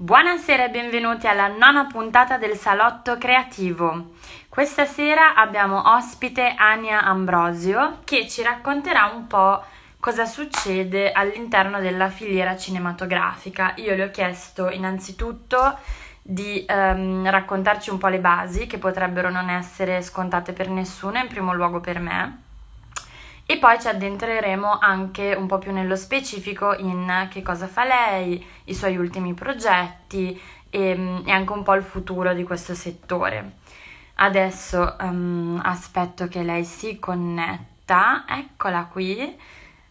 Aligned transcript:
Buonasera 0.00 0.66
e 0.66 0.70
benvenuti 0.70 1.26
alla 1.26 1.48
nona 1.48 1.86
puntata 1.86 2.38
del 2.38 2.54
Salotto 2.54 3.18
Creativo. 3.18 4.12
Questa 4.48 4.84
sera 4.84 5.34
abbiamo 5.34 5.92
ospite 5.92 6.54
Ania 6.56 7.02
Ambrosio 7.02 7.98
che 8.04 8.28
ci 8.28 8.42
racconterà 8.42 9.10
un 9.12 9.26
po' 9.26 9.60
cosa 9.98 10.24
succede 10.24 11.10
all'interno 11.10 11.80
della 11.80 12.10
filiera 12.10 12.56
cinematografica. 12.56 13.72
Io 13.78 13.96
le 13.96 14.04
ho 14.04 14.10
chiesto 14.12 14.70
innanzitutto 14.70 15.76
di 16.22 16.64
um, 16.68 17.28
raccontarci 17.28 17.90
un 17.90 17.98
po' 17.98 18.06
le 18.06 18.20
basi 18.20 18.68
che 18.68 18.78
potrebbero 18.78 19.30
non 19.30 19.50
essere 19.50 20.00
scontate 20.02 20.52
per 20.52 20.68
nessuno, 20.68 21.18
in 21.18 21.26
primo 21.26 21.52
luogo 21.52 21.80
per 21.80 21.98
me 21.98 22.46
e 23.50 23.56
poi 23.56 23.80
ci 23.80 23.88
addentreremo 23.88 24.78
anche 24.78 25.32
un 25.32 25.46
po' 25.46 25.56
più 25.56 25.72
nello 25.72 25.96
specifico 25.96 26.74
in 26.74 27.28
che 27.30 27.40
cosa 27.40 27.66
fa 27.66 27.84
lei, 27.84 28.46
i 28.64 28.74
suoi 28.74 28.98
ultimi 28.98 29.32
progetti 29.32 30.38
e, 30.68 30.94
mm, 30.94 31.26
e 31.26 31.30
anche 31.30 31.52
un 31.52 31.62
po' 31.62 31.72
il 31.72 31.82
futuro 31.82 32.34
di 32.34 32.42
questo 32.42 32.74
settore. 32.74 33.52
Adesso 34.16 34.96
um, 35.00 35.58
aspetto 35.64 36.28
che 36.28 36.42
lei 36.42 36.62
si 36.64 36.98
connetta, 36.98 38.26
eccola 38.28 38.84
qui. 38.84 39.34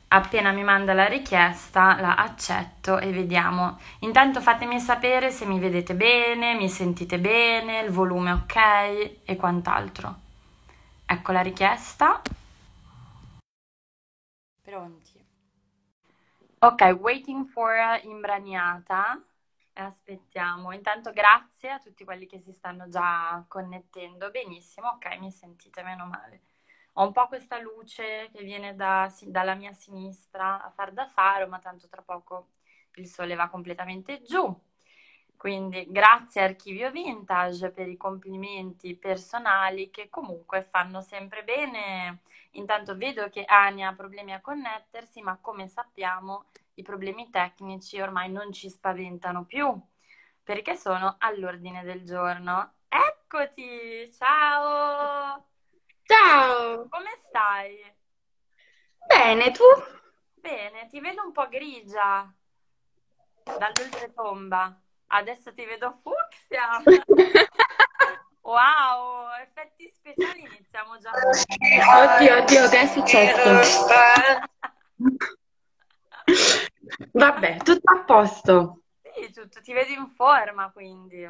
Appena 0.10 0.52
mi 0.52 0.64
manda 0.64 0.94
la 0.94 1.08
richiesta 1.08 2.00
la 2.00 2.14
accetto 2.14 3.00
e 3.00 3.10
vediamo. 3.10 3.80
Intanto 4.02 4.40
fatemi 4.40 4.80
sapere 4.80 5.32
se 5.32 5.46
mi 5.46 5.58
vedete 5.58 5.96
bene, 5.96 6.54
mi 6.54 6.70
sentite 6.70 7.18
bene, 7.18 7.80
il 7.80 7.90
volume 7.90 8.34
ok 8.34 8.56
e 9.26 9.36
quant'altro. 9.36 10.16
Ecco 11.08 11.32
la 11.32 11.42
richiesta. 11.42 12.22
Pronti. 14.78 15.26
Ok, 16.60 16.82
waiting 17.00 17.48
for 17.48 17.74
Imbraniata. 18.04 19.20
Aspettiamo. 19.74 20.72
Intanto 20.72 21.12
grazie 21.12 21.72
a 21.72 21.80
tutti 21.80 22.04
quelli 22.04 22.28
che 22.28 22.38
si 22.38 22.52
stanno 22.52 22.88
già 22.88 23.44
connettendo. 23.48 24.30
Benissimo, 24.30 24.90
ok, 24.90 25.18
mi 25.18 25.32
sentite 25.32 25.82
meno 25.82 26.06
male. 26.06 26.42
Ho 26.94 27.06
un 27.08 27.12
po' 27.12 27.28
questa 27.28 27.60
luce 27.60 28.30
che 28.32 28.44
viene 28.44 28.76
da, 28.76 29.12
dalla 29.24 29.56
mia 29.56 29.74
sinistra 29.74 30.64
a 30.64 30.70
far 30.70 30.92
da 30.92 31.08
faro, 31.08 31.48
ma 31.48 31.58
tanto 31.58 31.88
tra 31.88 32.04
poco 32.04 32.50
il 32.98 33.08
sole 33.08 33.34
va 33.34 33.50
completamente 33.50 34.22
giù. 34.22 34.56
Quindi 35.36 35.88
grazie 35.90 36.42
Archivio 36.42 36.92
Vintage 36.92 37.72
per 37.72 37.88
i 37.88 37.98
complimenti 37.98 38.96
personali 38.96 39.90
che 39.90 40.10
comunque 40.10 40.68
fanno 40.70 41.02
sempre 41.02 41.44
bene. 41.44 42.22
Intanto 42.58 42.96
vedo 42.96 43.30
che 43.30 43.44
Ania 43.46 43.90
ha 43.90 43.96
problemi 43.96 44.34
a 44.34 44.42
connettersi, 44.42 45.22
ma 45.22 45.38
come 45.40 45.68
sappiamo 45.68 46.46
i 46.76 46.82
problemi 46.82 47.30
tecnici 47.30 48.00
ormai 48.00 48.32
non 48.32 48.52
ci 48.52 48.70
spaventano 48.70 49.46
più 49.46 49.80
perché 50.42 50.76
sono 50.76 51.16
all'ordine 51.20 51.84
del 51.84 52.04
giorno. 52.04 52.74
Eccoti, 52.88 54.12
ciao! 54.12 55.46
Ciao! 56.04 56.88
Come 56.90 57.10
stai? 57.28 57.78
Bene, 59.06 59.52
tu? 59.52 59.64
Bene, 60.34 60.88
ti 60.88 61.00
vedo 61.00 61.24
un 61.24 61.32
po' 61.32 61.48
grigia 61.50 62.34
dall'oltretomba. 63.44 64.82
Adesso 65.08 65.54
ti 65.54 65.64
vedo 65.64 66.00
fucsia. 66.02 66.82
wow, 68.48 69.28
effetti 69.42 69.92
speciali 69.94 70.42
iniziamo 70.42 70.98
già. 70.98 71.12
Oddio, 71.12 72.38
oddio, 72.38 72.70
che 72.70 72.80
è 72.80 72.88
successo? 72.88 73.86
Vabbè, 77.12 77.58
tutto 77.58 77.92
a 77.94 78.04
posto. 78.04 78.82
Sì, 79.14 79.32
tutto, 79.34 79.62
ti 79.62 79.74
vedo 79.74 79.92
in 79.92 80.08
forma 80.08 80.72
quindi. 80.72 81.30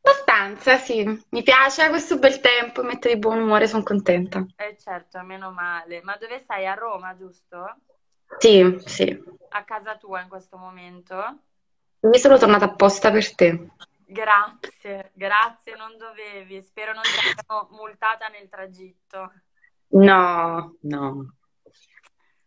Abbastanza, 0.00 0.76
sì. 0.78 1.04
Mi 1.30 1.42
piace 1.42 1.88
questo 1.88 2.18
bel 2.18 2.40
tempo, 2.40 2.82
mi 2.82 2.88
mette 2.88 3.12
di 3.12 3.18
buon 3.18 3.40
umore, 3.40 3.66
sono 3.66 3.82
contenta. 3.82 4.46
Eh 4.56 4.76
certo, 4.78 5.20
meno 5.22 5.50
male. 5.50 6.00
Ma 6.02 6.16
dove 6.16 6.42
sei? 6.46 6.66
A 6.66 6.74
Roma, 6.74 7.14
giusto? 7.16 7.76
Sì, 8.38 8.80
sì. 8.84 9.22
A 9.50 9.64
casa 9.64 9.96
tua 9.96 10.22
in 10.22 10.28
questo 10.28 10.56
momento? 10.56 11.38
Mi 12.00 12.18
sono 12.18 12.38
tornata 12.38 12.66
apposta 12.66 13.10
per 13.10 13.34
te. 13.34 13.68
Grazie, 14.08 15.10
grazie, 15.14 15.74
non 15.74 15.96
dovevi. 15.98 16.62
Spero 16.62 16.92
non 16.92 17.02
ti 17.02 17.28
abbiano 17.28 17.68
multata 17.72 18.28
nel 18.28 18.48
tragitto. 18.48 19.32
No, 19.88 20.76
no. 20.82 21.34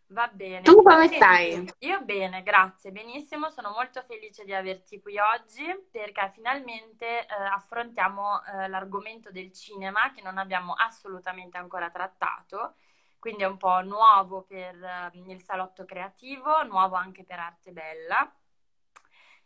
Va 0.06 0.28
bene. 0.32 0.62
Tu 0.62 0.82
come 0.82 1.06
stai? 1.06 1.70
Io 1.80 2.02
bene, 2.02 2.42
grazie, 2.42 2.90
benissimo. 2.90 3.50
Sono 3.50 3.70
molto 3.70 4.02
felice 4.02 4.44
di 4.44 4.54
averti 4.54 5.00
qui 5.00 5.18
oggi 5.18 5.64
perché 5.90 6.30
finalmente 6.32 7.20
eh, 7.20 7.26
affrontiamo 7.28 8.42
eh, 8.42 8.68
l'argomento 8.68 9.30
del 9.30 9.52
cinema 9.52 10.12
che 10.12 10.22
non 10.22 10.38
abbiamo 10.38 10.72
assolutamente 10.72 11.58
ancora 11.58 11.90
trattato. 11.90 12.76
Quindi 13.18 13.42
è 13.42 13.46
un 13.46 13.58
po' 13.58 13.82
nuovo 13.82 14.42
per 14.42 14.82
eh, 14.82 15.10
il 15.12 15.42
salotto 15.42 15.84
creativo, 15.84 16.64
nuovo 16.64 16.96
anche 16.96 17.22
per 17.22 17.38
Arte 17.38 17.70
Bella 17.70 18.34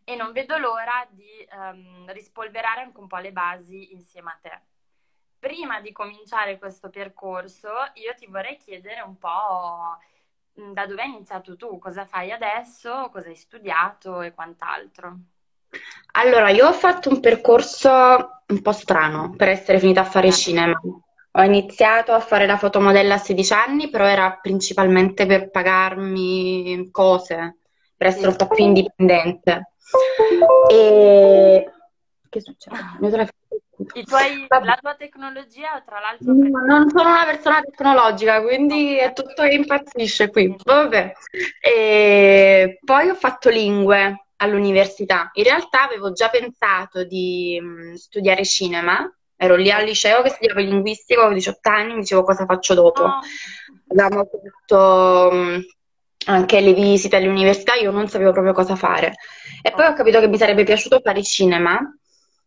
e 0.04 0.14
non 0.16 0.32
vedo 0.32 0.56
l'ora 0.58 1.06
di 1.10 1.46
um, 1.52 2.10
rispolverare 2.12 2.82
anche 2.82 3.00
un 3.00 3.06
po' 3.06 3.16
le 3.16 3.32
basi 3.32 3.92
insieme 3.92 4.30
a 4.30 4.38
te. 4.40 4.60
Prima 5.38 5.80
di 5.80 5.92
cominciare 5.92 6.58
questo 6.58 6.90
percorso, 6.90 7.70
io 7.94 8.14
ti 8.14 8.26
vorrei 8.26 8.56
chiedere 8.56 9.00
un 9.00 9.18
po' 9.18 9.98
da 10.54 10.86
dove 10.86 11.02
hai 11.02 11.08
iniziato 11.08 11.56
tu, 11.56 11.78
cosa 11.78 12.04
fai 12.04 12.30
adesso, 12.30 13.08
cosa 13.10 13.28
hai 13.28 13.34
studiato 13.34 14.22
e 14.22 14.32
quant'altro. 14.32 15.16
Allora, 16.12 16.50
io 16.50 16.68
ho 16.68 16.72
fatto 16.72 17.10
un 17.10 17.20
percorso 17.20 17.90
un 18.46 18.62
po' 18.62 18.72
strano 18.72 19.34
per 19.36 19.48
essere 19.48 19.78
finita 19.78 20.02
a 20.02 20.04
fare 20.04 20.30
cinema. 20.30 20.80
Ho 21.36 21.42
iniziato 21.42 22.12
a 22.12 22.20
fare 22.20 22.46
la 22.46 22.56
fotomodella 22.56 23.14
a 23.14 23.18
16 23.18 23.52
anni, 23.52 23.90
però 23.90 24.06
era 24.06 24.38
principalmente 24.40 25.26
per 25.26 25.50
pagarmi 25.50 26.88
cose, 26.92 27.58
per 27.96 28.06
essere 28.06 28.28
un 28.28 28.36
po' 28.36 28.46
più 28.46 28.64
indipendente. 28.64 29.73
E 30.70 31.70
che 32.28 32.40
succede? 32.40 32.76
Tuoi, 34.04 34.46
la 34.48 34.78
tua 34.80 34.94
tecnologia, 34.94 35.82
tra 35.84 35.98
l'altro. 35.98 36.32
No, 36.32 36.64
non 36.64 36.88
sono 36.90 37.10
una 37.10 37.24
persona 37.24 37.60
tecnologica, 37.60 38.40
quindi 38.40 38.96
è 38.96 39.12
tutto 39.12 39.42
che 39.42 39.54
impazzisce 39.54 40.30
qui. 40.30 40.54
Vabbè. 40.62 41.12
E 41.60 42.78
poi 42.84 43.08
ho 43.08 43.14
fatto 43.14 43.50
lingue 43.50 44.26
all'università. 44.36 45.30
In 45.34 45.44
realtà 45.44 45.82
avevo 45.82 46.12
già 46.12 46.28
pensato 46.28 47.04
di 47.04 47.58
mm, 47.60 47.94
studiare 47.94 48.44
cinema. 48.44 49.12
Ero 49.36 49.56
lì 49.56 49.70
al 49.70 49.84
liceo 49.84 50.22
che 50.22 50.30
studiavo 50.30 50.60
linguistico, 50.60 51.20
avevo 51.20 51.34
18 51.34 51.68
anni, 51.68 51.94
mi 51.94 52.00
dicevo 52.00 52.22
cosa 52.22 52.44
faccio 52.46 52.74
dopo. 52.74 53.02
Oh. 53.02 53.20
Avevamo 53.88 54.24
fatto 54.24 55.30
mm, 55.32 55.58
anche 56.26 56.60
le 56.60 56.72
visite 56.72 57.16
all'università, 57.16 57.74
io 57.74 57.90
non 57.90 58.08
sapevo 58.08 58.32
proprio 58.32 58.52
cosa 58.52 58.76
fare. 58.76 59.14
E 59.62 59.70
poi 59.72 59.86
ho 59.86 59.92
capito 59.92 60.20
che 60.20 60.28
mi 60.28 60.38
sarebbe 60.38 60.64
piaciuto 60.64 61.00
fare 61.02 61.22
cinema, 61.22 61.78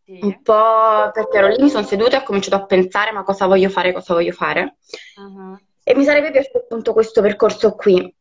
sì. 0.04 0.18
un 0.22 0.42
po' 0.42 1.10
perché 1.12 1.38
ero 1.38 1.48
lì, 1.48 1.62
mi 1.62 1.70
sono 1.70 1.84
seduta 1.84 2.16
e 2.16 2.20
ho 2.20 2.24
cominciato 2.24 2.56
a 2.56 2.64
pensare 2.64 3.12
ma 3.12 3.22
cosa 3.22 3.46
voglio 3.46 3.68
fare, 3.68 3.92
cosa 3.92 4.14
voglio 4.14 4.32
fare. 4.32 4.76
Uh-huh. 5.16 5.58
E 5.82 5.94
mi 5.94 6.04
sarebbe 6.04 6.30
piaciuto 6.30 6.58
appunto 6.58 6.92
questo 6.92 7.20
percorso 7.20 7.74
qui. 7.74 8.14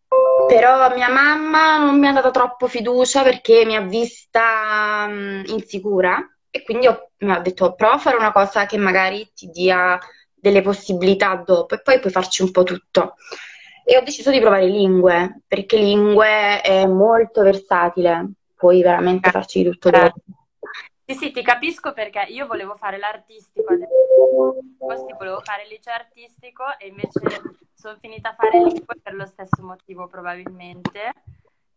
Però 0.47 0.95
mia 0.95 1.09
mamma 1.09 1.77
non 1.77 1.99
mi 1.99 2.07
ha 2.07 2.13
dato 2.13 2.31
troppo 2.31 2.67
fiducia 2.67 3.23
perché 3.23 3.65
mi 3.65 3.75
ha 3.75 3.81
vista 3.81 5.05
um, 5.09 5.43
insicura 5.47 6.17
e 6.49 6.63
quindi 6.63 6.87
ho, 6.87 7.11
mi 7.19 7.31
ha 7.33 7.39
detto 7.39 7.73
prova 7.73 7.95
a 7.95 7.97
fare 7.97 8.15
una 8.15 8.31
cosa 8.31 8.65
che 8.65 8.77
magari 8.77 9.29
ti 9.35 9.47
dia 9.47 9.99
delle 10.33 10.61
possibilità 10.61 11.35
dopo 11.35 11.75
e 11.75 11.81
poi 11.81 11.99
puoi 11.99 12.11
farci 12.11 12.43
un 12.43 12.51
po' 12.51 12.63
tutto 12.63 13.15
e 13.89 13.95
ho 13.95 14.01
deciso 14.01 14.31
di 14.31 14.41
provare 14.41 14.65
lingue, 14.65 15.43
perché 15.47 15.77
lingue 15.77 16.59
è 16.59 16.85
molto 16.85 17.41
versatile, 17.41 18.31
puoi 18.53 18.81
veramente 18.81 19.31
farci 19.31 19.63
di 19.63 19.69
tutto 19.69 19.89
dopo. 19.89 20.19
Sì, 21.05 21.15
sì, 21.15 21.31
ti 21.31 21.41
capisco 21.41 21.93
perché 21.93 22.25
io 22.27 22.47
volevo 22.47 22.75
fare 22.75 22.97
l'artistico 22.97 23.71
adesso, 23.71 25.15
volevo 25.17 25.39
fare 25.39 25.63
il 25.63 25.69
liceo 25.69 25.93
artistico 25.93 26.65
e 26.77 26.87
invece 26.87 27.41
sono 27.73 27.95
finita 28.01 28.31
a 28.31 28.33
fare 28.33 28.61
lingue 28.61 28.99
per 29.01 29.13
lo 29.13 29.25
stesso 29.25 29.63
motivo 29.63 30.07
probabilmente. 30.07 31.13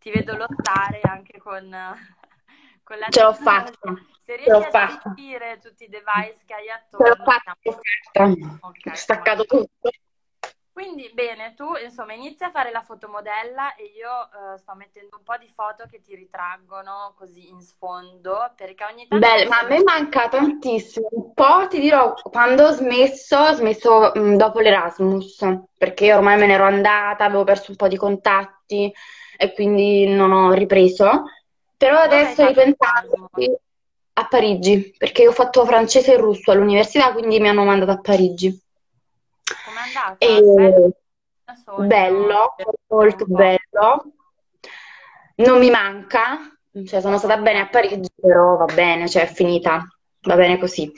Ti 0.00 0.10
vedo 0.10 0.34
lottare 0.34 0.98
anche 1.02 1.38
con, 1.38 1.62
con 2.82 2.98
la 2.98 3.06
Ce 3.08 3.22
l'ho 3.22 3.34
fatta. 3.34 3.94
Se 4.18 4.34
riesci 4.34 4.50
a 4.50 4.86
gestire 4.86 5.60
tutti 5.62 5.84
i 5.84 5.88
device 5.88 6.40
che 6.44 6.54
hai 6.54 6.70
attorno. 6.70 7.06
Ce 7.06 7.16
l'ho 7.16 7.24
fatta, 7.24 7.56
okay, 8.62 8.96
staccato 8.96 9.44
tutto. 9.44 9.90
Quindi 10.72 11.10
bene, 11.12 11.54
tu 11.54 11.74
insomma 11.82 12.14
inizi 12.14 12.44
a 12.44 12.50
fare 12.50 12.70
la 12.70 12.80
fotomodella 12.80 13.74
e 13.74 13.92
io 13.96 14.08
uh, 14.10 14.56
sto 14.56 14.74
mettendo 14.74 15.16
un 15.16 15.24
po' 15.24 15.36
di 15.36 15.50
foto 15.52 15.84
che 15.90 16.00
ti 16.00 16.14
ritraggono 16.14 17.12
così 17.16 17.48
in 17.48 17.60
sfondo 17.60 18.52
perché 18.56 18.84
ogni 18.84 19.06
tanto... 19.08 19.26
Beh, 19.26 19.46
ma 19.46 19.58
a 19.58 19.66
me 19.66 19.82
manca 19.82 20.28
tantissimo, 20.28 21.08
un 21.10 21.34
po' 21.34 21.66
ti 21.68 21.80
dirò, 21.80 22.14
quando 22.14 22.66
ho 22.66 22.70
smesso, 22.70 23.36
ho 23.36 23.52
smesso 23.52 24.12
mh, 24.14 24.36
dopo 24.36 24.60
l'Erasmus, 24.60 25.44
perché 25.76 26.14
ormai 26.14 26.38
me 26.38 26.46
ne 26.46 26.54
ero 26.54 26.64
andata, 26.64 27.24
avevo 27.24 27.44
perso 27.44 27.72
un 27.72 27.76
po' 27.76 27.88
di 27.88 27.96
contatti 27.96 28.92
e 29.36 29.52
quindi 29.52 30.06
non 30.06 30.32
ho 30.32 30.52
ripreso. 30.52 31.24
Però 31.76 31.98
adesso 31.98 32.46
ripensando 32.46 33.30
a 34.12 34.26
Parigi, 34.26 34.94
perché 34.96 35.26
ho 35.26 35.32
fatto 35.32 35.64
francese 35.64 36.14
e 36.14 36.16
russo 36.16 36.52
all'università, 36.52 37.12
quindi 37.12 37.40
mi 37.40 37.48
hanno 37.48 37.64
mandato 37.64 37.90
a 37.90 38.00
Parigi. 38.00 38.68
Bello, 40.18 40.96
E 41.76 41.82
bello, 41.86 42.54
molto 42.88 43.24
bello. 43.26 44.12
Non 45.36 45.58
mi 45.58 45.70
manca, 45.70 46.38
cioè 46.86 47.00
sono 47.00 47.18
stata 47.18 47.38
bene 47.38 47.60
a 47.60 47.68
Parigi, 47.68 48.10
però 48.14 48.56
va 48.56 48.66
bene, 48.66 49.08
cioè 49.08 49.22
è 49.22 49.26
finita, 49.32 49.86
va 50.22 50.34
bene 50.36 50.58
così. 50.58 50.90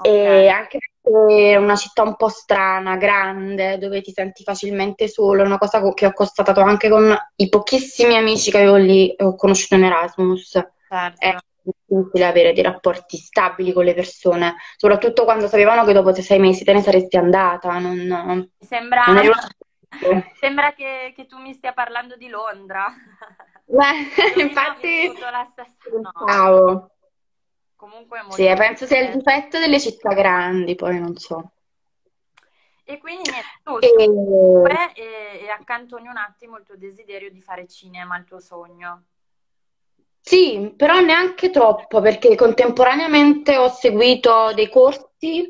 E 0.00 0.48
Ok. 0.48 0.50
anche 0.50 0.78
perché 0.78 1.52
è 1.52 1.56
una 1.56 1.76
città 1.76 2.02
un 2.02 2.16
po' 2.16 2.28
strana, 2.28 2.96
grande, 2.96 3.78
dove 3.78 4.02
ti 4.02 4.12
senti 4.12 4.42
facilmente 4.42 5.08
solo, 5.08 5.42
è 5.42 5.46
una 5.46 5.56
cosa 5.58 5.80
co- 5.80 5.94
che 5.94 6.06
ho 6.06 6.12
constatato 6.12 6.60
anche 6.60 6.90
con 6.90 7.14
i 7.36 7.48
pochissimi 7.48 8.16
amici 8.16 8.50
che 8.50 8.58
avevo 8.58 8.76
lì 8.76 9.14
e 9.14 9.24
ho 9.24 9.34
conosciuto 9.34 9.76
in 9.76 9.84
Erasmus. 9.84 10.56
È 10.56 10.62
Certo. 10.88 11.53
Difficile 11.64 12.26
avere 12.26 12.52
dei 12.52 12.62
rapporti 12.62 13.16
stabili 13.16 13.72
con 13.72 13.84
le 13.84 13.94
persone, 13.94 14.56
soprattutto 14.76 15.24
quando 15.24 15.48
sapevano 15.48 15.84
che 15.84 15.92
dopo 15.92 16.12
sei 16.14 16.38
mesi 16.38 16.64
te 16.64 16.72
ne 16.72 16.82
saresti 16.82 17.16
andata, 17.16 17.78
non, 17.78 17.96
Mi 17.96 18.06
non 18.06 18.50
sembra, 18.58 19.04
eri 19.06 19.28
una... 19.28 19.48
sembra 20.38 20.72
che, 20.74 21.12
che 21.16 21.26
tu 21.26 21.38
mi 21.38 21.52
stia 21.54 21.72
parlando 21.72 22.16
di 22.16 22.28
Londra. 22.28 22.86
Beh, 23.66 24.42
infatti 24.42 25.10
stessa... 25.50 25.90
No, 25.90 26.12
pensavo. 26.12 26.90
comunque 27.76 28.18
è 28.18 28.22
Sì, 28.28 28.42
molto 28.42 28.56
penso 28.56 28.86
sia 28.86 29.00
il 29.00 29.16
difetto 29.16 29.58
delle 29.58 29.80
città 29.80 30.12
grandi, 30.12 30.74
poi 30.74 31.00
non 31.00 31.16
so. 31.16 31.50
E 32.86 32.98
quindi 32.98 33.30
niente, 33.30 33.48
tu 33.62 33.78
E... 33.78 34.04
e, 34.94 35.44
e 35.44 35.48
accantoni 35.48 36.06
un 36.06 36.18
attimo 36.18 36.58
il 36.58 36.64
tuo 36.64 36.76
desiderio 36.76 37.30
di 37.30 37.40
fare 37.40 37.66
cinema, 37.66 38.18
il 38.18 38.24
tuo 38.24 38.40
sogno. 38.40 39.04
Sì, 40.26 40.72
però 40.74 41.00
neanche 41.00 41.50
troppo, 41.50 42.00
perché 42.00 42.34
contemporaneamente 42.34 43.58
ho 43.58 43.68
seguito 43.68 44.52
dei 44.54 44.70
corsi 44.70 45.46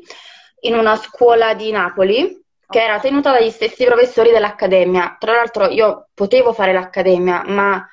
in 0.61 0.73
una 0.75 0.97
scuola 0.97 1.53
di 1.53 1.71
Napoli 1.71 2.43
che 2.67 2.83
era 2.83 2.99
tenuta 2.99 3.31
dagli 3.31 3.51
stessi 3.51 3.85
professori 3.85 4.31
dell'Accademia. 4.31 5.15
Tra 5.17 5.31
l'altro 5.33 5.69
io 5.69 6.09
potevo 6.13 6.51
fare 6.51 6.73
l'Accademia, 6.73 7.43
ma 7.45 7.87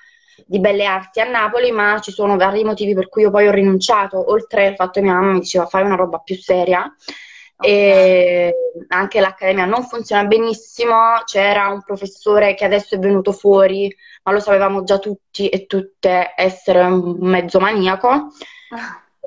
di 0.45 0.59
Belle 0.59 0.85
Arti 0.85 1.21
a 1.21 1.29
Napoli, 1.31 1.71
ma 1.71 2.01
ci 2.01 2.11
sono 2.11 2.37
vari 2.37 2.65
motivi 2.65 2.95
per 2.95 3.09
cui 3.09 3.23
io 3.23 3.31
poi 3.31 3.47
ho 3.47 3.53
rinunciato, 3.53 4.33
oltre 4.33 4.67
al 4.67 4.75
fatto 4.75 4.99
che 4.99 5.03
mia 5.03 5.15
mamma 5.15 5.33
mi 5.35 5.39
diceva 5.39 5.67
fai 5.67 5.85
una 5.85 5.95
roba 5.95 6.19
più 6.19 6.35
seria. 6.35 6.93
E 7.63 8.55
anche 8.89 9.21
l'Accademia 9.21 9.65
non 9.65 9.85
funziona 9.85 10.25
benissimo, 10.25 11.23
c'era 11.25 11.69
un 11.69 11.83
professore 11.83 12.55
che 12.55 12.65
adesso 12.65 12.95
è 12.95 12.99
venuto 12.99 13.33
fuori 13.33 13.95
ma 14.23 14.33
lo 14.33 14.41
sapevamo 14.41 14.85
già 14.85 14.99
tutti 14.99 15.49
e 15.49 15.67
tutte 15.67 16.33
essere 16.37 16.81
un 16.81 17.17
mezzo 17.21 17.59
maniaco, 17.59 18.29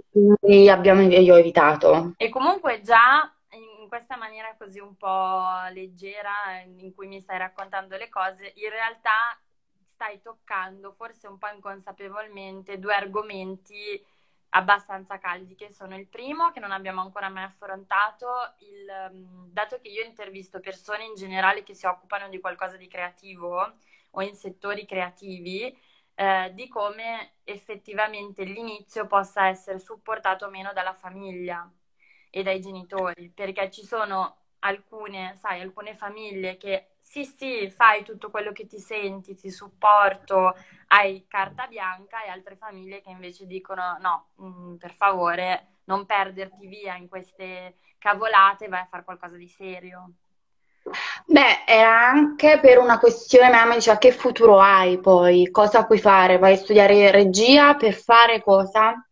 quindi 0.10 0.70
abbiamo, 0.70 1.02
io 1.02 1.34
ho 1.34 1.38
evitato. 1.38 2.14
E 2.18 2.30
comunque 2.30 2.82
già 2.82 3.30
in 3.50 3.88
questa 3.90 4.16
maniera 4.16 4.56
così 4.58 4.80
un 4.80 4.96
po' 4.96 5.44
leggera 5.74 6.62
in 6.80 6.94
cui 6.94 7.08
mi 7.08 7.20
stai 7.20 7.38
raccontando 7.38 7.98
le 7.98 8.10
cose, 8.10 8.54
in 8.56 8.70
realtà 8.70 9.38
stai 9.86 10.22
toccando, 10.22 10.94
forse 10.94 11.28
un 11.28 11.38
po' 11.38 11.48
inconsapevolmente, 11.54 12.80
due 12.80 12.94
argomenti 12.94 14.02
abbastanza 14.56 15.18
caldi, 15.20 15.56
che 15.56 15.72
sono 15.72 15.98
il 15.98 16.08
primo, 16.08 16.52
che 16.52 16.60
non 16.60 16.72
abbiamo 16.72 17.02
ancora 17.02 17.30
mai 17.30 17.44
affrontato, 17.44 18.28
il, 18.60 19.12
mm, 19.14 19.52
dato 19.52 19.80
che 19.82 19.90
io 19.90 20.04
intervisto 20.04 20.60
persone 20.62 21.04
in 21.06 21.16
generale 21.16 21.64
che 21.64 21.74
si 21.74 21.86
occupano 21.86 22.30
di 22.30 22.40
qualcosa 22.40 22.78
di 22.78 22.88
creativo 22.88 23.74
o 24.12 24.22
in 24.22 24.36
settori 24.36 24.86
creativi, 24.86 25.78
eh, 26.16 26.52
di 26.54 26.68
come 26.70 27.34
effettivamente 27.44 28.44
l'inizio 28.46 29.08
possa 29.08 29.48
essere 29.48 29.80
supportato 29.80 30.46
o 30.46 30.50
meno 30.50 30.72
dalla 30.74 30.94
famiglia 30.94 31.70
e 32.30 32.42
dai 32.44 32.62
genitori, 32.62 33.30
perché 33.30 33.70
ci 33.70 33.84
sono 33.86 34.45
alcune, 34.66 35.36
sai, 35.38 35.62
alcune 35.62 35.96
famiglie 35.96 36.58
che 36.58 36.90
sì, 37.00 37.24
sì, 37.24 37.70
fai 37.70 38.04
tutto 38.04 38.30
quello 38.30 38.52
che 38.52 38.66
ti 38.66 38.80
senti, 38.80 39.36
ti 39.36 39.50
supporto, 39.52 40.56
hai 40.88 41.26
carta 41.28 41.68
bianca, 41.68 42.24
e 42.24 42.30
altre 42.30 42.56
famiglie 42.56 43.02
che 43.02 43.10
invece 43.10 43.46
dicono 43.46 43.98
no, 44.00 44.30
mm, 44.42 44.76
per 44.76 44.94
favore, 44.94 45.80
non 45.86 46.06
perderti 46.06 46.68
via 46.68 46.96
in 46.96 47.08
queste 47.08 47.76
cavolate, 48.00 48.68
vai 48.68 48.82
a 48.82 48.88
fare 48.88 49.04
qualcosa 49.04 49.36
di 49.38 49.48
serio. 49.48 50.12
Beh, 51.28 51.64
era 51.66 52.08
anche 52.10 52.60
per 52.60 52.78
una 52.80 53.00
questione, 53.00 53.50
mamma 53.50 53.76
diceva 53.76 53.98
che 53.98 54.12
futuro 54.12 54.60
hai 54.60 55.00
poi, 55.00 55.50
cosa 55.52 55.86
puoi 55.86 56.00
fare? 56.00 56.38
Vai 56.38 56.54
a 56.54 56.58
studiare 56.58 57.12
regia 57.12 57.76
per 57.76 57.94
fare 57.94 58.42
cosa? 58.42 59.05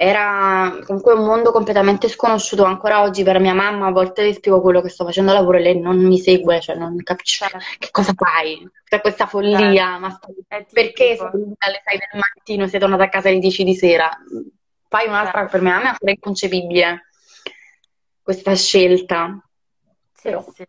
Era 0.00 0.78
comunque 0.86 1.12
un 1.12 1.24
mondo 1.24 1.50
completamente 1.50 2.08
sconosciuto 2.08 2.62
ancora 2.62 3.02
oggi 3.02 3.24
per 3.24 3.40
mia 3.40 3.52
mamma, 3.52 3.86
a 3.86 3.90
volte 3.90 4.22
le 4.22 4.32
spiego 4.32 4.60
quello 4.60 4.80
che 4.80 4.90
sto 4.90 5.04
facendo 5.04 5.32
a 5.32 5.34
lavoro 5.34 5.58
e 5.58 5.60
lei 5.60 5.80
non 5.80 5.98
mi 5.98 6.20
segue, 6.20 6.60
cioè 6.60 6.76
non 6.76 7.02
capisce 7.02 7.46
Certo, 7.48 7.58
che 7.80 7.88
cosa 7.90 8.12
fai? 8.14 8.64
C'è 8.84 9.00
questa 9.00 9.26
follia, 9.26 9.98
ma 9.98 10.10
stai- 10.10 10.36
perché 10.70 11.16
sei 11.16 11.28
venuta 11.32 11.66
alle 11.66 11.82
6 11.84 11.98
del 11.98 12.20
mattino 12.20 12.68
sei 12.68 12.78
tornata 12.78 13.02
a 13.02 13.08
casa 13.08 13.28
alle 13.28 13.40
10 13.40 13.64
di 13.64 13.74
sera? 13.74 14.08
Fai 14.88 15.08
un'altra, 15.08 15.40
certo. 15.40 15.50
per 15.50 15.62
mia 15.62 15.72
mamma 15.72 15.86
è 15.86 15.90
ancora 15.90 16.12
inconcepibile 16.12 17.08
questa 18.22 18.54
scelta, 18.54 19.36
Sì, 20.12 20.28
però. 20.28 20.44
sì. 20.54 20.64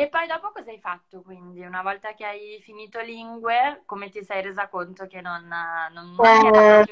E 0.00 0.08
poi 0.08 0.26
dopo 0.26 0.50
cosa 0.50 0.70
hai 0.70 0.78
fatto 0.80 1.20
quindi? 1.20 1.60
Una 1.60 1.82
volta 1.82 2.14
che 2.14 2.24
hai 2.24 2.58
finito 2.62 3.00
lingue, 3.00 3.82
come 3.84 4.08
ti 4.08 4.24
sei 4.24 4.40
resa 4.40 4.66
conto 4.68 5.06
che 5.06 5.20
non, 5.20 5.46
non- 5.46 6.14
non 6.14 6.24
Eh, 6.24 6.84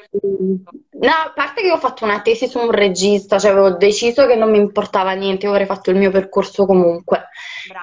no, 0.91 1.09
a 1.09 1.31
parte 1.33 1.63
che 1.63 1.71
ho 1.71 1.79
fatto 1.79 2.05
una 2.05 2.21
tesi 2.21 2.47
su 2.47 2.59
un 2.59 2.69
regista, 2.69 3.39
cioè 3.39 3.49
avevo 3.49 3.71
deciso 3.77 4.27
che 4.27 4.35
non 4.35 4.51
mi 4.51 4.59
importava 4.59 5.13
niente, 5.13 5.47
io 5.47 5.51
avrei 5.51 5.65
fatto 5.65 5.89
il 5.89 5.97
mio 5.97 6.11
percorso 6.11 6.67
comunque. 6.67 7.29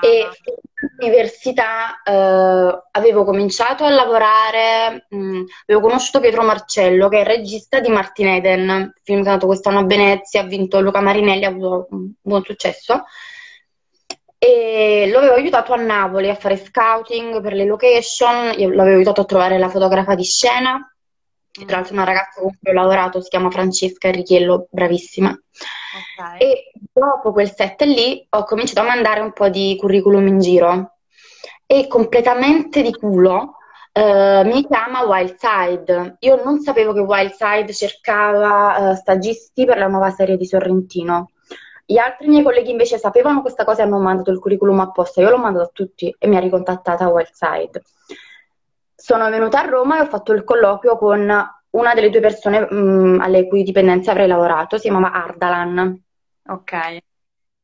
E 0.01 0.29
Brava. 0.29 0.33
all'università 1.01 2.03
eh, 2.05 2.83
avevo 2.93 3.25
cominciato 3.25 3.83
a 3.83 3.91
lavorare, 3.91 5.07
mh, 5.09 5.43
avevo 5.67 5.89
conosciuto 5.89 6.21
Pietro 6.21 6.43
Marcello, 6.45 7.09
che 7.09 7.17
è 7.17 7.21
il 7.23 7.27
regista 7.27 7.81
di 7.81 7.89
Martin 7.89 8.29
Eden, 8.29 8.93
film 9.03 9.23
che 9.23 9.29
è 9.29 9.33
andato 9.33 9.47
quest'anno 9.47 9.81
a 9.81 9.85
Venezia, 9.87 10.43
ha 10.43 10.45
vinto 10.45 10.81
Luca 10.81 11.01
Marinelli, 11.01 11.45
ha 11.45 11.49
avuto 11.49 11.89
un 11.91 12.13
buon 12.23 12.45
successo. 12.45 13.03
E 14.39 15.09
lo 15.11 15.19
avevo 15.19 15.35
aiutato 15.35 15.73
a 15.73 15.77
Napoli 15.77 16.29
a 16.29 16.35
fare 16.35 16.57
scouting 16.57 17.41
per 17.41 17.55
le 17.55 17.65
location, 17.65 18.53
io 18.59 18.69
l'avevo 18.71 18.97
aiutato 18.97 19.23
a 19.23 19.25
trovare 19.25 19.59
la 19.59 19.69
fotografa 19.69 20.15
di 20.15 20.25
scena, 20.25 20.95
che 21.51 21.65
tra 21.65 21.77
Mm, 21.77 21.79
l'altro 21.79 21.95
una 21.95 22.05
ragazza 22.05 22.41
con 22.41 22.51
cui 22.59 22.71
ho 22.71 22.75
lavorato, 22.75 23.21
si 23.21 23.29
chiama 23.29 23.51
Francesca 23.51 24.09
Enrichiello, 24.09 24.69
bravissima. 24.71 25.31
ok. 25.31 26.41
E 26.41 26.71
dopo 26.93 27.33
quel 27.33 27.53
set 27.55 27.83
lì 27.83 28.27
ho 28.31 28.45
cominciato 28.45 28.81
a 28.81 28.85
mandare 28.85 29.21
un 29.21 29.33
po' 29.33 29.49
di 29.49 29.77
curriculum 29.79 30.27
in 30.27 30.39
giro 30.39 30.99
e 31.67 31.87
completamente 31.89 32.83
di 32.83 32.93
culo 32.93 33.57
eh, 33.93 34.43
mi 34.45 34.67
chiama 34.67 35.05
Wildside. 35.05 36.17
Io 36.21 36.43
non 36.45 36.61
sapevo 36.61 36.93
che 36.93 37.01
Wildside 37.01 37.73
cercava 37.73 38.91
eh, 38.93 38.95
stagisti 38.97 39.65
per 39.65 39.79
la 39.79 39.87
nuova 39.89 40.11
serie 40.11 40.37
di 40.37 40.45
Sorrentino. 40.47 41.31
Gli 41.89 41.99
altri 41.99 42.27
miei 42.27 42.43
colleghi 42.43 42.73
invece 42.73 42.99
sapevano 42.99 43.43
questa 43.43 43.65
cosa 43.65 43.83
e 43.83 43.85
hanno 43.85 44.01
mandato 44.01 44.33
il 44.33 44.41
curriculum 44.41 44.81
apposta. 44.81 45.21
Io 45.21 45.31
l'ho 45.31 45.39
mandato 45.39 45.67
a 45.67 45.71
tutti 45.73 46.13
e 46.19 46.27
mi 46.27 46.37
ha 46.37 46.41
ricontattata 46.41 47.07
Wildside. 47.09 47.83
Sono 48.93 49.31
venuta 49.31 49.61
a 49.61 49.69
Roma 49.69 49.99
e 49.99 50.01
ho 50.01 50.07
fatto 50.07 50.33
il 50.33 50.43
colloquio 50.43 50.99
con 50.99 51.33
una 51.71 51.95
delle 51.95 52.11
due 52.11 52.21
persone 52.21 52.61
mh, 52.69 53.21
alle 53.21 53.47
cui 53.47 53.63
dipendenze 53.63 54.11
avrei 54.11 54.27
lavorato, 54.27 54.79
si 54.79 54.89
chiamava 54.89 55.13
Ardalan. 55.13 56.03
Ok. 56.49 56.99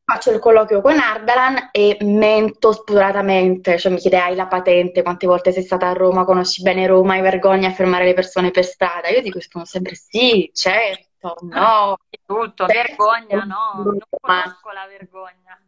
Faccio 0.04 0.30
il 0.30 0.38
colloquio 0.38 0.80
con 0.80 0.98
Ardalan 0.98 1.70
e 1.72 1.96
mento 2.02 2.72
spudoratamente, 2.72 3.78
cioè 3.78 3.90
mi 3.90 3.98
chiede 3.98 4.18
hai 4.18 4.36
la 4.36 4.46
patente, 4.46 5.02
quante 5.02 5.26
volte 5.26 5.50
sei 5.50 5.62
stata 5.62 5.88
a 5.88 5.94
Roma, 5.94 6.24
conosci 6.24 6.62
bene 6.62 6.86
Roma, 6.86 7.14
hai 7.14 7.22
vergogna 7.22 7.68
a 7.68 7.72
fermare 7.72 8.04
le 8.04 8.14
persone 8.14 8.50
per 8.50 8.64
strada? 8.64 9.08
Io 9.08 9.22
dico 9.22 9.40
sempre 9.64 9.94
sì, 9.94 10.50
certo, 10.52 11.06
no. 11.40 11.98
Di 12.08 12.20
tutto, 12.24 12.66
vergogna, 12.66 13.44
no, 13.44 13.82
non 13.82 13.98
conosco 14.08 14.70
la 14.72 14.86
vergogna. 14.86 15.60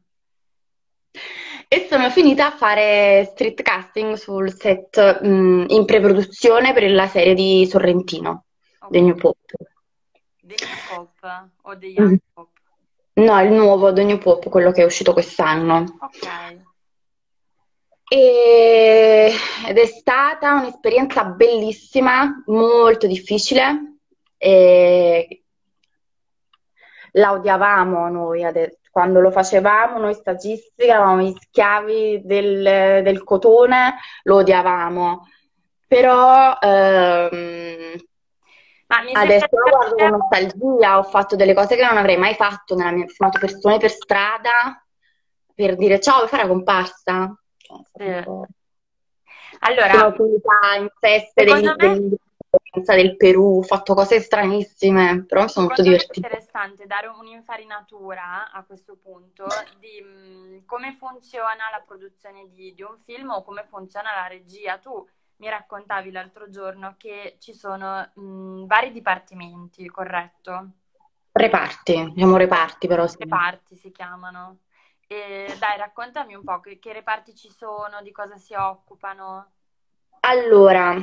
E 1.69 1.87
sono 1.89 2.11
finita 2.11 2.47
a 2.47 2.51
fare 2.57 3.25
street 3.33 3.63
casting 3.63 4.15
sul 4.15 4.53
set 4.53 5.23
mh, 5.23 5.67
in 5.69 5.85
pre-produzione 5.85 6.73
per 6.73 6.91
la 6.91 7.07
serie 7.07 7.35
di 7.35 7.67
Sorrentino, 7.67 8.45
Ok. 8.81 8.91
The 8.91 9.01
New 9.01 9.15
Pop. 9.17 9.37
The 10.43 10.55
New 10.59 10.77
Pop 10.89 11.49
o 11.63 11.79
The 11.79 11.87
Mm. 11.87 11.95
Young 11.97 12.19
Pop? 12.33 12.49
No, 13.15 13.41
il 13.43 13.53
nuovo 13.53 13.93
The 13.93 14.03
New 14.05 14.19
Pop, 14.19 14.49
quello 14.49 14.73
che 14.73 14.83
è 14.83 14.85
uscito 14.85 15.13
quest'anno. 15.13 15.85
Ok. 16.01 16.63
E- 18.09 19.33
Ed 19.67 19.79
è 19.79 19.87
stata 19.87 20.53
un'esperienza 20.55 21.25
bellissima, 21.25 22.43
molto 22.47 23.07
difficile. 23.07 23.99
E 24.37 25.44
la 27.15 27.33
odiavamo 27.33 28.09
noi 28.09 28.45
adesso. 28.45 28.79
Quando 28.91 29.21
lo 29.21 29.33
facevamo, 29.33 29.99
noi 29.99 30.15
stagisti, 30.15 30.85
eravamo 30.85 31.21
gli 31.23 31.35
schiavi 31.37 32.23
del, 32.25 33.03
del 33.03 33.25
cotone, 33.25 33.97
lo 34.23 34.37
odiavamo. 34.37 35.27
però 35.87 36.57
ehm, 36.61 37.97
adesso 39.15 39.47
guardo 39.49 39.95
con 39.97 40.11
nostalgia, 40.11 40.99
ho 40.99 41.03
fatto 41.03 41.35
delle 41.35 41.55
cose 41.55 41.75
che 41.75 41.85
non 41.85 41.97
avrei 41.97 42.17
mai 42.17 42.35
fatto 42.35 42.77
nella 42.77 42.93
mia, 42.93 43.05
ho 43.05 43.09
filmato 43.09 43.39
persone 43.39 43.79
per 43.79 43.91
strada 43.91 44.85
per 45.55 45.77
dire 45.77 46.01
ciao, 46.01 46.19
vuoi 46.19 46.29
fare 46.29 46.43
la 46.43 46.49
comparsa? 46.49 47.39
Cioè, 47.57 48.23
sì. 48.25 48.53
Allora, 49.61 50.15
in 50.79 50.89
feste 50.99 51.45
dei, 51.45 52.17
del 52.93 53.17
Perù, 53.17 53.59
ho 53.59 53.63
fatto 53.63 53.95
cose 53.95 54.21
stranissime, 54.21 55.25
però 55.25 55.43
mi 55.43 55.49
sono 55.49 55.67
molto 55.67 55.83
divertita. 55.83 56.29
È 56.29 56.33
interessante 56.33 56.87
dare 56.87 57.07
un'infarinatura 57.07 58.51
a 58.51 58.63
questo 58.65 58.97
punto 59.01 59.47
di 59.79 60.03
mm, 60.03 60.59
come 60.67 60.95
funziona 60.99 61.71
la 61.71 61.83
produzione 61.85 62.49
di, 62.51 62.75
di, 62.75 62.83
un 62.83 62.99
film 62.99 63.31
o 63.31 63.43
come 63.43 63.65
funziona 63.69 64.11
la 64.15 64.27
regia. 64.27 64.79
Tu 64.79 65.07
mi 65.37 65.49
raccontavi 65.49 66.11
l'altro 66.11 66.51
giorno 66.51 66.95
che 66.99 67.37
ci 67.39 67.55
sono 67.55 68.09
mh, 68.15 68.23
mm, 68.23 68.67
vari 68.67 68.93
dipartimenti, 68.93 69.89
corretto? 69.89 70.71
Reparti, 71.33 72.13
diciamo 72.13 72.37
reparti 72.37 72.87
però. 72.87 73.07
Sì. 73.07 73.17
Reparti 73.19 73.77
si 73.77 73.91
chiamano. 73.91 74.59
E 75.07 75.55
dai, 75.59 75.77
raccontami 75.77 76.35
un 76.35 76.45
po' 76.45 76.61
che, 76.61 76.79
che 76.79 76.93
reparti 76.93 77.35
ci 77.35 77.51
sono, 77.51 78.01
di 78.03 78.13
cosa 78.13 78.37
si 78.37 78.55
occupano. 78.55 79.51
Allora, 80.21 80.97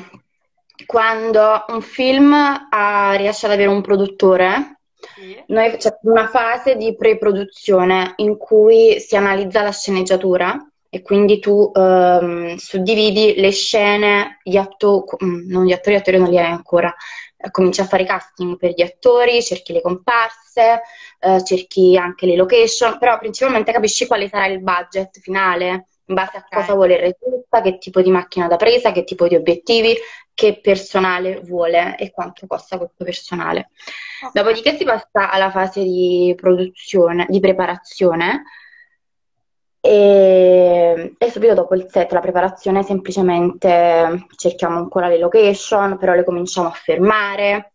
quando 0.85 1.65
un 1.67 1.81
film 1.81 2.33
ha, 2.33 3.13
riesce 3.15 3.45
ad 3.45 3.51
avere 3.51 3.69
un 3.69 3.81
produttore, 3.81 4.79
sì. 4.95 5.43
noi, 5.47 5.77
c'è 5.77 5.97
una 6.03 6.27
fase 6.27 6.75
di 6.75 6.95
pre-produzione 6.95 8.13
in 8.17 8.38
cui 8.38 9.00
si 9.00 9.15
analizza 9.15 9.61
la 9.61 9.71
sceneggiatura 9.71 10.65
e 10.93 11.01
quindi 11.01 11.39
tu 11.39 11.71
ehm, 11.73 12.55
suddividi 12.55 13.35
le 13.38 13.51
scene, 13.51 14.39
gli 14.43 14.57
attori, 14.57 15.05
mm, 15.23 15.50
non 15.50 15.65
gli 15.65 15.71
attori, 15.71 15.95
gli 15.95 16.00
attori 16.00 16.17
non 16.17 16.29
li 16.29 16.38
hai 16.38 16.51
ancora, 16.51 16.93
cominci 17.50 17.81
a 17.81 17.85
fare 17.85 18.03
casting 18.03 18.57
per 18.57 18.71
gli 18.71 18.81
attori, 18.81 19.41
cerchi 19.41 19.73
le 19.73 19.81
comparse, 19.81 20.81
eh, 21.19 21.43
cerchi 21.43 21.97
anche 21.97 22.25
le 22.25 22.35
location, 22.35 22.97
però 23.00 23.17
principalmente 23.17 23.71
capisci 23.71 24.05
quale 24.05 24.27
sarà 24.27 24.47
il 24.47 24.61
budget 24.61 25.19
finale 25.19 25.88
in 26.11 26.15
base 26.15 26.38
a 26.38 26.45
cosa 26.50 26.73
vuole 26.73 26.95
il 26.95 27.00
regista, 27.00 27.61
che 27.61 27.77
tipo 27.77 28.01
di 28.01 28.11
macchina 28.11 28.47
da 28.47 28.57
presa, 28.57 28.91
che 28.91 29.05
tipo 29.05 29.27
di 29.27 29.35
obiettivi, 29.35 29.95
che 30.41 30.60
personale 30.60 31.39
vuole 31.41 31.95
e 32.00 32.10
quanto 32.10 32.48
costa 32.48 32.79
questo 32.79 33.03
personale. 33.03 33.69
Okay. 34.24 34.31
Dopodiché 34.33 34.75
si 34.75 34.83
passa 34.83 35.29
alla 35.29 35.51
fase 35.51 35.83
di 35.83 36.33
produzione, 36.36 37.27
di 37.29 37.39
preparazione 37.39 38.45
e, 39.79 41.13
e, 41.15 41.29
subito 41.29 41.53
dopo 41.53 41.75
il 41.75 41.86
set, 41.88 42.12
la 42.12 42.21
preparazione, 42.21 42.81
semplicemente 42.81 44.25
cerchiamo 44.36 44.77
ancora 44.77 45.07
le 45.07 45.19
location, 45.19 46.00
però 46.00 46.15
le 46.15 46.24
cominciamo 46.24 46.69
a 46.69 46.71
fermare, 46.71 47.74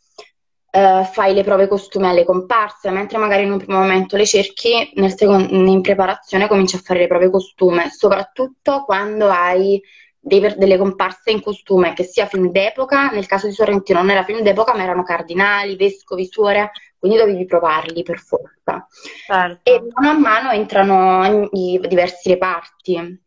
eh, 0.69 1.09
fai 1.13 1.35
le 1.35 1.45
prove 1.45 1.69
costume 1.69 2.09
alle 2.09 2.25
comparse, 2.25 2.91
mentre 2.91 3.19
magari 3.19 3.45
in 3.45 3.53
un 3.53 3.59
primo 3.59 3.79
momento 3.79 4.17
le 4.17 4.27
cerchi, 4.27 4.93
secondo, 5.15 5.55
in 5.55 5.83
preparazione 5.83 6.49
cominci 6.49 6.75
a 6.75 6.81
fare 6.81 6.99
le 6.99 7.07
prove 7.07 7.31
costume, 7.31 7.91
soprattutto 7.91 8.83
quando 8.85 9.29
hai 9.29 9.81
dei, 10.27 10.55
delle 10.57 10.77
comparse 10.77 11.31
in 11.31 11.41
costume, 11.41 11.93
che 11.93 12.03
sia 12.03 12.27
film 12.27 12.51
d'epoca, 12.51 13.11
nel 13.11 13.27
caso 13.27 13.47
di 13.47 13.53
Sorrentino 13.53 14.01
non 14.01 14.11
era 14.11 14.25
film 14.25 14.41
d'epoca, 14.41 14.75
ma 14.75 14.83
erano 14.83 15.05
cardinali, 15.05 15.77
vescovi, 15.77 16.27
suore, 16.27 16.73
quindi 16.99 17.17
dovevi 17.17 17.45
provarli 17.45 18.03
per 18.03 18.19
forza. 18.19 18.87
Certo. 19.25 19.71
E 19.71 19.85
mano 19.95 20.11
a 20.11 20.19
mano 20.19 20.51
entrano 20.51 21.49
i 21.53 21.81
diversi 21.87 22.31
reparti. 22.31 23.23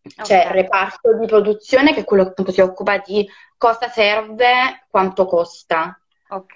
C'è 0.00 0.22
okay. 0.22 0.46
il 0.46 0.52
reparto 0.52 1.18
di 1.18 1.26
produzione, 1.26 1.92
che 1.92 2.00
è 2.00 2.04
quello 2.04 2.32
che 2.32 2.52
si 2.52 2.60
occupa 2.60 2.98
di 2.98 3.28
cosa 3.56 3.88
serve, 3.88 4.86
quanto 4.88 5.26
costa. 5.26 5.98
Ok. 6.28 6.54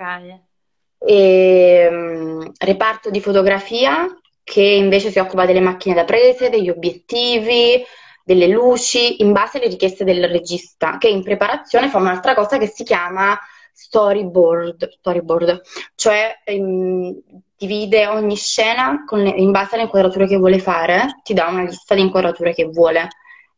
E, 1.00 1.88
um, 1.90 2.52
reparto 2.56 3.10
di 3.10 3.20
fotografia, 3.20 4.06
che 4.44 4.62
invece 4.62 5.10
si 5.10 5.18
occupa 5.18 5.44
delle 5.44 5.60
macchine 5.60 5.96
da 5.96 6.04
prese, 6.04 6.50
degli 6.50 6.70
obiettivi, 6.70 7.84
delle 8.28 8.48
luci 8.48 9.22
in 9.22 9.32
base 9.32 9.56
alle 9.56 9.68
richieste 9.68 10.04
del 10.04 10.28
regista, 10.28 10.98
che 10.98 11.08
in 11.08 11.22
preparazione 11.22 11.88
fa 11.88 11.96
un'altra 11.96 12.34
cosa 12.34 12.58
che 12.58 12.66
si 12.66 12.84
chiama 12.84 13.38
storyboard, 13.72 14.98
storyboard 14.98 15.62
cioè 15.94 16.42
ehm, 16.44 17.22
divide 17.56 18.06
ogni 18.06 18.36
scena 18.36 19.02
le, 19.12 19.30
in 19.30 19.50
base 19.50 19.76
alle 19.76 19.84
inquadrature 19.84 20.26
che 20.26 20.36
vuole 20.36 20.58
fare, 20.58 21.20
ti 21.22 21.32
dà 21.32 21.46
una 21.46 21.62
lista 21.62 21.94
di 21.94 22.02
inquadrature 22.02 22.52
che 22.52 22.66
vuole 22.66 23.08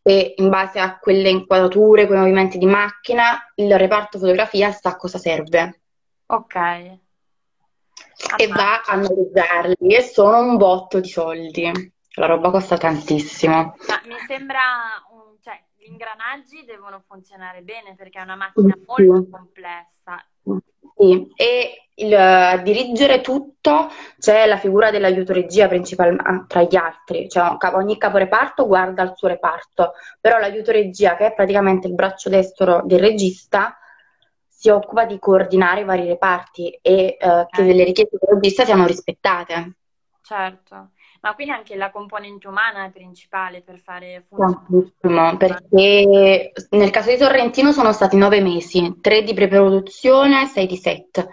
e 0.02 0.34
in 0.36 0.48
base 0.48 0.78
a 0.78 1.00
quelle 1.00 1.28
inquadrature, 1.30 2.06
quei 2.06 2.18
movimenti 2.18 2.56
di 2.56 2.66
macchina, 2.66 3.50
il 3.56 3.76
reparto 3.76 4.20
fotografia 4.20 4.70
sa 4.70 4.94
cosa 4.94 5.18
serve. 5.18 5.80
Ok. 6.26 6.54
E 8.36 8.46
va 8.46 8.82
a 8.82 8.92
analizzarli 8.92 9.96
e 9.96 10.02
sono 10.02 10.38
un 10.38 10.56
botto 10.56 11.00
di 11.00 11.08
soldi. 11.08 11.92
La 12.14 12.26
roba 12.26 12.50
costa 12.50 12.76
tantissimo. 12.76 13.54
Ma 13.54 14.00
mi 14.06 14.16
sembra, 14.26 14.60
un, 15.12 15.36
cioè, 15.40 15.62
gli 15.76 15.86
ingranaggi 15.90 16.64
devono 16.64 17.02
funzionare 17.06 17.62
bene 17.62 17.94
perché 17.94 18.18
è 18.18 18.22
una 18.22 18.36
macchina 18.36 18.74
sì. 18.74 19.04
molto 19.04 19.30
complessa. 19.30 20.24
Sì, 20.96 21.32
e 21.34 21.88
il, 21.94 22.14
a 22.14 22.58
dirigere 22.58 23.20
tutto 23.20 23.90
c'è 24.18 24.46
la 24.46 24.58
figura 24.58 24.90
dell'aiuto 24.90 25.32
regia 25.32 25.68
principalmente 25.68 26.22
ah, 26.26 26.44
tra 26.46 26.62
gli 26.62 26.76
altri, 26.76 27.28
cioè 27.28 27.56
ogni 27.72 27.96
caporeparto 27.96 28.66
guarda 28.66 29.02
il 29.02 29.12
suo 29.14 29.28
reparto, 29.28 29.92
però 30.20 30.38
l'aiuto 30.38 30.72
regia, 30.72 31.16
che 31.16 31.26
è 31.26 31.34
praticamente 31.34 31.86
il 31.86 31.94
braccio 31.94 32.28
destro 32.28 32.82
del 32.84 33.00
regista, 33.00 33.78
si 34.46 34.68
occupa 34.68 35.06
di 35.06 35.18
coordinare 35.18 35.80
i 35.80 35.84
vari 35.84 36.06
reparti 36.06 36.78
e 36.82 37.16
eh, 37.18 37.46
che 37.48 37.62
le 37.62 37.84
richieste 37.84 38.18
del 38.20 38.34
regista 38.34 38.64
siano 38.66 38.84
rispettate. 38.84 39.76
Certo. 40.20 40.90
Ma 41.20 41.34
quindi 41.34 41.52
anche 41.52 41.76
la 41.76 41.90
componente 41.90 42.48
umana 42.48 42.86
è 42.86 42.90
principale 42.90 43.60
per 43.60 43.78
fare 43.78 44.24
funzionare? 44.26 45.36
perché 45.36 46.52
nel 46.70 46.90
caso 46.90 47.10
di 47.10 47.18
Sorrentino 47.18 47.72
sono 47.72 47.92
stati 47.92 48.16
nove 48.16 48.40
mesi, 48.40 48.98
tre 49.02 49.22
di 49.22 49.34
preproduzione, 49.34 50.46
sei 50.46 50.66
di 50.66 50.76
set. 50.76 51.28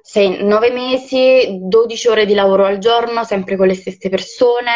Sei, 0.00 0.44
nove 0.44 0.70
mesi, 0.70 1.58
12 1.60 2.08
ore 2.08 2.26
di 2.26 2.34
lavoro 2.34 2.64
al 2.64 2.78
giorno, 2.78 3.24
sempre 3.24 3.56
con 3.56 3.66
le 3.66 3.74
stesse 3.74 4.08
persone, 4.08 4.72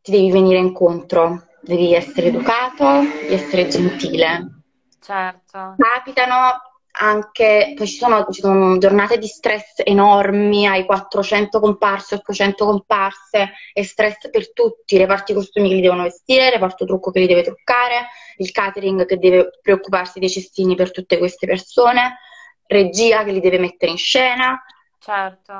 ti 0.00 0.10
devi 0.10 0.32
venire 0.32 0.58
incontro, 0.58 1.46
devi 1.60 1.92
essere 1.94 2.28
educato, 2.28 3.00
devi 3.00 3.34
essere 3.34 3.68
gentile. 3.68 4.62
Certo. 5.00 5.74
Capitano 5.76 6.69
anche, 6.92 7.74
poi 7.76 7.86
ci 7.86 7.96
sono, 7.96 8.26
ci 8.30 8.40
sono, 8.40 8.78
giornate 8.78 9.18
di 9.18 9.26
stress 9.26 9.74
enormi, 9.84 10.66
hai 10.66 10.84
400 10.84 11.60
comparse, 11.60 12.16
800 12.16 12.64
comparse, 12.64 13.52
e 13.72 13.84
stress 13.84 14.28
per 14.30 14.52
tutti, 14.52 14.98
reparti 14.98 15.32
costumi 15.32 15.68
che 15.68 15.74
li 15.76 15.80
devono 15.80 16.02
vestire, 16.02 16.46
il 16.46 16.52
reparto 16.52 16.84
trucco 16.84 17.10
che 17.10 17.20
li 17.20 17.26
deve 17.26 17.42
truccare, 17.42 18.08
il 18.38 18.50
catering 18.50 19.06
che 19.06 19.18
deve 19.18 19.58
preoccuparsi 19.62 20.18
dei 20.18 20.30
cestini 20.30 20.74
per 20.74 20.90
tutte 20.90 21.18
queste 21.18 21.46
persone, 21.46 22.18
regia 22.66 23.24
che 23.24 23.32
li 23.32 23.40
deve 23.40 23.58
mettere 23.58 23.92
in 23.92 23.98
scena, 23.98 24.62
certo. 24.98 25.52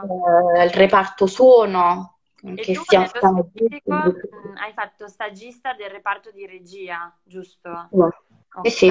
eh, 0.57 0.65
il 0.65 0.71
reparto 0.71 1.27
suono. 1.27 2.17
Che 2.41 2.75
sia 2.75 3.05
specifico, 3.07 3.93
mh, 3.93 4.57
hai 4.57 4.73
fatto 4.73 5.09
stagista 5.09 5.75
del 5.75 5.91
reparto 5.91 6.31
di 6.31 6.47
regia, 6.47 7.15
giusto? 7.23 7.89
No. 7.91 8.09
Okay. 8.49 8.63
Eh 8.63 8.71
sì. 8.71 8.89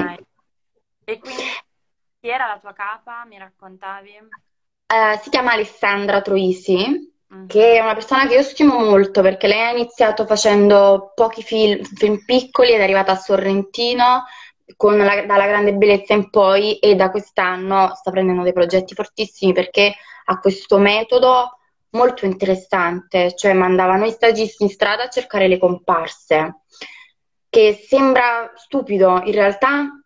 E 1.02 1.18
quindi 1.18 1.42
chi 2.20 2.28
era 2.28 2.46
la 2.46 2.58
tua 2.58 2.74
capa? 2.74 3.24
Mi 3.24 3.38
raccontavi? 3.38 4.10
Eh, 4.86 5.18
si 5.22 5.30
chiama 5.30 5.52
Alessandra 5.52 6.20
Troisi, 6.20 7.12
mm. 7.34 7.46
che 7.46 7.76
è 7.76 7.80
una 7.80 7.94
persona 7.94 8.26
che 8.26 8.34
io 8.34 8.42
stimo 8.42 8.78
molto 8.78 9.22
perché 9.22 9.46
lei 9.46 9.62
ha 9.62 9.70
iniziato 9.70 10.26
facendo 10.26 11.12
pochi 11.14 11.42
film, 11.42 11.82
film 11.82 12.22
piccoli 12.24 12.72
ed 12.72 12.80
è 12.80 12.82
arrivata 12.82 13.12
a 13.12 13.16
Sorrentino 13.16 14.24
con 14.76 14.98
la, 14.98 15.24
dalla 15.24 15.46
grande 15.46 15.72
bellezza 15.72 16.12
in 16.12 16.28
poi 16.28 16.78
e 16.78 16.94
da 16.94 17.10
quest'anno 17.10 17.94
sta 17.94 18.10
prendendo 18.10 18.42
dei 18.42 18.52
progetti 18.52 18.94
fortissimi 18.94 19.52
perché 19.52 19.94
ha 20.26 20.38
questo 20.38 20.78
metodo 20.78 21.58
molto 21.92 22.26
interessante, 22.26 23.34
cioè 23.34 23.52
mandavano 23.54 24.04
i 24.04 24.12
stagisti 24.12 24.62
in 24.62 24.68
strada 24.68 25.04
a 25.04 25.08
cercare 25.08 25.48
le 25.48 25.58
comparse, 25.58 26.64
che 27.48 27.82
sembra 27.84 28.52
stupido, 28.54 29.22
in 29.24 29.32
realtà 29.32 29.99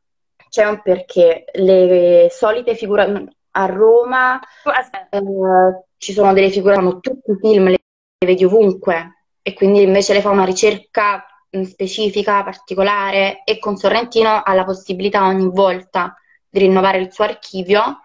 c'è 0.55 0.69
un 0.69 0.81
perché. 0.83 1.47
Le 1.53 2.29
solite 2.31 2.77
figure 2.77 3.27
a 3.51 3.67
Roma 3.67 4.39
eh, 5.11 5.85
ci 5.97 6.13
sono 6.13 6.33
delle 6.33 6.51
figure, 6.51 6.77
fanno 6.77 7.01
tutti 7.01 7.33
i 7.33 7.39
film, 7.41 7.71
le 7.71 7.79
vedi 8.25 8.45
ovunque 8.45 9.27
e 9.43 9.53
quindi 9.53 9.83
invece 9.83 10.13
le 10.13 10.21
fa 10.21 10.31
una 10.31 10.45
ricerca 10.45 11.27
specifica, 11.65 12.45
particolare 12.45 13.43
e 13.45 13.59
con 13.59 13.77
Sorrentino 13.77 14.43
ha 14.45 14.55
la 14.55 14.65
possibilità 14.65 15.27
ogni 15.27 15.51
volta 15.51 16.17
di 16.49 16.61
rinnovare 16.61 16.99
il 16.99 17.13
suo 17.13 17.25
archivio 17.25 18.03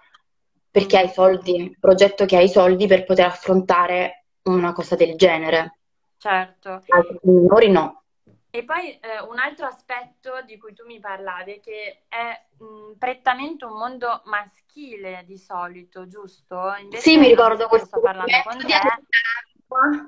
perché 0.72 0.98
ha 0.98 1.02
i 1.02 1.10
soldi, 1.10 1.56
il 1.56 1.78
progetto 1.80 2.26
che 2.26 2.36
ha 2.36 2.42
i 2.42 2.50
soldi 2.50 2.88
per 2.88 3.06
poter 3.06 3.28
affrontare 3.28 4.26
una 4.44 4.74
cosa 4.74 4.96
del 4.96 5.16
genere. 5.16 5.78
Certo. 6.18 6.82
Altri 6.88 7.20
minori 7.22 7.70
no. 7.70 8.06
E 8.52 8.64
poi 8.64 9.00
eh, 9.00 9.22
un 9.30 9.38
altro 9.38 9.68
aspetto 9.68 10.42
di 10.46 10.58
cui 10.58 10.74
tu 10.74 10.86
mi 10.86 11.00
parlavi 11.00 11.54
è 11.54 11.60
che 11.60 12.04
è 12.08 12.42
mh, 12.58 12.98
prettamente 12.98 13.66
un 13.66 13.78
mondo 13.78 14.22
maschile 14.26 15.24
di 15.26 15.38
solito, 15.38 16.08
giusto? 16.08 16.74
Invece 16.82 17.02
sì, 17.02 17.18
mi 17.18 17.28
ricordo 17.28 17.68
questo. 17.68 17.88
Sto 17.88 18.02
parlando 18.02 18.32
con 18.44 18.58
te 18.58 18.80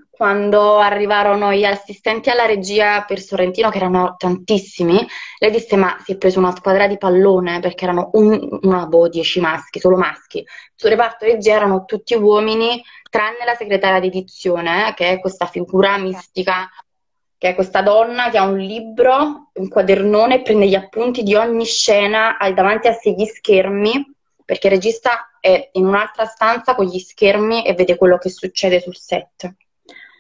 quando 0.09 0.79
arrivarono 0.79 1.53
gli 1.53 1.63
assistenti 1.63 2.31
alla 2.31 2.47
regia 2.47 3.03
per 3.03 3.19
Sorrentino, 3.19 3.69
che 3.69 3.77
erano 3.77 4.15
tantissimi, 4.17 5.05
lei 5.37 5.51
disse: 5.51 5.75
Ma 5.75 5.97
si 6.03 6.13
è 6.13 6.17
preso 6.17 6.39
una 6.39 6.55
squadra 6.55 6.87
di 6.87 6.97
pallone 6.97 7.59
perché 7.59 7.83
erano 7.83 8.09
un, 8.13 8.59
una 8.63 8.87
boh, 8.87 9.07
dieci 9.07 9.39
maschi, 9.39 9.79
solo 9.79 9.97
maschi. 9.97 10.43
Sul 10.73 10.89
reparto 10.89 11.25
regia 11.25 11.53
erano 11.53 11.85
tutti 11.85 12.15
uomini, 12.15 12.83
tranne 13.09 13.45
la 13.45 13.53
segretaria 13.53 13.99
di 13.99 14.07
edizione, 14.07 14.89
eh, 14.89 14.93
che 14.95 15.11
è 15.11 15.19
questa 15.19 15.45
figura 15.45 15.95
mistica, 15.97 16.67
che 17.41 17.49
è 17.49 17.55
questa 17.55 17.81
donna 17.81 18.29
che 18.29 18.37
ha 18.37 18.43
un 18.43 18.59
libro, 18.59 19.49
un 19.53 19.67
quadernone, 19.67 20.43
prende 20.43 20.67
gli 20.67 20.75
appunti 20.75 21.23
di 21.23 21.33
ogni 21.33 21.65
scena 21.65 22.37
davanti 22.53 22.87
a 22.87 22.93
sé 22.93 23.13
gli 23.13 23.25
schermi 23.25 24.13
perché 24.45 24.67
il 24.67 24.73
regista 24.73 25.39
è 25.39 25.71
in 25.71 25.87
un'altra 25.87 26.25
stanza 26.25 26.75
con 26.75 26.85
gli 26.85 26.99
schermi 26.99 27.65
e 27.65 27.73
vede 27.73 27.95
quello 27.95 28.19
che 28.19 28.29
succede 28.29 28.79
sul 28.79 28.95
set, 28.95 29.55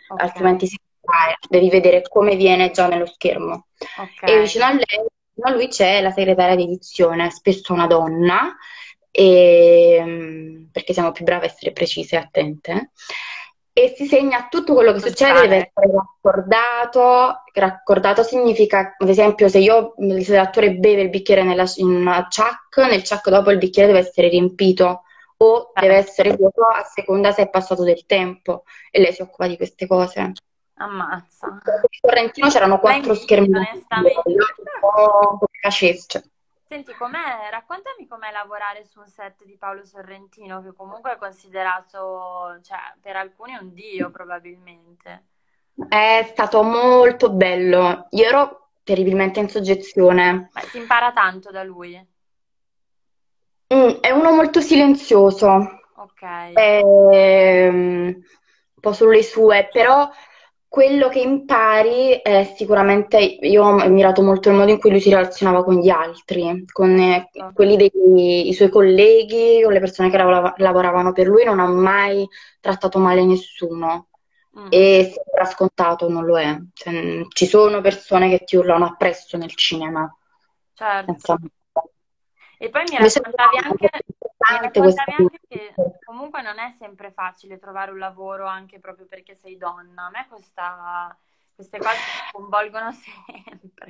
okay. 0.07 0.25
altrimenti 0.25 0.65
si 0.65 0.75
distrae, 0.81 1.37
devi 1.47 1.69
vedere 1.69 2.01
come 2.01 2.35
viene 2.35 2.71
già 2.71 2.87
nello 2.87 3.05
schermo. 3.05 3.67
Okay. 3.77 4.37
E 4.37 4.39
vicino 4.39 4.65
a 4.65 4.71
lei, 4.71 4.79
vicino 4.79 5.43
a 5.43 5.51
lui 5.51 5.67
c'è 5.67 6.01
la 6.01 6.09
segretaria 6.09 6.55
di 6.55 6.63
edizione, 6.63 7.29
spesso 7.29 7.71
una 7.71 7.85
donna, 7.85 8.57
e, 9.11 10.65
perché 10.71 10.93
siamo 10.93 11.11
più 11.11 11.23
brave 11.23 11.45
a 11.45 11.49
essere 11.49 11.71
precise 11.71 12.15
e 12.15 12.19
attente 12.19 12.91
e 13.73 13.93
si 13.95 14.05
segna 14.05 14.47
tutto 14.49 14.73
quello 14.73 14.91
che 14.91 14.99
succede 14.99 15.41
deve 15.41 15.71
essere 15.73 15.91
raccordato. 15.93 17.43
Raccordato 17.53 18.23
significa, 18.23 18.95
ad 18.97 19.09
esempio, 19.09 19.47
se 19.47 19.59
io 19.59 19.93
il 19.97 20.25
redattore 20.25 20.73
beve 20.73 21.03
il 21.03 21.09
bicchiere 21.09 21.43
nella, 21.43 21.65
in 21.77 21.89
una 21.89 22.27
chuck, 22.27 22.77
nel 22.87 23.07
chuck 23.07 23.29
dopo 23.29 23.51
il 23.51 23.57
bicchiere 23.57 23.87
deve 23.91 24.05
essere 24.05 24.27
riempito 24.27 25.03
o 25.37 25.71
deve 25.73 25.95
essere 25.95 26.35
vuoto 26.35 26.61
a 26.61 26.83
seconda 26.83 27.31
se 27.31 27.43
è 27.43 27.49
passato 27.49 27.83
del 27.83 28.05
tempo 28.05 28.63
e 28.91 28.99
lei 28.99 29.13
si 29.13 29.21
occupa 29.21 29.47
di 29.47 29.55
queste 29.55 29.87
cose. 29.87 30.33
Ammazza. 30.75 31.47
In 31.47 31.59
Sorrentino 31.99 32.49
c'erano 32.49 32.79
quattro 32.79 33.13
schermi. 33.13 33.55
Onestamente. 33.55 34.21
Un 34.25 34.35
po' 34.79 35.39
cioè. 36.07 36.23
Senti, 36.71 36.93
com'è, 36.93 37.49
raccontami 37.51 38.07
com'è 38.07 38.31
lavorare 38.31 38.85
su 38.85 38.99
un 38.99 39.05
set 39.05 39.43
di 39.43 39.57
Paolo 39.57 39.83
Sorrentino, 39.83 40.63
che 40.63 40.71
comunque 40.73 41.11
è 41.11 41.17
considerato, 41.17 42.61
cioè, 42.63 42.77
per 43.01 43.17
alcuni 43.17 43.57
un 43.59 43.73
dio 43.73 44.09
probabilmente. 44.09 45.25
È 45.89 46.25
stato 46.31 46.63
molto 46.63 47.29
bello. 47.29 48.07
Io 48.11 48.23
ero 48.23 48.69
terribilmente 48.83 49.41
in 49.41 49.49
soggezione. 49.49 50.49
Beh, 50.53 50.61
si 50.61 50.77
impara 50.77 51.11
tanto 51.11 51.51
da 51.51 51.61
lui. 51.61 51.93
Mm, 53.73 53.89
è 53.99 54.11
uno 54.11 54.31
molto 54.31 54.61
silenzioso. 54.61 55.81
Ok. 55.95 56.53
È, 56.53 56.79
um, 56.81 58.05
un 58.05 58.23
po' 58.79 58.93
sulle 58.93 59.23
sue, 59.23 59.67
però 59.69 60.09
quello 60.71 61.09
che 61.09 61.19
impari 61.19 62.21
è 62.21 62.53
sicuramente, 62.55 63.17
io 63.19 63.61
ho 63.61 63.77
ammirato 63.77 64.21
molto 64.21 64.47
il 64.47 64.55
modo 64.55 64.71
in 64.71 64.79
cui 64.79 64.89
lui 64.89 65.01
si 65.01 65.09
relazionava 65.09 65.65
con 65.65 65.75
gli 65.75 65.89
altri, 65.89 66.63
con 66.71 66.97
eh, 66.97 67.29
quelli 67.53 67.75
dei 67.75 68.53
suoi 68.53 68.69
colleghi, 68.69 69.59
con 69.61 69.73
le 69.73 69.81
persone 69.81 70.09
che 70.09 70.15
lav- 70.15 70.57
lavoravano 70.59 71.11
per 71.11 71.27
lui, 71.27 71.43
non 71.43 71.59
ha 71.59 71.67
mai 71.67 72.25
trattato 72.61 72.99
male 72.99 73.25
nessuno. 73.25 74.07
Mm. 74.57 74.67
E 74.69 75.11
sembra 75.13 75.43
scontato, 75.43 76.07
non 76.07 76.23
lo 76.23 76.39
è. 76.39 76.57
Cioè, 76.71 77.25
ci 77.27 77.47
sono 77.47 77.81
persone 77.81 78.29
che 78.29 78.45
ti 78.45 78.55
urlano 78.55 78.85
appresso 78.85 79.35
nel 79.35 79.53
cinema. 79.53 80.09
Certo. 80.73 81.11
Senza... 81.11 81.37
E 82.57 82.69
poi 82.69 82.83
mi 82.89 82.97
raccontavi 82.97 83.57
anche, 83.61 83.89
raccontavi 84.59 85.13
anche 85.17 85.39
che 85.47 85.73
comunque 86.03 86.41
non 86.41 86.59
è 86.59 86.73
sempre 86.77 87.11
facile 87.11 87.59
trovare 87.59 87.91
un 87.91 87.99
lavoro 87.99 88.45
anche 88.45 88.79
proprio 88.79 89.05
perché 89.07 89.35
sei 89.35 89.57
donna. 89.57 90.05
A 90.05 90.09
me 90.09 90.27
questa, 90.29 91.15
queste 91.53 91.77
cose 91.77 91.95
mi 91.95 92.29
sconvolgono 92.29 92.91
sempre. 92.97 93.89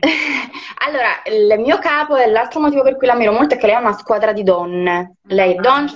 allora, 0.79 1.21
il 1.25 1.59
mio 1.59 1.79
capo 1.79 2.15
e 2.15 2.27
l'altro 2.27 2.59
motivo 2.59 2.83
per 2.83 2.97
cui 2.97 3.07
l'ammiro 3.07 3.31
molto 3.31 3.55
è 3.55 3.57
che 3.57 3.67
lei 3.67 3.75
ha 3.75 3.79
una 3.79 3.93
squadra 3.93 4.33
di 4.33 4.43
donne. 4.43 5.15
Lei 5.23 5.53
è 5.53 5.57
ah. 5.57 5.61
donna, 5.61 5.89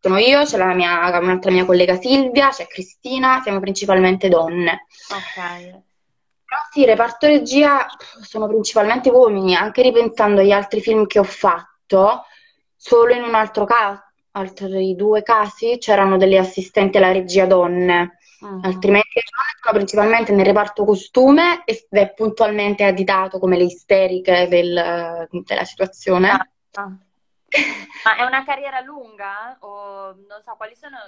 sono 0.00 0.18
io, 0.18 0.44
c'è 0.44 0.56
la 0.56 0.72
mia, 0.72 1.18
un'altra 1.18 1.50
mia 1.50 1.64
collega 1.64 1.96
Silvia, 1.96 2.50
c'è 2.50 2.66
Cristina, 2.66 3.40
siamo 3.42 3.58
principalmente 3.60 4.28
donne. 4.28 4.86
Ok. 5.10 5.84
Però 6.46 6.60
sì, 6.70 6.84
reparto 6.84 7.26
regia 7.26 7.86
sono 8.20 8.46
principalmente 8.46 9.10
uomini, 9.10 9.56
anche 9.56 9.82
ripensando 9.82 10.42
agli 10.42 10.52
altri 10.52 10.80
film 10.80 11.06
che 11.06 11.18
ho 11.18 11.24
fatto 11.24 12.22
solo 12.76 13.14
in 13.14 13.22
un 13.22 13.34
altro 13.34 13.64
caso, 13.64 14.02
altri 14.32 14.94
due 14.94 15.22
casi 15.22 15.78
c'erano 15.78 16.16
delle 16.16 16.38
assistenti 16.38 16.98
alla 16.98 17.12
regia 17.12 17.46
donne, 17.46 18.18
uh-huh. 18.40 18.60
altrimenti 18.62 19.10
le 19.14 19.22
donne 19.30 19.50
sono 19.60 19.76
principalmente 19.76 20.32
nel 20.32 20.46
reparto 20.46 20.84
costume 20.84 21.62
ed 21.64 21.86
è 21.90 22.12
puntualmente 22.12 22.84
additato 22.84 23.38
come 23.38 23.56
le 23.56 23.64
isteriche 23.64 24.46
del, 24.48 25.28
della 25.30 25.64
situazione. 25.64 26.52
Uh-huh. 26.76 27.04
Ma 28.04 28.16
è 28.16 28.22
una 28.24 28.44
carriera 28.44 28.80
lunga 28.80 29.56
o 29.60 30.14
non 30.28 30.42
so 30.44 30.54
quali 30.56 30.76
sono 30.76 30.98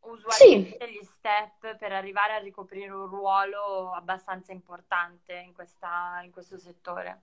usualmente 0.00 0.86
sì. 0.86 0.92
gli 0.92 1.04
step 1.04 1.76
per 1.76 1.92
arrivare 1.92 2.34
a 2.34 2.38
ricoprire 2.38 2.90
un 2.90 3.06
ruolo 3.06 3.92
abbastanza 3.92 4.52
importante 4.52 5.34
in, 5.34 5.52
questa, 5.52 6.20
in 6.24 6.30
questo 6.30 6.58
settore? 6.58 7.22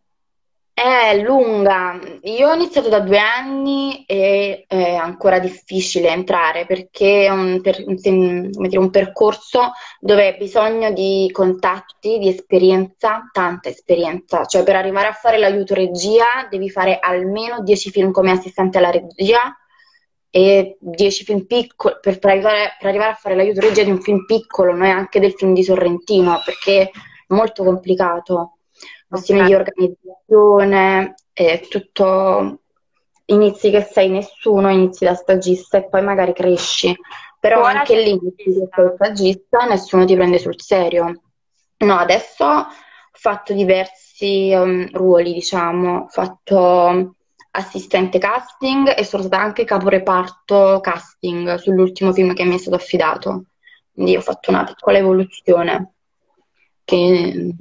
È 0.80 1.20
lunga. 1.24 2.00
Io 2.22 2.50
ho 2.50 2.54
iniziato 2.54 2.88
da 2.88 3.00
due 3.00 3.18
anni 3.18 4.06
e 4.06 4.66
è 4.68 4.94
ancora 4.94 5.40
difficile 5.40 6.10
entrare 6.10 6.68
perché 6.68 7.26
è 7.26 7.30
un, 7.32 7.62
per, 7.63 7.84
un, 7.84 7.96
dire, 7.96 8.78
un 8.78 8.92
percorso 8.92 9.72
dove 10.00 10.28
hai 10.28 10.38
bisogno 10.38 10.92
di 10.92 11.32
contatti, 11.34 12.20
di 12.20 12.28
esperienza, 12.30 13.28
tanta 13.32 13.70
esperienza. 13.70 14.46
Cioè 14.46 14.62
per 14.62 14.76
arrivare 14.76 15.08
a 15.08 15.13
fare 15.13 15.40
l'aiuto 15.40 15.74
regia 15.74 16.48
devi 16.48 16.70
fare 16.70 17.00
almeno 17.02 17.63
10 17.63 17.90
film 17.90 18.12
come 18.12 18.30
assistente 18.30 18.78
alla 18.78 18.92
regia 18.92 19.58
e 20.30 20.78
10 20.80 21.24
film 21.24 21.46
piccoli 21.48 21.96
per, 22.00 22.20
per, 22.20 22.30
arrivare, 22.30 22.76
per 22.78 22.90
arrivare 22.90 23.12
a 23.13 23.16
fare 23.16 23.36
l'aiuto 23.36 23.62
regia 23.62 23.82
di 23.82 23.90
un 23.90 24.00
film 24.00 24.26
piccolo, 24.26 24.74
non 24.74 24.84
è 24.84 24.92
anche 24.92 25.20
del 25.20 25.34
film 25.34 25.56
di 25.56 25.63
Sorrentino 25.63 26.40
perché 26.46 26.82
è 26.84 26.92
molto 27.30 27.63
complicato 27.63 28.57
questioni 29.08 29.41
okay. 29.41 29.52
di 29.52 29.56
organizzazione, 29.56 31.15
è 31.34 31.62
tutto 31.70 32.60
inizi 33.26 33.70
che 33.70 33.82
sei 33.82 34.10
nessuno, 34.10 34.70
inizi 34.70 35.06
da 35.06 35.15
stagista 35.15 35.78
e 35.78 35.88
poi 35.88 36.02
magari 36.02 36.34
cresci, 36.34 36.96
però 37.39 37.62
Ora 37.62 37.80
anche 37.80 38.02
lì 38.02 38.12
inizi 38.12 38.67
da 38.70 38.93
stagista 38.96 39.65
e 39.65 39.70
nessuno 39.70 40.06
ti 40.06 40.15
prende 40.15 40.39
sul 40.39 40.60
serio. 40.62 41.22
No, 41.78 41.96
adesso 41.96 42.46
ho 42.46 42.67
fatto 43.12 43.54
diversi 43.54 44.52
um, 44.54 44.89
ruoli, 44.91 45.34
diciamo, 45.34 46.00
ho 46.00 46.08
fatto 46.08 47.15
assistente 47.52 48.20
casting 48.20 48.93
e 48.96 49.04
sono 49.04 49.24
stata 49.24 49.41
anche 49.41 49.63
caporeparto 49.63 50.80
casting 50.82 51.56
sull'ultimo 51.56 52.13
film 52.13 52.34
che 52.34 52.46
mi 52.46 52.56
è 52.56 52.58
stato 52.58 52.76
affidato. 52.76 53.46
Quindi 53.91 54.15
ho 54.15 54.22
fatto 54.22 54.52
una 54.52 54.63
piccola 54.63 54.98
evoluzione 54.98 55.93
che 56.84 57.54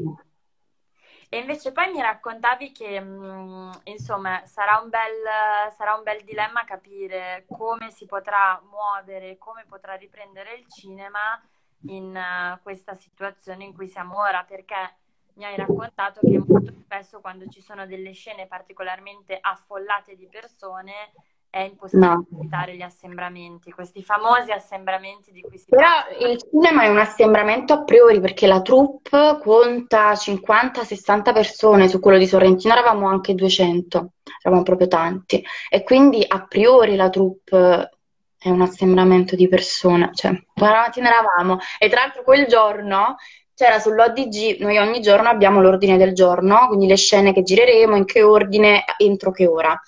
e 1.28 1.38
invece 1.38 1.72
poi 1.72 1.90
mi 1.90 2.00
raccontavi 2.00 2.72
che, 2.72 3.00
mh, 3.00 3.24
mm, 3.24 3.70
insomma, 3.84 4.44
sarà 4.46 4.78
un, 4.78 4.88
bel, 4.88 5.72
sarà 5.76 5.94
un 5.94 6.02
bel 6.02 6.22
dilemma 6.24 6.64
capire 6.64 7.44
come 7.48 7.90
si 7.90 8.06
potrà 8.06 8.60
muovere, 8.70 9.36
come 9.38 9.64
potrà 9.68 9.94
riprendere 9.94 10.54
il 10.54 10.66
cinema 10.68 11.40
in 11.88 12.16
uh, 12.16 12.62
questa 12.62 12.94
situazione 12.94 13.64
in 13.64 13.74
cui 13.74 13.88
siamo 13.88 14.18
ora, 14.18 14.44
perché 14.44 14.96
mi 15.34 15.44
hai 15.44 15.56
raccontato 15.56 16.20
che 16.20 16.38
molto 16.38 16.72
spesso 16.72 17.20
quando 17.20 17.46
ci 17.48 17.60
sono 17.60 17.86
delle 17.86 18.12
scene 18.12 18.46
particolarmente 18.46 19.36
affollate 19.40 20.16
di 20.16 20.26
persone 20.28 21.12
è 21.56 21.62
impossibile 21.62 22.06
no. 22.06 22.26
evitare 22.38 22.76
gli 22.76 22.82
assembramenti, 22.82 23.72
questi 23.72 24.02
famosi 24.02 24.52
assembramenti 24.52 25.32
di 25.32 25.40
cui 25.40 25.56
si 25.56 25.64
Però 25.70 25.82
parla. 25.82 26.28
il 26.28 26.38
cinema 26.38 26.82
è 26.82 26.88
un 26.88 26.98
assembramento 26.98 27.72
a 27.72 27.82
priori 27.82 28.20
perché 28.20 28.46
la 28.46 28.60
troupe 28.60 29.38
conta 29.42 30.12
50-60 30.12 31.32
persone, 31.32 31.88
su 31.88 31.98
quello 31.98 32.18
di 32.18 32.26
Sorrentino 32.26 32.74
eravamo 32.74 33.08
anche 33.08 33.34
200, 33.34 34.10
eravamo 34.42 34.62
proprio 34.62 34.86
tanti 34.88 35.42
e 35.70 35.82
quindi 35.82 36.22
a 36.26 36.44
priori 36.46 36.94
la 36.94 37.08
troupe 37.08 37.90
è 38.38 38.50
un 38.50 38.60
assembramento 38.60 39.34
di 39.34 39.48
persone, 39.48 40.10
cioè 40.12 40.38
quanti 40.54 41.00
ne 41.00 41.08
eravamo 41.08 41.58
e 41.78 41.88
tra 41.88 42.00
l'altro 42.00 42.22
quel 42.22 42.46
giorno 42.46 43.16
c'era 43.54 43.78
sull'ODG, 43.78 44.58
noi 44.60 44.76
ogni 44.76 45.00
giorno 45.00 45.30
abbiamo 45.30 45.62
l'ordine 45.62 45.96
del 45.96 46.12
giorno, 46.12 46.66
quindi 46.66 46.86
le 46.86 46.96
scene 46.96 47.32
che 47.32 47.42
gireremo, 47.42 47.96
in 47.96 48.04
che 48.04 48.22
ordine, 48.22 48.84
entro 48.98 49.30
che 49.30 49.46
ora. 49.46 49.80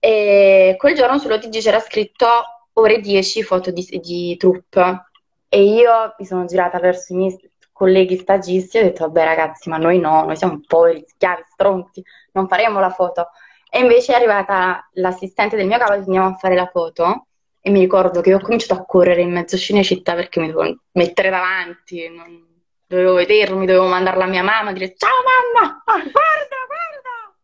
E 0.00 0.74
quel 0.78 0.94
giorno 0.94 1.18
sull'OTG 1.18 1.60
c'era 1.60 1.78
scritto 1.78 2.26
ore 2.72 3.00
10 3.00 3.42
foto 3.42 3.70
di, 3.70 3.86
di 4.02 4.36
troupe 4.36 5.10
e 5.48 5.62
io 5.62 6.14
mi 6.18 6.24
sono 6.24 6.46
girata 6.46 6.78
verso 6.78 7.12
i 7.12 7.16
miei 7.16 7.50
colleghi 7.72 8.16
stagisti, 8.16 8.78
ho 8.78 8.82
detto, 8.82 9.04
vabbè 9.06 9.24
ragazzi, 9.24 9.68
ma 9.68 9.78
noi 9.78 9.98
no, 9.98 10.24
noi 10.24 10.36
siamo 10.36 10.60
poveri, 10.66 11.04
schiavi, 11.06 11.42
stronzi, 11.48 12.02
non 12.32 12.46
faremo 12.46 12.78
la 12.78 12.90
foto. 12.90 13.28
E 13.70 13.80
invece 13.80 14.12
è 14.12 14.16
arrivata 14.16 14.88
l'assistente 14.94 15.56
del 15.56 15.66
mio 15.66 15.78
capo, 15.78 15.92
andiamo 15.92 16.26
a 16.26 16.34
fare 16.34 16.54
la 16.54 16.66
foto, 16.66 17.26
e 17.60 17.70
mi 17.70 17.80
ricordo 17.80 18.20
che 18.20 18.34
ho 18.34 18.40
cominciato 18.40 18.80
a 18.80 18.84
correre 18.84 19.22
in 19.22 19.32
mezzo 19.32 19.56
a 19.56 19.58
Cinecittà 19.58 20.14
perché 20.14 20.40
mi 20.40 20.50
dovevo 20.50 20.78
mettere 20.92 21.30
davanti, 21.30 22.08
non... 22.08 22.46
dovevo 22.86 23.14
vedermi, 23.14 23.66
dovevo 23.66 23.86
mandare 23.86 24.18
la 24.18 24.26
mia 24.26 24.42
mamma, 24.42 24.72
dire, 24.72 24.94
ciao 24.96 25.10
mamma, 25.24 25.82
guarda, 25.84 26.12
guarda, 26.12 27.34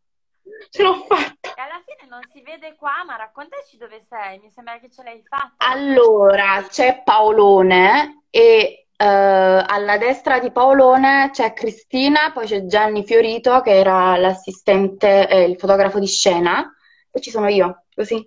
ce 0.70 0.82
l'ho 0.82 1.04
fatta. 1.08 1.54
E 1.54 1.60
alla 1.60 1.82
non 2.16 2.24
si 2.32 2.40
vede 2.40 2.74
qua, 2.76 3.04
ma 3.06 3.16
raccontaci 3.16 3.76
dove 3.76 4.00
sei, 4.00 4.38
mi 4.38 4.48
sembra 4.48 4.78
che 4.78 4.90
ce 4.90 5.02
l'hai 5.02 5.22
fatta. 5.22 5.52
Allora, 5.58 6.64
c'è 6.68 7.02
Paolone 7.04 8.22
e 8.30 8.80
Uh, 8.98 9.62
alla 9.66 9.98
destra 9.98 10.38
di 10.38 10.50
Paolone 10.50 11.28
c'è 11.30 11.52
Cristina, 11.52 12.32
poi 12.32 12.46
c'è 12.46 12.64
Gianni 12.64 13.04
Fiorito 13.04 13.60
che 13.60 13.76
era 13.76 14.16
l'assistente, 14.16 15.28
eh, 15.28 15.42
il 15.42 15.58
fotografo 15.58 15.98
di 15.98 16.06
scena, 16.06 16.74
e 17.10 17.20
ci 17.20 17.28
sono 17.28 17.46
io, 17.48 17.84
così. 17.94 18.26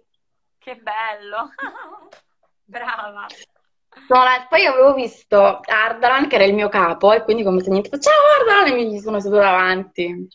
Che 0.60 0.75
bello! 0.75 1.49
Brava! 2.65 3.25
No, 4.10 4.19
poi 4.47 4.65
avevo 4.67 4.93
visto 4.93 5.60
Ardalan 5.63 6.28
che 6.28 6.36
era 6.36 6.43
il 6.43 6.54
mio 6.54 6.69
capo 6.69 7.13
e 7.13 7.23
quindi 7.23 7.41
come 7.41 7.63
se 7.63 7.71
niente, 7.71 7.99
ciao 7.99 8.13
Ardalan 8.39 8.67
e 8.67 8.86
mi 8.86 8.99
sono 8.99 9.19
seduta 9.19 9.41
davanti. 9.41 10.28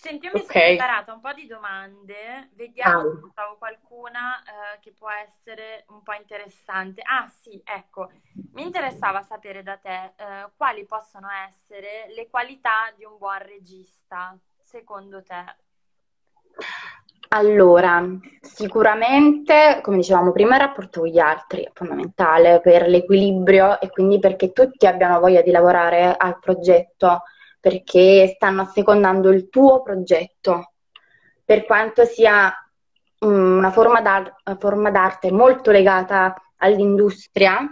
Senti, 0.00 0.26
io 0.26 0.32
mi 0.32 0.42
okay. 0.42 0.46
sono 0.46 0.76
preparata 0.76 1.12
un 1.12 1.20
po' 1.20 1.32
di 1.32 1.46
domande, 1.48 2.50
vediamo 2.54 3.00
ah. 3.00 3.18
se 3.20 3.32
trovo 3.34 3.56
qualcuna 3.58 4.40
eh, 4.42 4.78
che 4.78 4.94
può 4.96 5.08
essere 5.10 5.86
un 5.88 6.04
po' 6.04 6.12
interessante. 6.12 7.02
Ah 7.02 7.28
sì, 7.28 7.60
ecco, 7.64 8.08
mi 8.52 8.62
interessava 8.62 9.22
sapere 9.22 9.64
da 9.64 9.76
te 9.76 10.12
eh, 10.14 10.50
quali 10.56 10.86
possono 10.86 11.26
essere 11.48 12.06
le 12.14 12.28
qualità 12.30 12.92
di 12.96 13.04
un 13.04 13.18
buon 13.18 13.38
regista, 13.42 14.38
secondo 14.62 15.20
te. 15.24 15.56
Allora, 17.30 18.00
sicuramente, 18.40 19.80
come 19.82 19.96
dicevamo 19.96 20.30
prima, 20.30 20.54
il 20.54 20.60
rapporto 20.60 21.00
con 21.00 21.08
gli 21.08 21.18
altri 21.18 21.64
è 21.64 21.70
fondamentale 21.74 22.60
per 22.60 22.86
l'equilibrio 22.86 23.80
e 23.80 23.90
quindi 23.90 24.20
perché 24.20 24.52
tutti 24.52 24.86
abbiano 24.86 25.18
voglia 25.18 25.42
di 25.42 25.50
lavorare 25.50 26.14
al 26.16 26.38
progetto 26.38 27.22
perché 27.60 28.32
stanno 28.34 28.62
assecondando 28.62 29.30
il 29.30 29.48
tuo 29.48 29.82
progetto, 29.82 30.72
per 31.44 31.64
quanto 31.64 32.04
sia 32.04 32.52
mm, 33.24 33.58
una 33.58 33.70
forma, 33.70 34.00
d'ar- 34.00 34.34
forma 34.58 34.90
d'arte 34.90 35.32
molto 35.32 35.70
legata 35.70 36.34
all'industria, 36.56 37.66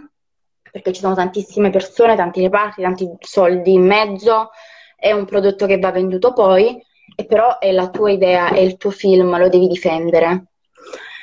perché 0.69 0.93
ci 0.93 1.01
sono 1.01 1.15
tantissime 1.15 1.69
persone, 1.69 2.15
tanti 2.15 2.41
reparti, 2.41 2.81
tanti 2.81 3.09
soldi 3.19 3.73
in 3.73 3.85
mezzo, 3.85 4.49
è 4.95 5.11
un 5.11 5.25
prodotto 5.25 5.65
che 5.65 5.79
va 5.79 5.91
venduto 5.91 6.33
poi, 6.33 6.81
e 7.15 7.25
però 7.25 7.59
è 7.59 7.71
la 7.71 7.89
tua 7.89 8.11
idea, 8.11 8.49
è 8.49 8.59
il 8.59 8.77
tuo 8.77 8.91
film, 8.91 9.37
lo 9.37 9.49
devi 9.49 9.67
difendere. 9.67 10.45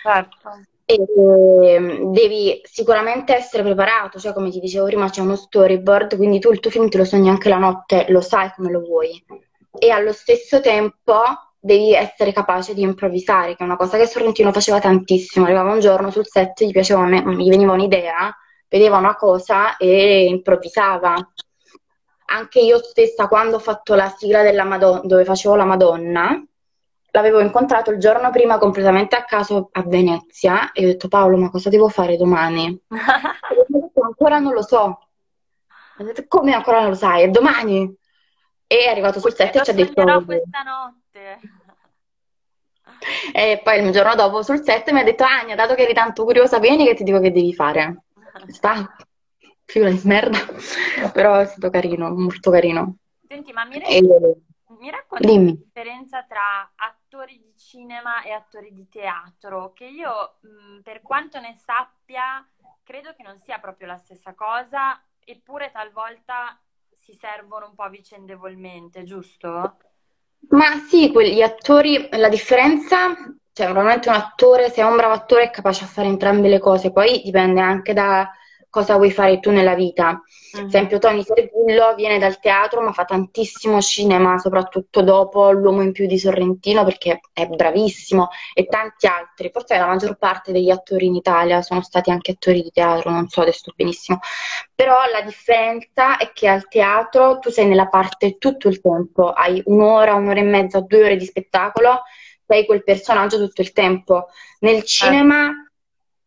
Certo. 0.03 0.50
E, 0.86 0.98
ehm, 1.16 2.12
devi 2.12 2.60
sicuramente 2.64 3.34
essere 3.34 3.62
preparato, 3.62 4.18
cioè 4.18 4.32
come 4.32 4.50
ti 4.50 4.60
dicevo 4.60 4.86
prima 4.86 5.08
c'è 5.08 5.22
uno 5.22 5.36
storyboard, 5.36 6.16
quindi 6.16 6.38
tu 6.38 6.50
il 6.52 6.60
tuo 6.60 6.70
film 6.70 6.88
te 6.88 6.98
lo 6.98 7.04
sogni 7.04 7.30
anche 7.30 7.48
la 7.48 7.58
notte, 7.58 8.06
lo 8.08 8.20
sai 8.20 8.52
come 8.54 8.70
lo 8.70 8.80
vuoi. 8.80 9.24
E 9.78 9.90
allo 9.90 10.12
stesso 10.12 10.60
tempo 10.60 11.22
devi 11.58 11.94
essere 11.94 12.32
capace 12.32 12.74
di 12.74 12.82
improvvisare, 12.82 13.56
che 13.56 13.62
è 13.62 13.66
una 13.66 13.76
cosa 13.76 13.96
che 13.96 14.06
Sorrentino 14.06 14.52
faceva 14.52 14.80
tantissimo. 14.80 15.46
Arrivava 15.46 15.72
un 15.72 15.80
giorno 15.80 16.10
sul 16.10 16.26
set, 16.26 16.62
gli, 16.62 16.70
piaceva, 16.70 17.08
gli 17.08 17.48
veniva 17.48 17.72
un'idea, 17.72 18.36
vedeva 18.68 18.98
una 18.98 19.16
cosa 19.16 19.78
e 19.78 20.26
improvvisava. 20.26 21.14
Anche 22.26 22.60
io 22.60 22.78
stessa, 22.82 23.28
quando 23.28 23.56
ho 23.56 23.60
fatto 23.60 23.94
la 23.94 24.12
sigla 24.14 24.42
della 24.42 24.64
Madonna, 24.64 25.00
dove 25.04 25.24
facevo 25.24 25.54
la 25.54 25.64
Madonna, 25.64 26.44
l'avevo 27.14 27.38
incontrato 27.38 27.92
il 27.92 27.98
giorno 27.98 28.31
prima 28.31 28.59
completamente 28.59 29.14
a 29.14 29.24
caso 29.24 29.68
a 29.70 29.83
Venezia 29.83 30.72
e 30.72 30.85
ho 30.85 30.88
detto 30.88 31.07
Paolo 31.07 31.37
ma 31.37 31.48
cosa 31.48 31.68
devo 31.68 31.88
fare 31.88 32.16
domani? 32.16 32.77
detto 33.68 34.00
ancora 34.03 34.38
non 34.40 34.53
lo 34.53 34.62
so. 34.62 35.09
Ho 35.96 36.03
detto 36.03 36.24
come 36.27 36.53
ancora 36.53 36.81
non 36.81 36.90
lo 36.90 36.96
sai? 36.96 37.22
È 37.22 37.29
domani. 37.29 37.96
E 38.66 38.77
è 38.85 38.88
arrivato 38.88 39.20
sul 39.20 39.33
set 39.33 39.55
e 39.55 39.62
ci 39.62 39.70
ha 39.70 39.74
detto... 39.74 40.24
questa 40.24 40.62
notte. 40.62 41.38
E 43.33 43.61
poi 43.62 43.85
il 43.85 43.92
giorno 43.92 44.14
dopo 44.16 44.42
sul 44.42 44.62
set 44.64 44.90
mi 44.90 45.00
ha 45.00 45.05
detto 45.05 45.22
Ania, 45.22 45.55
dato 45.55 45.74
che 45.74 45.83
eri 45.83 45.94
tanto 45.94 46.24
curiosa, 46.24 46.59
vieni 46.59 46.85
che 46.85 46.94
ti 46.94 47.05
dico 47.05 47.20
che 47.20 47.31
devi 47.31 47.55
fare. 47.55 48.07
Sta, 48.48 48.96
figura 49.64 49.90
di 49.90 50.00
merda. 50.05 50.38
Però 51.12 51.38
è 51.38 51.44
stato 51.46 51.70
carino, 51.70 52.11
molto 52.11 52.50
carino. 52.50 52.96
Senti, 53.29 53.53
ma 53.53 53.64
mi 53.64 53.79
rendi... 53.79 54.09
E... 54.09 54.37
Mi 54.81 54.90
racconti 54.90 55.27
la 55.27 55.53
differenza 55.53 56.24
tra 56.29 56.70
attori 57.14 57.38
di 57.38 57.55
cinema 57.57 58.22
e 58.22 58.33
attori 58.33 58.72
di 58.72 58.88
teatro, 58.88 59.72
che 59.72 59.85
io 59.85 60.38
mh, 60.40 60.81
per 60.83 61.00
quanto 61.00 61.38
ne 61.38 61.55
sappia 61.55 62.44
credo 62.83 63.14
che 63.14 63.22
non 63.22 63.38
sia 63.38 63.59
proprio 63.59 63.87
la 63.87 63.96
stessa 63.96 64.35
cosa, 64.35 65.00
eppure 65.24 65.70
talvolta 65.70 66.59
si 66.92 67.14
servono 67.14 67.66
un 67.66 67.74
po' 67.77 67.88
vicendevolmente, 67.88 69.05
giusto? 69.05 69.77
Ma 70.48 70.77
sì, 70.88 71.11
quegli 71.12 71.40
attori, 71.40 72.09
la 72.11 72.29
differenza, 72.29 73.14
cioè 73.53 73.66
probabilmente 73.66 74.09
un 74.09 74.16
attore, 74.16 74.68
se 74.68 74.83
è 74.83 74.85
un 74.85 74.96
bravo 74.96 75.14
attore 75.14 75.44
è 75.44 75.50
capace 75.50 75.85
a 75.85 75.87
fare 75.87 76.09
entrambe 76.09 76.48
le 76.48 76.59
cose, 76.59 76.92
poi 76.92 77.22
dipende 77.22 77.61
anche 77.61 77.92
da 77.92 78.29
cosa 78.74 78.96
vuoi 78.96 79.12
fare 79.12 79.38
tu 79.38 79.52
nella 79.52 79.76
vita. 79.76 80.08
Ad 80.08 80.18
mm-hmm. 80.56 80.66
esempio, 80.66 80.98
Tony 80.98 81.22
Servillo 81.22 81.94
viene 81.94 82.18
dal 82.18 82.40
teatro, 82.40 82.80
ma 82.80 82.92
fa 82.92 83.04
tantissimo 83.04 83.80
cinema, 83.80 84.37
soprattutto 84.38 85.00
dopo 85.00 85.52
L'uomo 85.52 85.82
in 85.82 85.92
più 85.92 86.08
di 86.08 86.18
Sorrentino, 86.18 86.82
perché 86.82 87.20
è 87.32 87.46
bravissimo, 87.46 88.30
e 88.52 88.66
tanti 88.66 89.06
altri. 89.06 89.50
Forse 89.52 89.78
la 89.78 89.87
maggior 89.87 90.16
parte 90.16 90.50
degli 90.50 90.70
attori 90.70 91.06
in 91.06 91.14
Italia 91.14 91.62
sono 91.62 91.82
stati 91.82 92.10
anche 92.10 92.32
attori 92.32 92.62
di 92.62 92.72
teatro, 92.72 93.10
non 93.12 93.28
so 93.28 93.42
adesso 93.42 93.72
benissimo. 93.76 94.18
Però 94.74 94.96
la 95.12 95.22
differenza 95.22 96.16
è 96.16 96.32
che 96.32 96.48
al 96.48 96.66
teatro 96.66 97.38
tu 97.38 97.50
sei 97.50 97.68
nella 97.68 97.87
parte 97.87 98.38
tutto 98.38 98.66
il 98.66 98.80
tempo, 98.80 99.30
hai 99.30 99.62
un'ora, 99.66 100.14
un'ora 100.14 100.40
e 100.40 100.42
mezza, 100.42 100.80
due 100.80 101.04
ore 101.04 101.16
di 101.16 101.26
spettacolo, 101.26 102.02
sei 102.44 102.66
quel 102.66 102.82
personaggio 102.82 103.38
tutto 103.38 103.62
il 103.62 103.70
tempo. 103.70 104.26
Nel 104.58 104.82
cinema 104.82 105.63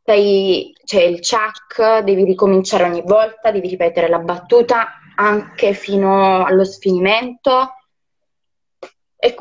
sei, 0.07 0.73
c'è 0.85 1.01
il 1.01 1.19
chuck, 1.19 1.99
devi 1.99 2.23
ricominciare 2.23 2.85
ogni 2.85 3.01
volta, 3.03 3.51
devi 3.51 3.67
ripetere 3.67 4.07
la 4.07 4.19
battuta 4.19 5.01
anche 5.15 5.73
fino 5.73 6.45
allo 6.45 6.63
sfinimento. 6.63 7.73
E 9.17 9.35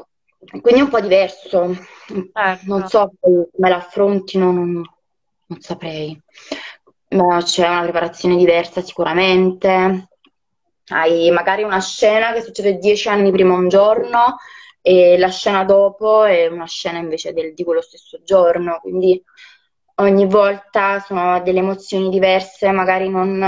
quindi 0.60 0.80
è 0.80 0.82
un 0.82 0.88
po' 0.88 0.98
diverso. 0.98 1.70
Ecco. 2.08 2.60
Non 2.64 2.88
so 2.88 3.12
come 3.20 3.68
l'affrontino, 3.68 4.50
non, 4.50 4.72
non 5.46 5.60
saprei. 5.60 6.20
Ma 7.10 7.40
c'è 7.44 7.68
una 7.68 7.82
preparazione 7.82 8.34
diversa 8.34 8.82
sicuramente. 8.82 10.08
Hai 10.88 11.30
magari 11.30 11.62
una 11.62 11.80
scena 11.80 12.32
che 12.32 12.42
succede 12.42 12.78
dieci 12.78 13.08
anni 13.08 13.30
prima 13.30 13.54
un 13.54 13.68
giorno 13.68 14.38
e 14.80 15.16
la 15.16 15.30
scena 15.30 15.62
dopo 15.62 16.24
è 16.24 16.48
una 16.48 16.66
scena 16.66 16.98
invece 16.98 17.32
del, 17.32 17.54
di 17.54 17.62
quello 17.62 17.82
stesso 17.82 18.20
giorno, 18.24 18.80
quindi 18.80 19.22
ogni 19.96 20.26
volta 20.26 20.98
sono 21.00 21.40
delle 21.42 21.60
emozioni 21.60 22.08
diverse, 22.10 22.70
magari 22.72 23.08
non, 23.08 23.38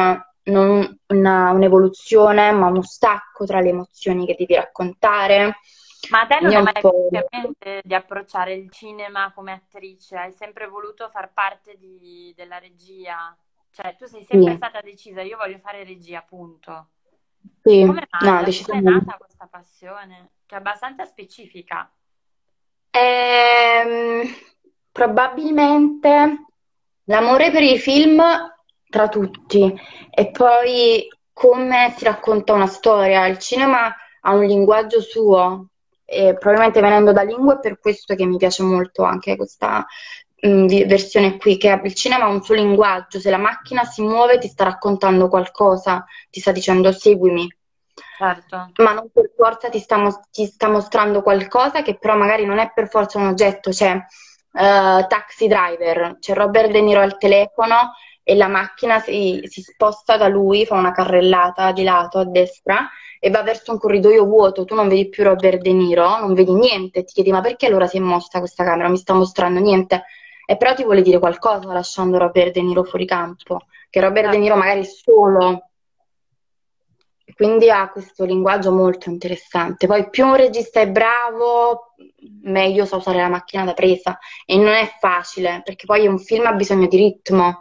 non 0.44 0.98
una, 1.08 1.50
un'evoluzione, 1.50 2.52
ma 2.52 2.68
uno 2.68 2.82
stacco 2.82 3.44
tra 3.44 3.60
le 3.60 3.70
emozioni 3.70 4.26
che 4.26 4.36
devi 4.38 4.54
raccontare. 4.54 5.56
Ma 6.10 6.20
a 6.20 6.26
te 6.26 6.38
non 6.40 6.52
è 6.52 6.62
mai 6.62 6.80
po'... 6.80 7.08
mente 7.30 7.82
di 7.84 7.94
approcciare 7.94 8.54
il 8.54 8.70
cinema 8.70 9.32
come 9.34 9.52
attrice? 9.52 10.16
Hai 10.16 10.32
sempre 10.32 10.68
voluto 10.68 11.08
far 11.10 11.32
parte 11.32 11.76
di, 11.76 12.32
della 12.36 12.58
regia? 12.58 13.36
Cioè, 13.70 13.96
tu 13.96 14.06
sei 14.06 14.24
sempre 14.24 14.52
sì. 14.52 14.56
stata 14.56 14.80
decisa, 14.80 15.22
io 15.22 15.36
voglio 15.36 15.58
fare 15.58 15.84
regia, 15.84 16.20
appunto. 16.20 16.90
Sì, 17.62 17.84
come? 17.84 18.06
No, 18.20 18.42
Come 18.42 18.78
è 18.78 18.80
nata 18.80 19.16
questa 19.18 19.46
passione? 19.50 20.30
Che 20.46 20.54
è 20.54 20.58
abbastanza 20.58 21.04
specifica. 21.04 21.90
Ehm 22.90 24.46
probabilmente 24.98 26.46
l'amore 27.04 27.52
per 27.52 27.62
i 27.62 27.78
film 27.78 28.20
tra 28.90 29.08
tutti 29.08 29.72
e 30.10 30.30
poi 30.32 31.08
come 31.32 31.94
si 31.96 32.02
racconta 32.02 32.52
una 32.52 32.66
storia. 32.66 33.26
Il 33.26 33.38
cinema 33.38 33.94
ha 34.22 34.34
un 34.34 34.44
linguaggio 34.44 35.00
suo 35.00 35.68
e 36.04 36.34
probabilmente 36.36 36.80
venendo 36.80 37.12
da 37.12 37.22
lingue 37.22 37.54
è 37.54 37.60
per 37.60 37.78
questo 37.78 38.16
che 38.16 38.26
mi 38.26 38.38
piace 38.38 38.64
molto 38.64 39.04
anche 39.04 39.36
questa 39.36 39.86
mh, 40.40 40.48
mm, 40.48 40.66
versione 40.66 41.36
qui, 41.36 41.58
che 41.58 41.80
il 41.84 41.94
cinema 41.94 42.24
ha 42.24 42.28
un 42.28 42.42
suo 42.42 42.56
linguaggio, 42.56 43.20
se 43.20 43.30
la 43.30 43.38
macchina 43.38 43.84
si 43.84 44.02
muove 44.02 44.38
ti 44.38 44.48
sta 44.48 44.64
raccontando 44.64 45.28
qualcosa, 45.28 46.04
ti 46.28 46.40
sta 46.40 46.50
dicendo 46.50 46.90
seguimi. 46.90 47.46
Certo. 48.16 48.72
Ma 48.78 48.94
non 48.94 49.10
per 49.12 49.30
forza 49.36 49.68
ti 49.68 49.78
sta, 49.78 49.96
ti 50.32 50.44
sta 50.46 50.68
mostrando 50.68 51.22
qualcosa 51.22 51.82
che 51.82 51.96
però 51.96 52.16
magari 52.16 52.44
non 52.44 52.58
è 52.58 52.72
per 52.74 52.88
forza 52.88 53.18
un 53.18 53.28
oggetto, 53.28 53.72
cioè 53.72 54.04
uh, 54.52 55.06
Taxi 55.06 55.46
Driver, 55.46 56.16
c'è 56.20 56.34
Robert 56.34 56.70
De 56.70 56.80
Niro 56.80 57.00
al 57.00 57.18
telefono 57.18 57.92
e 58.22 58.34
la 58.34 58.48
macchina 58.48 59.00
si, 59.00 59.40
si 59.44 59.62
sposta 59.62 60.16
da 60.16 60.28
lui, 60.28 60.66
fa 60.66 60.74
una 60.74 60.92
carrellata 60.92 61.72
di 61.72 61.82
lato 61.82 62.18
a 62.18 62.24
destra 62.24 62.88
e 63.18 63.30
va 63.30 63.42
verso 63.42 63.72
un 63.72 63.78
corridoio 63.78 64.24
vuoto, 64.24 64.64
tu 64.64 64.74
non 64.74 64.88
vedi 64.88 65.08
più 65.08 65.24
Robert 65.24 65.60
De 65.60 65.72
Niro, 65.72 66.18
non 66.18 66.34
vedi 66.34 66.52
niente, 66.52 67.04
ti 67.04 67.14
chiedi 67.14 67.30
ma 67.30 67.40
perché 67.40 67.66
allora 67.66 67.86
si 67.86 67.96
è 67.96 68.00
mossa 68.00 68.38
questa 68.38 68.64
camera, 68.64 68.88
mi 68.88 68.98
sta 68.98 69.14
mostrando 69.14 69.60
niente, 69.60 70.04
e 70.46 70.56
però 70.56 70.74
ti 70.74 70.84
vuole 70.84 71.02
dire 71.02 71.18
qualcosa 71.18 71.72
lasciando 71.72 72.18
Robert 72.18 72.52
De 72.52 72.62
Niro 72.62 72.84
fuori 72.84 73.06
campo, 73.06 73.62
che 73.90 74.00
Robert 74.00 74.30
De 74.30 74.38
Niro 74.38 74.56
magari 74.56 74.80
è 74.80 74.84
solo, 74.84 75.70
quindi 77.34 77.70
ha 77.70 77.90
questo 77.90 78.24
linguaggio 78.24 78.72
molto 78.72 79.10
interessante. 79.10 79.86
Poi 79.86 80.08
più 80.10 80.26
un 80.26 80.36
regista 80.36 80.80
è 80.80 80.88
bravo, 80.88 81.94
meglio 82.42 82.84
sa 82.84 82.96
usare 82.96 83.18
la 83.18 83.28
macchina 83.28 83.64
da 83.64 83.74
presa 83.74 84.18
e 84.44 84.56
non 84.56 84.74
è 84.74 84.96
facile, 84.98 85.62
perché 85.64 85.86
poi 85.86 86.06
un 86.06 86.18
film 86.18 86.46
ha 86.46 86.52
bisogno 86.52 86.86
di 86.86 86.96
ritmo 86.96 87.60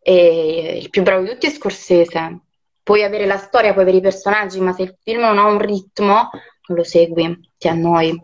e 0.00 0.78
il 0.80 0.90
più 0.90 1.02
bravo 1.02 1.22
di 1.22 1.30
tutti 1.30 1.46
è 1.46 1.50
Scorsese 1.50 2.40
puoi 2.84 3.02
avere 3.02 3.26
la 3.26 3.38
storia, 3.38 3.72
puoi 3.72 3.82
avere 3.82 3.96
i 3.96 4.02
personaggi, 4.02 4.60
ma 4.60 4.72
se 4.72 4.82
il 4.82 4.96
film 5.02 5.22
non 5.22 5.38
ha 5.38 5.46
un 5.46 5.58
ritmo, 5.58 6.30
non 6.66 6.78
lo 6.78 6.84
segui, 6.84 7.50
ti 7.56 7.66
annoi. 7.66 8.14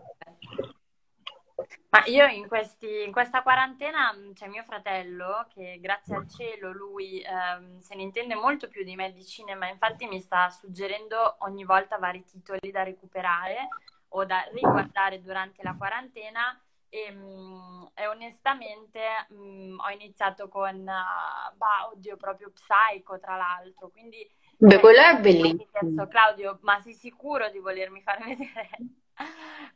Ma 1.91 2.03
io 2.05 2.25
in, 2.25 2.47
questi, 2.47 3.03
in, 3.03 3.11
questa 3.11 3.41
quarantena 3.41 4.15
c'è 4.33 4.47
mio 4.47 4.63
fratello 4.63 5.45
che 5.53 5.77
grazie 5.81 6.15
al 6.15 6.25
cielo 6.25 6.71
lui 6.71 7.21
ehm, 7.21 7.79
se 7.79 7.95
ne 7.95 8.03
intende 8.03 8.33
molto 8.33 8.69
più 8.69 8.85
di 8.85 8.95
me 8.95 9.11
di 9.11 9.25
cinema, 9.25 9.67
infatti 9.67 10.07
mi 10.07 10.21
sta 10.21 10.49
suggerendo 10.49 11.35
ogni 11.39 11.65
volta 11.65 11.97
vari 11.97 12.23
titoli 12.23 12.71
da 12.71 12.83
recuperare 12.83 13.67
o 14.13 14.23
da 14.23 14.47
riguardare 14.53 15.21
durante 15.21 15.63
la 15.63 15.75
quarantena 15.77 16.57
e, 16.87 17.11
mm, 17.11 17.83
e 17.93 18.07
onestamente 18.07 19.01
mh, 19.27 19.35
mm, 19.35 19.79
ho 19.79 19.89
iniziato 19.89 20.47
con, 20.47 20.73
uh, 20.73 21.55
bah, 21.57 21.89
oddio, 21.91 22.15
proprio 22.15 22.51
Psycho 22.51 23.19
tra 23.19 23.35
l'altro, 23.35 23.89
quindi 23.89 24.25
Beh, 24.55 24.79
quello 24.79 25.01
è 25.01 25.19
bellissimo. 25.19 25.65
Chiesto, 25.71 26.07
Claudio, 26.07 26.59
ma 26.61 26.79
sei 26.79 26.93
sicuro 26.93 27.49
di 27.49 27.59
volermi 27.59 28.01
far 28.01 28.19
vedere 28.23 28.69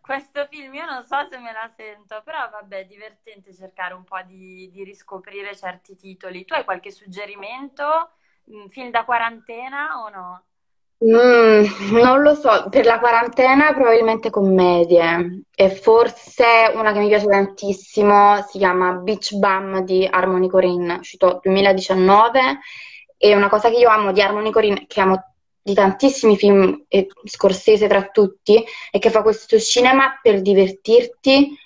questo 0.01 0.45
film? 0.49 0.73
Io 0.73 0.85
non 0.85 1.03
so 1.05 1.25
se 1.29 1.37
me 1.37 1.51
la 1.51 1.69
sento, 1.75 2.21
però 2.23 2.49
vabbè, 2.49 2.79
è 2.79 2.85
divertente 2.85 3.53
cercare 3.53 3.93
un 3.93 4.03
po' 4.03 4.21
di, 4.25 4.69
di 4.71 4.83
riscoprire 4.83 5.55
certi 5.55 5.95
titoli. 5.95 6.45
Tu 6.45 6.53
hai 6.53 6.63
qualche 6.63 6.91
suggerimento? 6.91 8.11
Mm, 8.51 8.67
film 8.67 8.91
da 8.91 9.03
quarantena 9.03 10.03
o 10.03 10.09
no? 10.09 10.43
Mm, 11.03 12.01
non 12.01 12.21
lo 12.21 12.35
so, 12.35 12.67
per 12.69 12.85
la 12.85 12.99
quarantena 12.99 13.73
probabilmente 13.73 14.29
commedie 14.29 15.43
e 15.53 15.69
forse 15.69 16.71
una 16.73 16.93
che 16.93 16.99
mi 16.99 17.09
piace 17.09 17.27
tantissimo 17.27 18.41
si 18.47 18.59
chiama 18.59 18.93
Beach 18.93 19.33
Bum 19.33 19.81
di 19.81 20.07
Harmony 20.09 20.47
Corinne, 20.47 20.95
uscito 20.95 21.39
2019 21.43 22.59
e 23.17 23.35
una 23.35 23.49
cosa 23.49 23.69
che 23.69 23.75
io 23.75 23.89
amo 23.89 24.13
di 24.13 24.21
Harmony 24.21 24.51
Corinne, 24.51 24.85
che 24.87 25.01
amo 25.01 25.34
di 25.65 25.73
tantissimi 25.73 26.37
film, 26.37 26.85
e 26.87 27.07
Scorsese 27.23 27.87
tra 27.87 28.03
tutti, 28.09 28.63
è 28.91 28.99
che 28.99 29.09
fa 29.09 29.23
questo 29.23 29.57
cinema 29.57 30.19
per 30.21 30.43
divertirti 30.43 31.57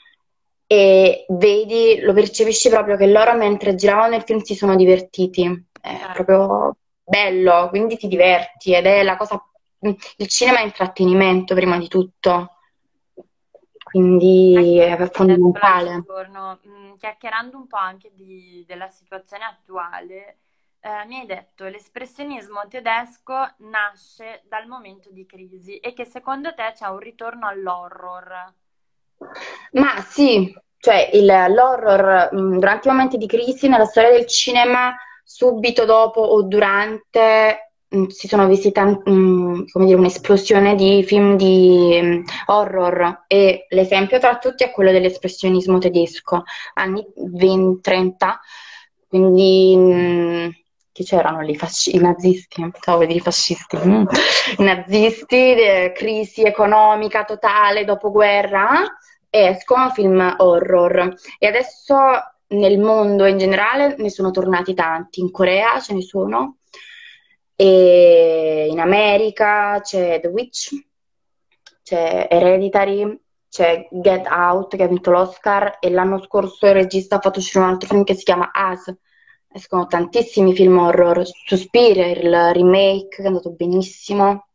e 0.66 1.26
vedi, 1.28 2.00
lo 2.00 2.14
percepisci 2.14 2.70
proprio 2.70 2.96
che 2.96 3.08
loro 3.08 3.36
mentre 3.36 3.76
giravano 3.76 4.16
il 4.16 4.24
film 4.24 4.40
si 4.40 4.56
sono 4.56 4.78
divertiti. 4.78 5.68
È 5.82 6.12
proprio 6.14 6.78
bello, 7.04 7.68
quindi 7.68 7.98
ti 7.98 8.08
diverti 8.08 8.74
ed 8.74 8.86
è 8.86 9.04
la 9.04 9.18
cosa... 9.18 9.44
Il 9.82 10.28
cinema 10.28 10.60
è 10.60 10.64
intrattenimento 10.64 11.54
prima 11.54 11.78
di 11.78 11.90
tutto, 11.90 12.54
quindi 13.84 14.78
è 14.78 15.10
fondamentale. 15.12 16.04
Giorno, 16.06 16.60
mm, 16.66 16.94
chiacchierando 16.96 17.58
un 17.58 17.68
po' 17.68 17.78
anche 17.78 18.12
di, 18.14 18.64
della 18.66 18.88
situazione 18.88 19.44
attuale, 19.44 20.38
eh, 20.82 21.06
mi 21.08 21.20
hai 21.20 21.26
detto 21.26 21.65
l'espressionismo 21.65 22.68
tedesco 22.70 23.36
nasce 23.58 24.44
dal 24.48 24.68
momento 24.68 25.10
di 25.12 25.26
crisi 25.26 25.78
e 25.78 25.94
che 25.94 26.06
secondo 26.06 26.54
te 26.54 26.72
c'è 26.74 26.88
un 26.88 27.00
ritorno 27.00 27.48
all'horror. 27.48 28.54
Ma 29.74 30.02
sì, 30.02 30.54
cioè 30.78 31.10
il, 31.13 31.26
l'horror 31.26 32.30
mh, 32.32 32.39
mm, 32.39 32.58
durante 32.60 32.88
i 32.88 32.92
momenti 32.92 33.18
di 33.18 33.28
crisi 33.28 33.68
nella 33.68 33.86
storia 33.86 34.12
del 34.12 34.26
cinema, 34.26 34.96
subito 35.24 35.84
dopo 35.84 36.22
o 36.22 36.44
durante 36.44 37.74
mh, 37.89 37.98
mm, 37.98 38.06
si 38.06 38.28
sono 38.30 38.48
visti 38.48 38.72
tanti, 38.72 39.10
mh, 39.10 39.65
come 39.72 39.86
dire, 39.86 39.98
un'esplosione 39.98 40.76
di 40.76 41.04
film 41.04 41.36
di 41.36 42.24
horror 42.46 43.26
e 43.28 43.65
l'esempio 43.70 44.18
tra 44.20 44.38
tutti 44.38 44.63
è 44.63 44.72
quello 44.72 44.92
dell'espressionismo 44.92 45.78
tedesco, 45.78 46.44
anni 46.76 47.06
20-30, 47.18 48.39
quindi 49.10 50.59
chi 50.91 51.04
c'erano 51.04 51.41
lì? 51.41 51.56
Fasci- 51.56 51.95
I 51.95 51.99
nazisti, 51.99 52.69
stavo 52.80 52.99
vedere 52.99 53.19
i 53.19 53.21
fascisti, 53.21 53.78
mm. 53.78 54.06
i 54.58 54.63
nazisti, 54.63 55.54
eh, 55.54 55.91
crisi 55.95 56.43
economica 56.43 57.23
totale, 57.23 57.86
dopoguerra, 57.86 58.97
escono 59.30 59.89
film 59.91 60.36
horror. 60.38 61.15
E 61.38 61.47
adesso 61.47 61.95
nel 62.47 62.80
mondo 62.80 63.25
in 63.25 63.38
generale 63.38 63.95
ne 63.97 64.10
sono 64.10 64.32
tornati 64.32 64.73
tanti, 64.73 65.19
in 65.19 65.32
Corea 65.32 65.80
ce 65.80 65.93
ne 65.93 66.02
sono, 66.02 66.58
e 67.56 68.67
in 68.69 68.80
America 68.80 69.80
c'è 69.82 70.19
The 70.21 70.28
Witch, 70.28 70.69
c'è 71.84 72.28
Hereditary, 72.30 73.19
c'è 73.49 73.88
Get 73.91 74.28
Out 74.28 74.75
che 74.75 74.84
ha 74.84 74.88
vinto 74.88 75.12
l'Oscar 75.12 75.78
e 75.80 75.89
l'anno 75.89 76.21
scorso 76.21 76.67
il 76.67 76.73
regista 76.73 77.15
ha 77.15 77.19
fatto 77.19 77.39
uscire 77.39 77.63
un 77.63 77.71
altro 77.71 77.89
film 77.89 78.04
che 78.04 78.13
si 78.13 78.23
chiama 78.23 78.52
As, 78.54 78.95
escono 79.52 79.88
tantissimi 79.88 80.54
film 80.54 80.78
horror, 80.78 81.26
Suspiria, 81.26 82.08
il 82.08 82.54
remake 82.54 83.08
che 83.08 83.24
è 83.24 83.28
andato 83.28 83.52
benissimo, 83.52 84.48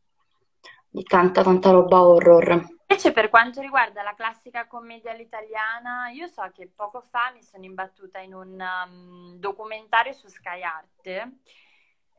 di 0.89 1.03
tanta 1.03 1.43
tanta 1.43 1.71
roba 1.71 2.03
horror. 2.03 2.73
Invece 2.87 3.13
per 3.13 3.29
quanto 3.29 3.61
riguarda 3.61 4.03
la 4.03 4.15
classica 4.15 4.67
commedia 4.67 5.11
all'italiana, 5.11 6.11
io 6.11 6.27
so 6.29 6.49
che 6.55 6.71
poco 6.73 7.01
fa 7.01 7.33
mi 7.35 7.43
sono 7.43 7.65
imbattuta 7.65 8.21
in 8.21 8.35
un 8.35 8.61
um, 8.61 9.37
documentario 9.39 10.13
su 10.13 10.29
Sky 10.29 10.63
Art 10.63 11.33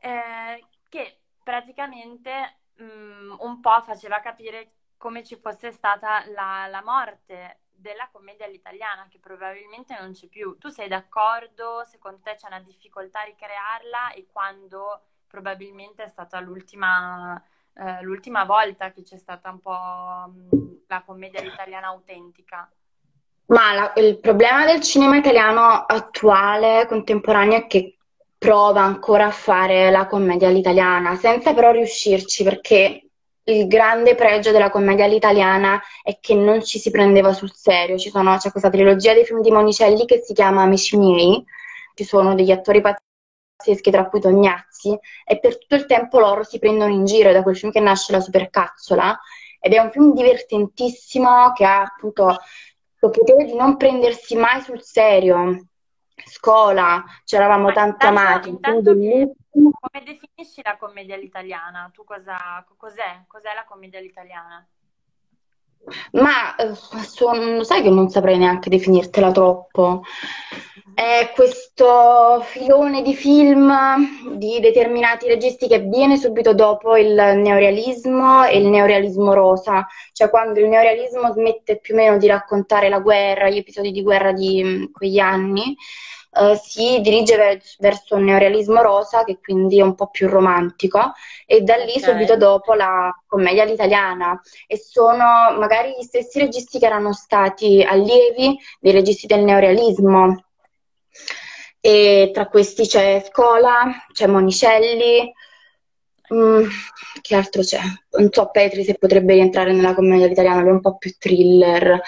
eh, 0.00 0.64
che 0.88 1.18
praticamente 1.42 2.56
um, 2.78 3.36
un 3.40 3.60
po' 3.60 3.80
faceva 3.82 4.20
capire 4.20 4.72
come 4.98 5.24
ci 5.24 5.36
fosse 5.36 5.72
stata 5.72 6.24
la, 6.28 6.66
la 6.66 6.82
morte 6.82 7.60
della 7.76 8.08
commedia 8.10 8.46
all'italiana 8.46 9.06
che 9.08 9.18
probabilmente 9.18 9.96
non 9.98 10.12
c'è 10.12 10.26
più. 10.26 10.56
Tu 10.58 10.68
sei 10.68 10.88
d'accordo? 10.88 11.84
Secondo 11.84 12.20
te 12.22 12.34
c'è 12.34 12.46
una 12.46 12.60
difficoltà 12.60 13.20
a 13.20 13.24
ricrearla 13.24 14.12
e 14.12 14.26
quando 14.30 15.00
probabilmente 15.26 16.04
è 16.04 16.08
stata 16.08 16.40
l'ultima, 16.40 17.40
eh, 17.74 18.02
l'ultima 18.02 18.44
volta 18.44 18.90
che 18.90 19.02
c'è 19.02 19.18
stata 19.18 19.50
un 19.50 19.60
po' 19.60 20.32
mh, 20.32 20.84
la 20.86 21.02
commedia 21.04 21.40
all'italiana 21.40 21.88
autentica? 21.88 22.70
Ma 23.46 23.72
la, 23.72 23.92
il 23.96 24.18
problema 24.18 24.64
del 24.64 24.80
cinema 24.80 25.16
italiano 25.16 25.84
attuale, 25.86 26.86
contemporaneo, 26.86 27.58
è 27.58 27.66
che 27.66 27.96
prova 28.38 28.82
ancora 28.82 29.26
a 29.26 29.30
fare 29.30 29.90
la 29.90 30.06
commedia 30.06 30.48
all'italiana, 30.48 31.14
senza 31.14 31.54
però 31.54 31.70
riuscirci, 31.70 32.42
perché 32.42 33.05
il 33.48 33.68
grande 33.68 34.14
pregio 34.14 34.50
della 34.50 34.70
commedia 34.70 35.04
all'italiana 35.04 35.80
è 36.02 36.18
che 36.20 36.34
non 36.34 36.64
ci 36.64 36.78
si 36.78 36.90
prendeva 36.90 37.32
sul 37.32 37.52
serio. 37.54 37.96
Sono, 37.98 38.36
c'è 38.38 38.50
questa 38.50 38.70
trilogia 38.70 39.14
dei 39.14 39.24
film 39.24 39.40
di 39.40 39.50
Monicelli 39.50 40.04
che 40.04 40.20
si 40.24 40.32
chiama 40.32 40.62
Amici 40.62 40.96
miei, 40.96 41.44
ci 41.94 42.04
sono 42.04 42.34
degli 42.34 42.50
attori 42.50 42.80
pazzeschi, 42.80 43.90
tra 43.90 44.08
cui 44.08 44.20
Tognazzi, 44.20 44.98
e 45.24 45.38
per 45.38 45.58
tutto 45.58 45.76
il 45.76 45.86
tempo 45.86 46.18
loro 46.18 46.42
si 46.42 46.58
prendono 46.58 46.92
in 46.92 47.04
giro 47.04 47.32
da 47.32 47.42
quel 47.42 47.56
film 47.56 47.70
che 47.70 47.80
nasce 47.80 48.12
la 48.12 48.20
supercazzola. 48.20 49.18
Ed 49.60 49.72
è 49.72 49.78
un 49.78 49.90
film 49.90 50.12
divertentissimo 50.12 51.52
che 51.52 51.64
ha 51.64 51.82
appunto 51.82 52.28
il 52.28 52.38
potere 52.98 53.44
di 53.44 53.54
non 53.54 53.76
prendersi 53.76 54.34
mai 54.36 54.60
sul 54.60 54.82
serio. 54.82 55.66
Scuola, 56.24 57.04
ci 57.24 57.36
eravamo 57.36 57.72
tanto 57.72 58.06
amati. 58.06 58.48
Intanto 58.48 58.94
che 58.94 59.32
come 59.50 60.04
definisci 60.04 60.62
la 60.62 60.76
commedia 60.76 61.14
all'italiana? 61.14 61.90
Tu 61.92 62.04
cosa, 62.04 62.64
cos'è? 62.76 63.24
Cos'è 63.26 63.54
la 63.54 63.64
commedia 63.64 63.98
all'italiana? 63.98 64.66
Ma 66.12 66.54
eh, 66.56 66.74
so, 66.74 67.64
sai 67.64 67.82
che 67.82 67.90
non 67.90 68.08
saprei 68.08 68.38
neanche 68.38 68.70
definirtela 68.70 69.30
troppo. 69.32 70.02
È 70.94 71.30
questo 71.34 72.40
filone 72.42 73.02
di 73.02 73.14
film 73.14 73.70
di 74.38 74.60
determinati 74.60 75.26
registi 75.28 75.68
che 75.68 75.80
viene 75.80 76.16
subito 76.16 76.54
dopo 76.54 76.96
il 76.96 77.12
neorealismo 77.12 78.46
e 78.46 78.56
il 78.58 78.66
neorealismo 78.68 79.34
rosa, 79.34 79.86
cioè 80.12 80.30
quando 80.30 80.58
il 80.58 80.68
neorealismo 80.68 81.32
smette 81.32 81.80
più 81.80 81.92
o 81.92 81.98
meno 81.98 82.16
di 82.16 82.26
raccontare 82.26 82.88
la 82.88 83.00
guerra, 83.00 83.50
gli 83.50 83.58
episodi 83.58 83.90
di 83.92 84.02
guerra 84.02 84.32
di 84.32 84.64
mm, 84.64 84.84
quegli 84.92 85.18
anni, 85.18 85.76
eh, 86.38 86.56
si 86.62 87.00
dirige 87.00 87.60
verso 87.78 88.16
un 88.16 88.24
neorealismo 88.24 88.82
rosa 88.82 89.24
che 89.24 89.38
quindi 89.40 89.78
è 89.78 89.82
un 89.82 89.94
po' 89.94 90.08
più 90.08 90.28
romantico 90.28 91.12
e 91.46 91.62
da 91.62 91.76
lì 91.76 91.94
okay. 91.96 92.02
subito 92.02 92.36
dopo 92.36 92.74
la 92.74 93.10
commedia 93.26 93.62
all'italiana 93.62 94.40
e 94.66 94.76
sono 94.76 95.56
magari 95.58 95.94
gli 95.98 96.02
stessi 96.02 96.38
registi 96.38 96.78
che 96.78 96.86
erano 96.86 97.12
stati 97.12 97.82
allievi 97.82 98.58
dei 98.80 98.92
registi 98.92 99.26
del 99.26 99.44
neorealismo. 99.44 100.44
e 101.80 102.30
tra 102.34 102.48
questi 102.48 102.86
c'è 102.86 103.24
Scola, 103.28 104.06
c'è 104.12 104.26
Monicelli, 104.26 105.32
mm, 106.34 106.66
che 107.22 107.34
altro 107.34 107.62
c'è? 107.62 107.80
Non 108.18 108.28
so, 108.32 108.50
Petri 108.50 108.82
se 108.84 108.94
potrebbe 108.94 109.34
rientrare 109.34 109.72
nella 109.72 109.94
commedia 109.94 110.26
italiana, 110.26 110.60
lui 110.60 110.70
è 110.70 110.72
un 110.72 110.80
po' 110.80 110.96
più 110.96 111.14
thriller. 111.16 112.00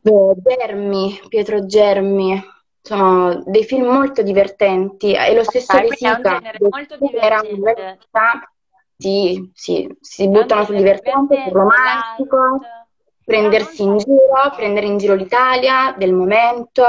Beh, 0.00 0.34
Germi, 0.42 1.20
Pietro 1.28 1.64
Germi, 1.64 2.42
sono 2.82 3.42
dei 3.46 3.64
film 3.64 3.86
molto 3.86 4.22
divertenti 4.22 5.14
e 5.14 5.34
lo 5.34 5.44
stesso 5.44 5.76
De 5.78 5.86
quindi 5.86 6.04
è 6.04 6.10
un 6.10 6.22
genere 6.22 6.58
molto 6.60 6.96
divertente. 6.98 7.98
sì, 8.96 9.50
sì, 9.54 9.96
si 10.00 10.28
buttano 10.28 10.64
sul 10.64 10.76
divertente, 10.76 11.42
sul 11.44 11.52
romantico, 11.52 12.36
non 12.36 12.60
prendersi 13.24 13.82
in 13.82 13.98
giro, 13.98 14.52
prendere 14.56 14.86
in 14.86 14.98
giro 14.98 15.14
l'Italia 15.14 15.94
del 15.96 16.12
momento, 16.12 16.84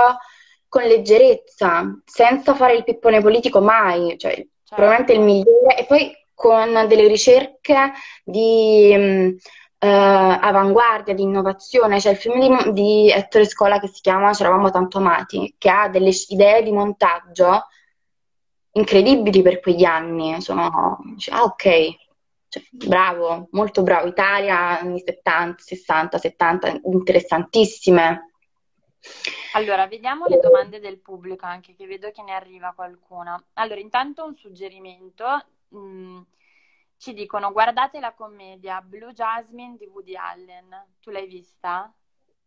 con 0.67 0.83
leggerezza, 0.83 2.01
senza 2.05 2.55
fare 2.55 2.73
il 2.75 2.83
pippone 2.83 3.21
politico 3.21 3.61
mai, 3.61 4.17
cioè 4.17 4.45
probabilmente 4.67 5.13
il 5.13 5.19
Certo. 5.19 5.33
migliore, 5.33 5.77
e 5.77 5.85
poi 5.85 6.11
con 6.33 6.87
delle 6.87 7.07
ricerche 7.07 7.91
di 8.23 8.95
mh, 8.95 9.35
eh, 9.83 9.87
avanguardia, 9.87 11.13
di 11.13 11.23
innovazione. 11.23 11.97
C'è 11.97 12.11
il 12.11 12.17
film 12.17 12.71
di, 12.71 12.71
di 12.71 13.11
Ettore 13.11 13.45
Scola 13.45 13.79
che 13.79 13.87
si 13.87 13.99
chiama 13.99 14.31
C'eravamo 14.31 14.71
tanto 14.71 14.99
amati, 14.99 15.55
che 15.57 15.69
ha 15.69 15.89
delle 15.89 16.11
idee 16.29 16.63
di 16.63 16.71
montaggio 16.71 17.67
incredibili 18.71 19.41
per 19.41 19.59
quegli 19.59 19.83
anni. 19.83 20.39
Sono, 20.39 20.99
dici, 21.03 21.29
ah, 21.31 21.43
ok, 21.43 21.63
cioè, 22.47 22.63
bravo, 22.71 23.49
molto 23.51 23.83
bravo. 23.83 24.07
Italia, 24.07 24.79
anni 24.79 25.03
70, 25.05 25.61
60, 25.61 26.17
70, 26.17 26.79
interessantissime. 26.85 28.31
Allora, 29.55 29.85
vediamo 29.87 30.27
le 30.27 30.39
domande 30.39 30.79
del 30.79 30.99
pubblico 30.99 31.45
anche, 31.45 31.75
che 31.75 31.85
vedo 31.85 32.09
che 32.11 32.21
ne 32.21 32.31
arriva 32.31 32.71
qualcuna. 32.73 33.41
Allora, 33.55 33.81
intanto 33.81 34.23
un 34.23 34.33
suggerimento. 34.33 35.25
mm, 35.75 36.21
ci 37.03 37.13
dicono, 37.13 37.51
guardate 37.51 37.99
la 37.99 38.13
commedia 38.13 38.81
Blue 38.81 39.11
Jasmine 39.11 39.75
di 39.77 39.85
Woody 39.87 40.15
Allen. 40.15 40.85
Tu 41.01 41.11
l'hai 41.11 41.27
vista? 41.27 41.93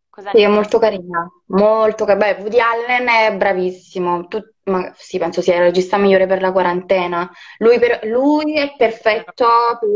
Cosa 0.09 0.31
Sì, 0.31 0.41
è 0.41 0.47
molto 0.47 0.79
carina, 0.79 1.29
molto 1.49 2.05
carina. 2.05 2.33
Beh, 2.33 2.41
Woody 2.41 2.59
Allen 2.59 3.07
è 3.07 3.37
bravissimo, 3.37 4.25
Tu- 4.27 4.43
ma 4.63 4.91
sì, 4.95 5.19
penso 5.19 5.41
sia 5.41 5.57
il 5.57 5.61
regista 5.61 5.97
migliore 5.97 6.25
per 6.25 6.41
la 6.41 6.51
quarantena. 6.51 7.29
Lui, 7.59 7.77
per- 7.77 8.03
lui 8.05 8.55
è 8.55 8.73
perfetto 8.75 9.45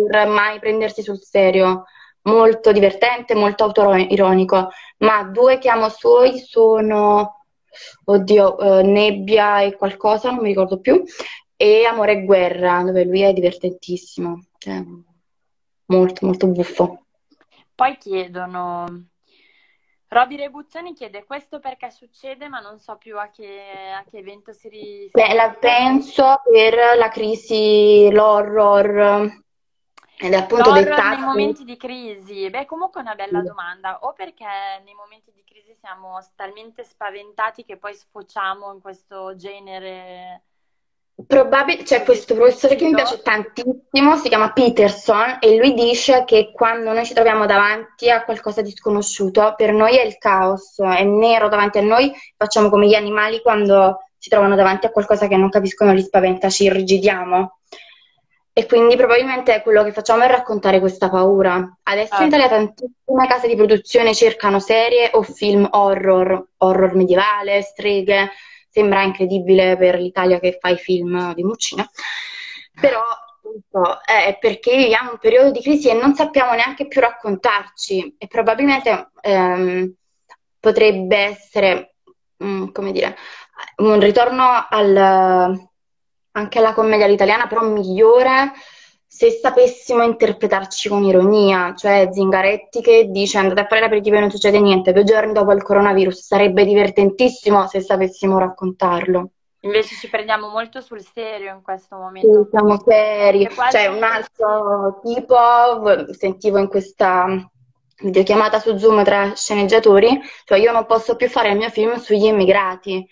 per 0.09 0.27
mai 0.27 0.59
prendersi 0.59 1.01
sul 1.01 1.19
serio, 1.19 1.85
molto 2.23 2.71
divertente, 2.71 3.33
molto 3.33 3.63
autoironico, 3.63 4.69
ma 4.99 5.23
due 5.23 5.57
che 5.57 5.69
amo 5.69 5.89
suoi 5.89 6.37
sono, 6.37 7.45
oddio, 8.05 8.59
eh, 8.59 8.83
Nebbia 8.83 9.61
e 9.61 9.75
qualcosa, 9.75 10.29
non 10.29 10.41
mi 10.41 10.49
ricordo 10.49 10.79
più, 10.79 11.03
e 11.61 11.85
Amore 11.85 12.13
e 12.13 12.23
Guerra, 12.25 12.81
dove 12.81 13.03
lui 13.03 13.21
è 13.21 13.33
divertentissimo, 13.33 14.45
cioè, 14.57 14.83
molto, 15.85 16.25
molto 16.25 16.47
buffo. 16.47 17.05
Poi 17.75 17.97
chiedono, 17.97 18.85
Roby 20.07 20.37
Rebuzzoni 20.37 20.93
chiede 20.93 21.23
questo 21.23 21.59
perché 21.59 21.91
succede, 21.91 22.47
ma 22.47 22.61
non 22.61 22.79
so 22.79 22.97
più 22.97 23.15
a 23.19 23.29
che, 23.29 23.91
a 23.95 24.03
che 24.09 24.17
evento 24.17 24.53
si, 24.53 24.69
ri- 24.69 25.07
si 25.07 25.11
Beh, 25.13 25.33
la 25.35 25.49
riferisce. 25.49 25.59
penso 25.59 26.41
per 26.51 26.97
la 26.97 27.09
crisi, 27.09 28.09
l'horror, 28.11 29.39
ed 30.17 30.33
è 30.33 30.35
appunto 30.35 30.71
L'horror 30.71 30.83
nei 30.83 30.83
dettata. 30.83 31.17
momenti 31.17 31.63
di 31.63 31.77
crisi? 31.77 32.49
Beh, 32.49 32.65
comunque 32.65 33.01
è 33.01 33.03
una 33.03 33.15
bella 33.15 33.41
domanda. 33.41 33.99
O 34.01 34.13
perché 34.13 34.45
nei 34.83 34.95
momenti 34.95 35.31
di 35.31 35.43
crisi 35.43 35.75
siamo 35.75 36.17
talmente 36.35 36.83
spaventati 36.83 37.63
che 37.63 37.77
poi 37.77 37.93
sfociamo 37.93 38.73
in 38.73 38.81
questo 38.81 39.35
genere 39.35 40.43
Probabile, 41.27 41.83
c'è 41.83 42.03
questo 42.03 42.35
professore 42.35 42.75
che 42.75 42.85
mi 42.85 42.93
piace 42.93 43.21
tantissimo, 43.21 44.15
si 44.17 44.29
chiama 44.29 44.51
Peterson, 44.51 45.37
e 45.39 45.57
lui 45.57 45.73
dice 45.73 46.23
che 46.25 46.51
quando 46.53 46.93
noi 46.93 47.05
ci 47.05 47.13
troviamo 47.13 47.45
davanti 47.45 48.09
a 48.09 48.23
qualcosa 48.23 48.61
di 48.61 48.71
sconosciuto, 48.71 49.53
per 49.57 49.73
noi 49.73 49.97
è 49.97 50.03
il 50.05 50.17
caos, 50.17 50.79
è 50.79 51.03
nero 51.03 51.49
davanti 51.49 51.77
a 51.77 51.81
noi, 51.81 52.13
facciamo 52.37 52.69
come 52.69 52.87
gli 52.87 52.95
animali 52.95 53.41
quando 53.41 53.99
si 54.17 54.29
trovano 54.29 54.55
davanti 54.55 54.85
a 54.85 54.91
qualcosa 54.91 55.27
che 55.27 55.35
non 55.35 55.49
capiscono, 55.49 55.93
li 55.93 56.01
spaventa, 56.01 56.49
ci 56.49 56.65
irrigidiamo. 56.65 57.57
E 58.53 58.65
quindi 58.65 58.97
probabilmente 58.97 59.61
quello 59.61 59.81
che 59.83 59.93
facciamo 59.93 60.23
è 60.23 60.27
raccontare 60.27 60.79
questa 60.79 61.09
paura. 61.09 61.77
Adesso 61.83 62.21
in 62.21 62.27
Italia 62.27 62.49
tantissime 62.49 63.27
case 63.27 63.47
di 63.47 63.55
produzione 63.55 64.13
cercano 64.13 64.59
serie 64.59 65.09
o 65.13 65.23
film 65.23 65.67
horror, 65.71 66.47
horror 66.57 66.93
medievale, 66.93 67.61
streghe. 67.61 68.29
Sembra 68.71 69.03
incredibile 69.03 69.75
per 69.75 69.99
l'Italia 69.99 70.39
che 70.39 70.57
fa 70.59 70.69
i 70.69 70.77
film 70.77 71.33
di 71.33 71.43
Muccina, 71.43 71.85
però 72.79 73.01
appunto, 73.01 74.01
è 74.05 74.37
perché 74.39 74.77
viviamo 74.77 75.11
un 75.11 75.17
periodo 75.19 75.51
di 75.51 75.61
crisi 75.61 75.89
e 75.89 75.93
non 75.93 76.15
sappiamo 76.15 76.53
neanche 76.53 76.87
più 76.87 77.01
raccontarci. 77.01 78.15
E 78.17 78.27
probabilmente 78.27 79.11
ehm, 79.21 79.93
potrebbe 80.57 81.17
essere, 81.17 81.95
mm, 82.41 82.69
come 82.71 82.93
dire, 82.93 83.17
un 83.77 83.99
ritorno 83.99 84.67
al- 84.69 85.69
anche 86.31 86.59
alla 86.59 86.73
commedia 86.73 87.05
all'italiana, 87.05 87.47
però 87.47 87.61
migliore 87.63 88.53
se 89.13 89.29
sapessimo 89.29 90.03
interpretarci 90.03 90.87
con 90.87 91.03
ironia, 91.03 91.73
cioè 91.75 92.07
Zingaretti 92.13 92.79
che 92.81 93.07
dice 93.09 93.39
andate 93.39 93.59
a 93.59 93.65
fare 93.67 93.81
l'aperitivo 93.81 94.15
e 94.15 94.21
non 94.21 94.31
succede 94.31 94.61
niente, 94.61 94.93
due 94.93 95.03
giorni 95.03 95.33
dopo 95.33 95.51
il 95.51 95.61
coronavirus, 95.61 96.17
sarebbe 96.27 96.63
divertentissimo 96.63 97.67
se 97.67 97.81
sapessimo 97.81 98.39
raccontarlo. 98.39 99.31
Invece 99.63 99.95
ci 99.95 100.09
prendiamo 100.09 100.47
molto 100.47 100.79
sul 100.79 101.01
serio 101.03 101.53
in 101.53 101.61
questo 101.61 101.95
Sì, 101.97 102.01
momento. 102.01 102.47
siamo 102.49 102.81
seri. 102.87 103.49
Quasi 103.53 103.75
C'è 103.77 103.87
un 103.87 104.01
altro 104.01 104.99
tipo, 105.03 106.13
sentivo 106.13 106.57
in 106.57 106.67
questa 106.69 107.25
videochiamata 107.97 108.59
su 108.59 108.77
Zoom 108.77 109.03
tra 109.03 109.35
sceneggiatori, 109.35 110.19
cioè 110.45 110.57
io 110.57 110.71
non 110.71 110.85
posso 110.85 111.17
più 111.17 111.27
fare 111.27 111.49
il 111.49 111.57
mio 111.57 111.69
film 111.69 111.95
sugli 111.97 112.25
immigrati. 112.25 113.05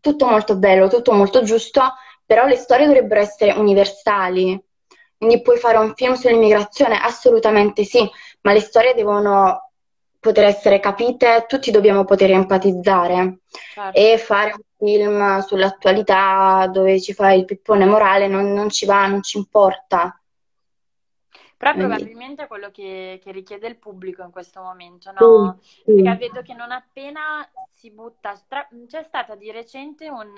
Tutto 0.00 0.26
molto 0.26 0.56
bello, 0.56 0.88
tutto 0.88 1.12
molto 1.12 1.44
giusto, 1.44 1.80
però 2.26 2.44
le 2.44 2.56
storie 2.56 2.86
dovrebbero 2.86 3.20
essere 3.20 3.52
universali. 3.52 4.60
Quindi 5.24 5.40
puoi 5.40 5.56
fare 5.56 5.78
un 5.78 5.94
film 5.94 6.12
sull'immigrazione? 6.12 6.98
Assolutamente 6.98 7.82
sì, 7.82 8.06
ma 8.42 8.52
le 8.52 8.60
storie 8.60 8.92
devono 8.92 9.70
poter 10.20 10.44
essere 10.44 10.80
capite, 10.80 11.46
tutti 11.48 11.70
dobbiamo 11.70 12.04
poter 12.04 12.30
empatizzare 12.32 13.38
Certo. 13.72 13.98
e 13.98 14.18
fare 14.18 14.52
un 14.52 14.62
film 14.76 15.38
sull'attualità 15.38 16.68
dove 16.70 17.00
ci 17.00 17.14
fai 17.14 17.38
il 17.38 17.46
pippone 17.46 17.86
morale 17.86 18.28
non, 18.28 18.52
non 18.52 18.68
ci 18.68 18.84
va, 18.84 19.06
non 19.06 19.22
ci 19.22 19.38
importa. 19.38 20.20
Però 21.56 21.74
probabilmente 21.74 22.42
è 22.42 22.46
quello 22.46 22.70
che, 22.70 23.18
che 23.22 23.32
richiede 23.32 23.66
il 23.66 23.76
pubblico 23.78 24.22
in 24.22 24.30
questo 24.30 24.60
momento, 24.60 25.10
no? 25.10 25.58
Perché 25.86 26.16
vedo 26.16 26.42
che 26.42 26.52
non 26.52 26.70
appena 26.70 27.48
si 27.70 27.90
butta, 27.90 28.38
tra- 28.46 28.68
c'è 28.86 29.02
stata 29.02 29.34
di 29.36 29.50
recente 29.50 30.10
un, 30.10 30.34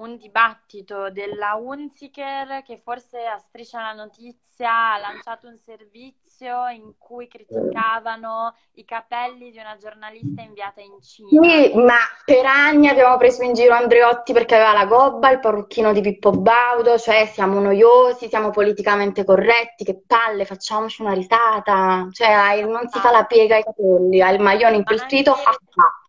un 0.00 0.16
dibattito 0.16 1.10
della 1.10 1.54
Hunziker 1.54 2.62
che 2.62 2.80
forse 2.82 3.24
a 3.26 3.38
Striscia 3.38 3.80
la 3.80 3.92
Notizia 3.92 4.94
ha 4.94 4.98
lanciato 4.98 5.46
un 5.46 5.56
servizio 5.56 6.68
in 6.68 6.94
cui 6.98 7.28
criticavano 7.28 8.54
i 8.74 8.84
capelli 8.84 9.50
di 9.50 9.58
una 9.58 9.76
giornalista 9.76 10.40
inviata 10.40 10.80
in 10.80 11.00
Cina. 11.02 11.28
Sì, 11.28 11.72
ma 11.74 11.98
per 12.24 12.46
anni 12.46 12.88
abbiamo 12.88 13.16
preso 13.18 13.42
in 13.42 13.52
giro 13.52 13.74
Andreotti 13.74 14.32
perché 14.32 14.54
aveva 14.54 14.72
la 14.72 14.86
gobba, 14.86 15.30
il 15.30 15.40
parrucchino 15.40 15.92
di 15.92 16.00
Pippo 16.00 16.30
Baudo, 16.30 16.98
cioè 16.98 17.26
siamo 17.26 17.60
noiosi, 17.60 18.28
siamo 18.28 18.50
politicamente 18.50 19.24
corretti, 19.24 19.84
che 19.84 20.02
palle, 20.06 20.46
facciamoci 20.46 21.02
una 21.02 21.12
risata. 21.12 22.08
Cioè, 22.10 22.64
non 22.64 22.88
si 22.88 22.98
fa 22.98 23.10
la 23.10 23.24
piega 23.24 23.56
ai 23.56 23.62
capelli, 23.62 24.22
hai 24.22 24.34
il 24.34 24.40
maglione 24.40 24.72
Ma 24.72 24.78
impeltrito, 24.78 25.32
anche, 25.32 25.48
ah, 25.48 25.82
ah. 25.82 26.00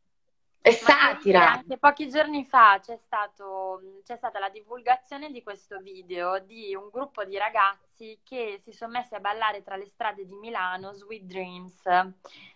È 0.63 0.69
satira. 0.71 1.53
anche 1.53 1.77
pochi 1.79 2.07
giorni 2.07 2.45
fa 2.45 2.79
c'è 2.79 2.95
stato, 2.95 3.81
c'è 4.03 4.15
stata 4.15 4.37
la 4.37 4.49
divulgazione 4.49 5.31
di 5.31 5.41
questo 5.41 5.79
video 5.79 6.37
di 6.37 6.75
un 6.75 6.89
gruppo 6.91 7.23
di 7.23 7.35
ragazzi 7.35 8.19
che 8.23 8.59
si 8.61 8.71
sono 8.71 8.91
messi 8.91 9.15
a 9.15 9.19
ballare 9.19 9.63
tra 9.63 9.75
le 9.75 9.87
strade 9.87 10.23
di 10.23 10.35
Milano, 10.35 10.93
Sweet 10.93 11.23
Dreams, 11.23 11.81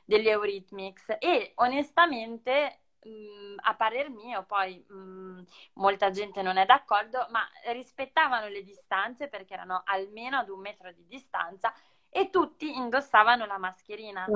degli 0.05 0.27
Eurythmics. 0.27 1.15
E 1.17 1.53
onestamente, 1.55 2.81
mh, 3.01 3.55
a 3.61 3.73
parer 3.73 4.09
mio, 4.11 4.43
poi 4.45 4.77
mh, 4.87 5.43
molta 5.73 6.11
gente 6.11 6.43
non 6.43 6.57
è 6.57 6.65
d'accordo, 6.65 7.25
ma 7.31 7.41
rispettavano 7.71 8.47
le 8.49 8.63
distanze 8.63 9.27
perché 9.29 9.55
erano 9.55 9.81
almeno 9.83 10.37
ad 10.37 10.49
un 10.49 10.59
metro 10.59 10.91
di 10.91 11.07
distanza 11.07 11.73
e 12.19 12.29
tutti 12.29 12.75
indossavano 12.77 13.45
la 13.45 13.57
mascherina. 13.57 14.33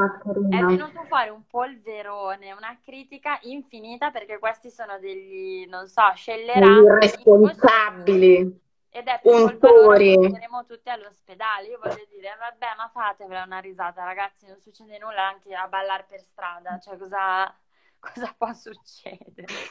È 0.47 0.61
Mascherina. 0.61 0.63
venuto 0.63 1.03
fuori 1.05 1.29
un 1.29 1.45
polverone, 1.47 2.51
una 2.53 2.77
critica 2.83 3.39
infinita 3.43 4.11
perché 4.11 4.39
questi 4.39 4.69
sono 4.71 4.99
degli, 4.99 5.65
non 5.67 5.87
so, 5.87 6.01
scellerati, 6.15 6.97
Irresponsabili, 6.97 8.37
ed 8.89 9.07
è 9.07 9.21
per 9.21 9.39
colpa 9.39 9.71
loro 9.71 10.03
che 10.03 10.15
untori. 10.15 10.15
andremo 10.21 10.65
tutti 10.65 10.89
all'ospedale. 10.89 11.67
Io 11.67 11.79
voglio 11.79 12.05
dire, 12.09 12.35
vabbè, 12.37 12.75
ma 12.77 12.89
fatevela 12.89 13.43
una 13.43 13.59
risata, 13.59 14.03
ragazzi, 14.03 14.47
non 14.47 14.59
succede 14.59 14.97
nulla 14.99 15.27
anche 15.27 15.53
a 15.55 15.67
ballare 15.67 16.05
per 16.07 16.21
strada, 16.21 16.79
cioè 16.79 16.97
cosa, 16.97 17.53
cosa 17.99 18.33
può 18.37 18.51
succedere? 18.53 19.61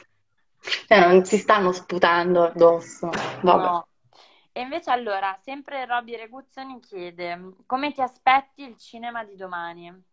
Cioè, 0.87 1.07
non 1.07 1.25
si 1.25 1.37
stanno 1.37 1.71
sputando 1.73 2.43
addosso. 2.45 3.09
Vabbè. 3.41 3.61
No. 3.61 3.88
E 4.59 4.61
invece 4.61 4.91
allora, 4.91 5.33
sempre 5.41 5.85
Robby 5.85 6.17
Reguzzoni 6.17 6.81
chiede, 6.81 7.55
come 7.65 7.93
ti 7.93 8.01
aspetti 8.01 8.61
il 8.63 8.77
cinema 8.77 9.23
di 9.23 9.37
domani? 9.37 10.03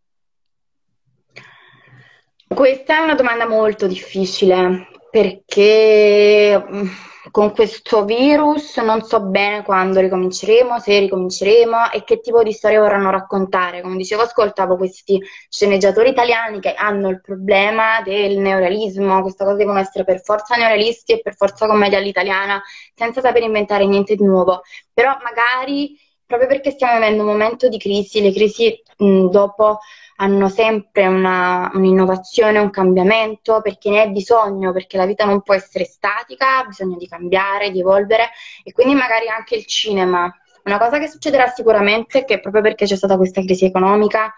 Questa 2.48 2.96
è 2.96 3.00
una 3.00 3.14
domanda 3.14 3.46
molto 3.46 3.86
difficile 3.86 4.88
perché 5.10 6.62
mm, 6.64 6.86
con 7.30 7.52
questo 7.52 8.04
virus 8.04 8.76
non 8.78 9.02
so 9.02 9.20
bene 9.20 9.62
quando 9.64 10.00
ricominceremo, 10.00 10.78
se 10.78 10.98
ricominceremo 11.00 11.90
e 11.90 12.04
che 12.04 12.20
tipo 12.20 12.42
di 12.42 12.52
storia 12.52 12.80
vorranno 12.80 13.10
raccontare. 13.10 13.82
Come 13.82 13.96
dicevo, 13.96 14.22
ascoltavo 14.22 14.76
questi 14.76 15.20
sceneggiatori 15.48 16.10
italiani 16.10 16.60
che 16.60 16.74
hanno 16.74 17.08
il 17.08 17.20
problema 17.20 18.00
del 18.02 18.38
neorealismo, 18.38 19.22
questa 19.22 19.44
cosa 19.44 19.56
devono 19.56 19.80
essere 19.80 20.04
per 20.04 20.22
forza 20.22 20.54
neorealisti 20.54 21.12
e 21.14 21.20
per 21.20 21.34
forza 21.34 21.66
commedia 21.66 21.98
all'italiana, 21.98 22.62
senza 22.94 23.20
saper 23.20 23.42
inventare 23.42 23.86
niente 23.86 24.14
di 24.14 24.24
nuovo. 24.24 24.62
Però 24.92 25.10
magari, 25.22 25.98
proprio 26.26 26.48
perché 26.48 26.70
stiamo 26.72 26.94
vivendo 26.94 27.22
un 27.22 27.28
momento 27.28 27.68
di 27.68 27.78
crisi, 27.78 28.20
le 28.20 28.32
crisi 28.32 28.82
mh, 28.98 29.28
dopo 29.28 29.78
hanno 30.16 30.48
sempre 30.48 31.06
una, 31.06 31.70
un'innovazione, 31.74 32.58
un 32.58 32.70
cambiamento, 32.70 33.60
perché 33.60 33.90
ne 33.90 34.04
è 34.04 34.08
bisogno, 34.10 34.72
perché 34.72 34.96
la 34.96 35.06
vita 35.06 35.24
non 35.24 35.42
può 35.42 35.54
essere 35.54 35.84
statica, 35.84 36.58
ha 36.58 36.64
bisogno 36.64 36.96
di 36.96 37.06
cambiare, 37.06 37.70
di 37.70 37.80
evolvere 37.80 38.30
e 38.64 38.72
quindi 38.72 38.94
magari 38.94 39.28
anche 39.28 39.56
il 39.56 39.66
cinema. 39.66 40.32
Una 40.64 40.78
cosa 40.78 40.98
che 40.98 41.06
succederà 41.08 41.48
sicuramente 41.48 42.20
è 42.20 42.24
che 42.24 42.40
proprio 42.40 42.62
perché 42.62 42.86
c'è 42.86 42.96
stata 42.96 43.16
questa 43.16 43.42
crisi 43.42 43.66
economica, 43.66 44.34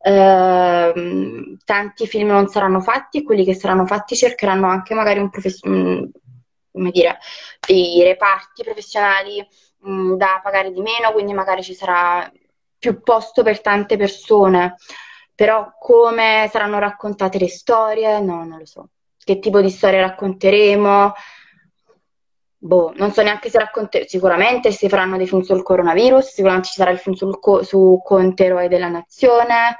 eh, 0.00 0.92
tanti 1.64 2.06
film 2.06 2.28
non 2.28 2.48
saranno 2.48 2.80
fatti 2.80 3.22
quelli 3.22 3.44
che 3.44 3.54
saranno 3.54 3.86
fatti 3.86 4.14
cercheranno 4.14 4.66
anche 4.68 4.94
magari 4.94 5.20
un 5.20 5.30
profes- 5.30 5.60
come 5.60 6.90
dire, 6.90 7.18
dei 7.66 8.02
reparti 8.02 8.62
professionali 8.62 9.46
mh, 9.80 10.14
da 10.16 10.40
pagare 10.42 10.70
di 10.72 10.80
meno, 10.80 11.12
quindi 11.12 11.32
magari 11.32 11.62
ci 11.62 11.74
sarà 11.74 12.30
più 12.78 13.00
posto 13.02 13.42
per 13.42 13.60
tante 13.60 13.96
persone, 13.96 14.76
però 15.34 15.72
come 15.78 16.48
saranno 16.50 16.78
raccontate 16.78 17.38
le 17.38 17.48
storie, 17.48 18.20
no, 18.20 18.44
non 18.44 18.58
lo 18.58 18.66
so. 18.66 18.88
Che 19.18 19.38
tipo 19.40 19.60
di 19.60 19.70
storie 19.70 20.00
racconteremo? 20.00 21.12
Boh, 22.60 22.92
non 22.96 23.12
so 23.12 23.22
neanche 23.22 23.50
se 23.50 23.58
racconteremo, 23.58 24.08
sicuramente 24.08 24.72
si 24.72 24.88
faranno 24.88 25.16
dei 25.16 25.26
film 25.28 25.42
sul 25.42 25.62
coronavirus, 25.62 26.26
sicuramente 26.32 26.68
ci 26.68 26.74
sarà 26.74 26.90
il 26.90 26.98
film 26.98 27.14
sul 27.14 27.38
co- 27.38 27.62
su 27.62 28.00
Conte, 28.04 28.44
eroe 28.46 28.68
della 28.68 28.88
nazione. 28.88 29.78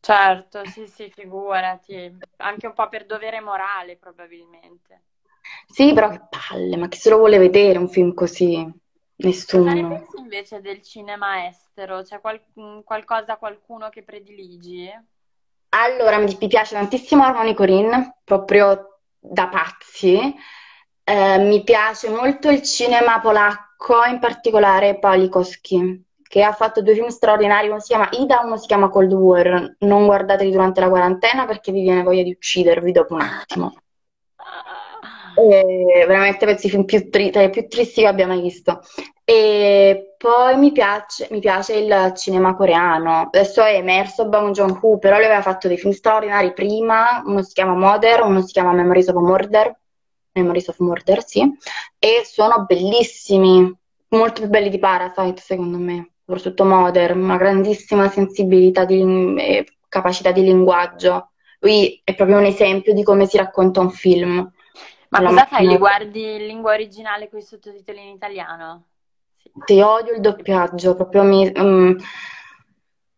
Certo, 0.00 0.64
sì, 0.64 0.86
sì, 0.86 1.10
figurati. 1.10 2.16
Anche 2.38 2.66
un 2.66 2.72
po' 2.72 2.88
per 2.88 3.04
dovere 3.06 3.40
morale, 3.40 3.96
probabilmente. 3.96 5.02
Sì, 5.66 5.92
però 5.92 6.08
che 6.10 6.20
palle, 6.28 6.76
ma 6.76 6.88
chi 6.88 6.98
se 6.98 7.10
lo 7.10 7.18
vuole 7.18 7.38
vedere 7.38 7.78
un 7.78 7.88
film 7.88 8.14
così? 8.14 8.66
Cosa 9.48 9.72
ne 9.74 9.82
Nessuno. 9.82 9.88
pensi 9.88 10.18
invece 10.18 10.60
del 10.60 10.82
cinema 10.82 11.46
estero? 11.46 12.02
C'è 12.02 12.20
qual- 12.20 12.42
qualcosa, 12.84 13.36
qualcuno 13.36 13.88
che 13.90 14.02
prediligi? 14.02 14.90
Allora, 15.72 16.18
mi 16.18 16.36
mi 16.40 16.48
piace 16.48 16.74
tantissimo 16.74 17.22
Harmony 17.24 17.54
Korine, 17.54 18.18
proprio 18.24 19.00
da 19.18 19.48
pazzi. 19.48 20.34
Eh, 21.04 21.38
mi 21.38 21.62
piace 21.62 22.08
molto 22.08 22.50
il 22.50 22.62
cinema 22.62 23.20
polacco, 23.20 24.04
in 24.04 24.18
particolare 24.18 24.98
Palikowski, 24.98 26.04
che 26.22 26.42
ha 26.42 26.52
fatto 26.52 26.82
due 26.82 26.94
film 26.94 27.08
straordinari, 27.08 27.68
uno 27.68 27.80
si 27.80 27.88
chiama 27.88 28.08
Ida, 28.12 28.40
uno 28.44 28.56
si 28.56 28.66
chiama 28.66 28.88
Cold 28.88 29.12
War. 29.12 29.76
Non 29.80 30.06
guardateli 30.06 30.50
durante 30.50 30.80
la 30.80 30.88
quarantena 30.88 31.46
perché 31.46 31.72
vi 31.72 31.82
viene 31.82 32.02
voglia 32.02 32.22
di 32.22 32.30
uccidervi 32.32 32.92
dopo 32.92 33.14
un 33.14 33.20
attimo. 33.22 33.74
Eh, 35.40 36.04
veramente 36.06 36.44
penso 36.44 36.66
i 36.66 36.70
film 36.70 36.84
più, 36.84 37.08
tri- 37.08 37.30
tra 37.30 37.42
i 37.42 37.50
più 37.50 37.66
tristi 37.66 38.02
che 38.02 38.06
abbia 38.06 38.26
mai 38.26 38.42
visto. 38.42 38.82
E 39.24 40.14
poi 40.18 40.56
mi 40.58 40.72
piace, 40.72 41.28
mi 41.30 41.40
piace 41.40 41.76
il 41.76 42.12
cinema 42.16 42.54
coreano. 42.54 43.30
Adesso 43.32 43.62
è 43.62 43.74
emerso 43.74 44.28
Bong 44.28 44.52
Joon-ho, 44.52 44.98
però 44.98 45.16
lui 45.16 45.24
aveva 45.24 45.40
fatto 45.40 45.68
dei 45.68 45.78
film 45.78 45.92
straordinari 45.92 46.52
prima. 46.52 47.22
Uno 47.24 47.42
si 47.42 47.54
chiama 47.54 47.74
Mother, 47.74 48.22
uno 48.22 48.42
si 48.42 48.52
chiama 48.52 48.72
Memories 48.72 49.08
of 49.08 49.14
Murder. 49.16 49.78
Memories 50.32 50.68
of 50.68 50.78
Murder, 50.78 51.24
sì. 51.24 51.40
E 51.98 52.22
sono 52.24 52.64
bellissimi, 52.66 53.72
molto 54.08 54.40
più 54.42 54.50
belli 54.50 54.68
di 54.68 54.78
Parasite, 54.78 55.40
secondo 55.40 55.78
me. 55.78 56.10
Soprattutto 56.24 56.64
Mother, 56.64 57.16
una 57.16 57.36
grandissima 57.36 58.08
sensibilità 58.08 58.84
di, 58.84 59.34
e 59.38 59.66
capacità 59.88 60.32
di 60.32 60.42
linguaggio. 60.42 61.30
Lui 61.60 62.00
è 62.04 62.14
proprio 62.14 62.38
un 62.38 62.44
esempio 62.44 62.92
di 62.94 63.02
come 63.02 63.26
si 63.26 63.36
racconta 63.36 63.80
un 63.80 63.90
film. 63.90 64.50
Ma 65.10 65.22
cosa 65.22 65.46
fai? 65.46 65.66
Li 65.66 65.76
guardi 65.76 66.36
in 66.36 66.46
lingua 66.46 66.72
originale 66.72 67.28
con 67.28 67.38
i 67.38 67.42
sottotitoli 67.42 68.00
in 68.00 68.14
italiano? 68.14 68.84
Sì. 69.36 69.50
Sì, 69.64 69.80
odio 69.80 70.14
il 70.14 70.20
doppiaggio, 70.20 70.94
proprio 70.94 71.22
mi, 71.24 71.50
mm, 71.50 71.96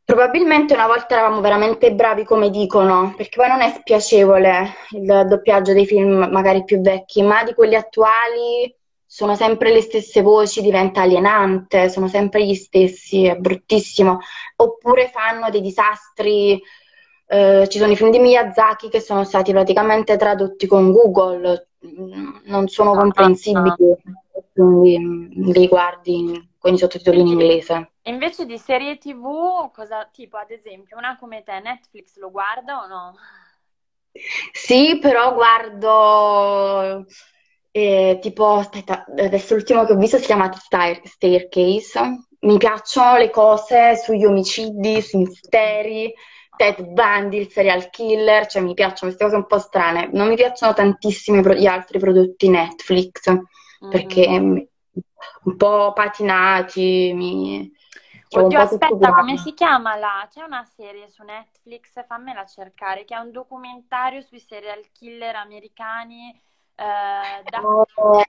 probabilmente 0.04 0.74
una 0.74 0.86
volta 0.86 1.14
eravamo 1.14 1.40
veramente 1.40 1.92
bravi 1.94 2.24
come 2.24 2.48
dicono, 2.48 3.12
perché 3.16 3.36
poi 3.36 3.48
non 3.48 3.60
è 3.60 3.70
spiacevole 3.70 4.74
il 4.90 5.26
doppiaggio 5.28 5.72
dei 5.72 5.86
film 5.86 6.28
magari 6.30 6.64
più 6.64 6.80
vecchi, 6.80 7.22
ma 7.22 7.44
di 7.44 7.54
quelli 7.54 7.74
attuali 7.74 8.74
sono 9.04 9.34
sempre 9.34 9.72
le 9.72 9.82
stesse 9.82 10.22
voci, 10.22 10.62
diventa 10.62 11.02
alienante, 11.02 11.90
sono 11.90 12.08
sempre 12.08 12.46
gli 12.46 12.54
stessi, 12.54 13.26
è 13.26 13.36
bruttissimo. 13.36 14.20
Oppure 14.56 15.08
fanno 15.08 15.50
dei 15.50 15.60
disastri, 15.60 16.58
eh, 17.26 17.68
ci 17.68 17.78
sono 17.78 17.92
i 17.92 17.96
film 17.96 18.10
di 18.10 18.18
Miyazaki 18.18 18.88
che 18.88 19.00
sono 19.00 19.24
stati 19.24 19.52
praticamente 19.52 20.16
tradotti 20.16 20.66
con 20.66 20.92
Google, 20.92 21.68
non 22.44 22.68
sono 22.68 22.94
Ah, 23.54 23.76
comprensibili, 23.76 23.96
quindi 24.52 24.98
mm, 24.98 25.50
li 25.52 25.68
guardi 25.68 26.50
con 26.58 26.74
i 26.74 26.78
sottotitoli 26.78 27.20
in 27.20 27.26
inglese. 27.28 27.92
invece 28.04 28.46
di 28.46 28.58
serie 28.58 28.96
TV, 28.98 29.70
cosa, 29.72 30.04
tipo 30.06 30.36
ad 30.36 30.50
esempio 30.52 30.96
una 30.96 31.16
come 31.18 31.42
te, 31.42 31.58
Netflix 31.60 32.16
lo 32.16 32.30
guarda 32.30 32.80
o 32.82 32.86
no? 32.86 33.14
Sì, 34.52 34.98
però 35.00 35.34
guardo 35.34 37.06
eh, 37.70 38.18
tipo, 38.20 38.46
aspetta, 38.56 39.04
adesso 39.16 39.54
l'ultimo 39.54 39.84
che 39.84 39.92
ho 39.92 39.96
visto 39.96 40.18
si 40.18 40.24
chiama 40.26 40.52
Stair- 40.52 41.06
Staircase. 41.06 42.26
Mi 42.40 42.56
piacciono 42.58 43.16
le 43.18 43.30
cose 43.30 43.96
sugli 43.96 44.24
omicidi, 44.24 45.00
sui 45.00 45.20
misteri, 45.20 46.12
Ted 46.56 46.82
Bundy, 46.92 47.38
il 47.38 47.50
serial 47.50 47.90
killer, 47.90 48.46
cioè 48.46 48.62
mi 48.62 48.74
piacciono 48.74 49.12
queste 49.12 49.24
cose 49.24 49.36
un 49.36 49.46
po' 49.46 49.58
strane. 49.58 50.08
Non 50.12 50.28
mi 50.28 50.34
piacciono 50.36 50.72
tantissimo 50.74 51.38
i 51.38 51.42
pro- 51.42 51.54
gli 51.54 51.66
altri 51.66 51.98
prodotti 51.98 52.48
Netflix 52.48 53.20
perché 53.88 54.28
Mhm. 54.28 54.40
mm, 54.40 54.56
un 55.44 55.56
po' 55.56 55.92
patinati, 55.94 57.12
mi 57.14 57.70
un 58.34 58.40
Oddio, 58.44 58.58
aspetta, 58.60 59.12
come 59.12 59.36
si 59.36 59.52
chiama 59.52 59.94
la? 59.96 60.26
C'è 60.30 60.42
una 60.42 60.64
serie 60.64 61.08
su 61.08 61.22
Netflix, 61.22 62.04
fammela 62.06 62.46
cercare, 62.46 63.04
che 63.04 63.14
è 63.14 63.18
un 63.18 63.30
documentario 63.30 64.20
sui 64.22 64.38
serial 64.40 64.90
killer 64.92 65.36
americani 65.36 66.30
eh, 66.74 67.44
da 67.46 67.68
cui, 67.68 67.84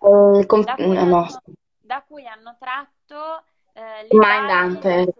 Eh, 0.05 0.45
com- 0.47 0.63
da 0.63 0.79
cui 0.79 0.97
no, 0.97 1.27
hanno, 1.27 1.41
da 1.79 2.03
cui 2.03 2.27
hanno 2.27 2.55
tratto 2.59 3.43
eh, 3.73 4.07
Mindhunters. 4.09 5.11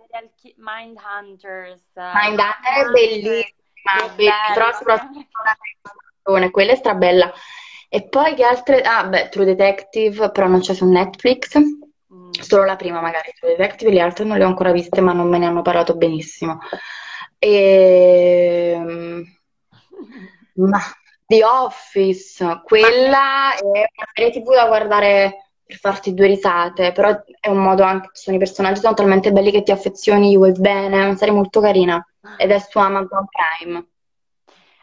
Mindhunter 0.58 1.68
è 1.74 2.14
Mindhunters, 2.16 2.86
che 2.86 2.92
bellissima, 2.92 4.14
be- 4.16 4.54
però 4.54 4.72
soprattutto 4.74 5.28
la 6.24 6.50
quella 6.52 6.72
è 6.72 6.76
strabella. 6.76 7.34
E 7.90 8.08
poi 8.08 8.34
che 8.34 8.44
altre? 8.44 8.82
Ah, 8.82 9.06
beh, 9.06 9.30
True 9.30 9.46
Detective, 9.46 10.32
però 10.32 10.48
non 10.48 10.62
c'è 10.62 10.74
su 10.74 10.88
Netflix. 10.88 11.58
Mm. 11.58 12.32
Solo 12.32 12.66
la 12.66 12.76
prima 12.76 13.02
magari, 13.02 13.34
True 13.38 13.56
Detective, 13.56 13.92
le 13.92 14.02
altre 14.02 14.24
non 14.24 14.38
le 14.38 14.44
ho 14.44 14.48
ancora 14.48 14.72
viste, 14.72 15.02
ma 15.02 15.14
non 15.14 15.30
me 15.30 15.38
ne 15.38 15.46
hanno 15.46 15.62
parlato 15.62 15.96
benissimo. 15.96 16.60
E... 17.38 18.80
Ma 20.56 20.80
The 21.26 21.44
Office, 21.44 22.44
Ma 22.44 22.62
quella 22.62 23.56
è 23.56 23.62
una 23.64 24.10
serie 24.14 24.32
TV 24.32 24.54
da 24.54 24.68
guardare 24.68 25.53
per 25.74 25.94
farti 25.94 26.14
due 26.14 26.28
risate, 26.28 26.92
però 26.92 27.24
è 27.40 27.50
un 27.50 27.58
modo 27.58 27.82
anche, 27.82 28.10
sono 28.14 28.36
i 28.36 28.40
personaggi 28.40 28.80
sono 28.80 28.94
talmente 28.94 29.32
belli 29.32 29.50
che 29.50 29.64
ti 29.64 29.72
affezioni, 29.72 30.32
gli 30.32 30.38
vuoi 30.38 30.52
bene, 30.52 31.02
è 31.02 31.06
una 31.06 31.16
serie 31.16 31.34
molto 31.34 31.60
carina 31.60 32.06
ed 32.38 32.52
è 32.52 32.60
su 32.60 32.78
Amazon 32.78 33.26
Prime. 33.28 33.88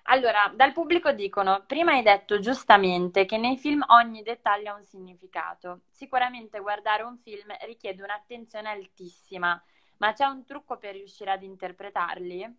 Allora, 0.05 0.53
dal 0.57 0.73
pubblico 0.73 1.13
dicono, 1.13 1.63
prima 1.65 1.93
hai 1.93 2.03
detto 2.03 2.41
giustamente 2.41 3.25
che 3.25 3.37
nei 3.37 3.57
film 3.57 3.85
ogni 3.91 4.23
dettaglio 4.23 4.73
ha 4.73 4.75
un 4.75 4.85
significato. 4.85 5.83
Sicuramente 5.91 6.59
guardare 6.59 7.05
un 7.05 7.17
film 7.19 7.55
richiede 7.67 8.03
un'attenzione 8.03 8.69
altissima, 8.69 9.63
ma 9.99 10.13
c'è 10.13 10.25
un 10.25 10.45
trucco 10.45 10.79
per 10.79 10.95
riuscire 10.95 11.31
ad 11.31 11.45
interpretarli? 11.45 12.57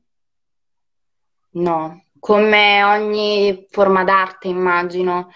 No, 1.54 2.06
come 2.18 2.82
ogni 2.84 3.68
forma 3.70 4.06
d'arte, 4.06 4.48
immagino. 4.48 5.30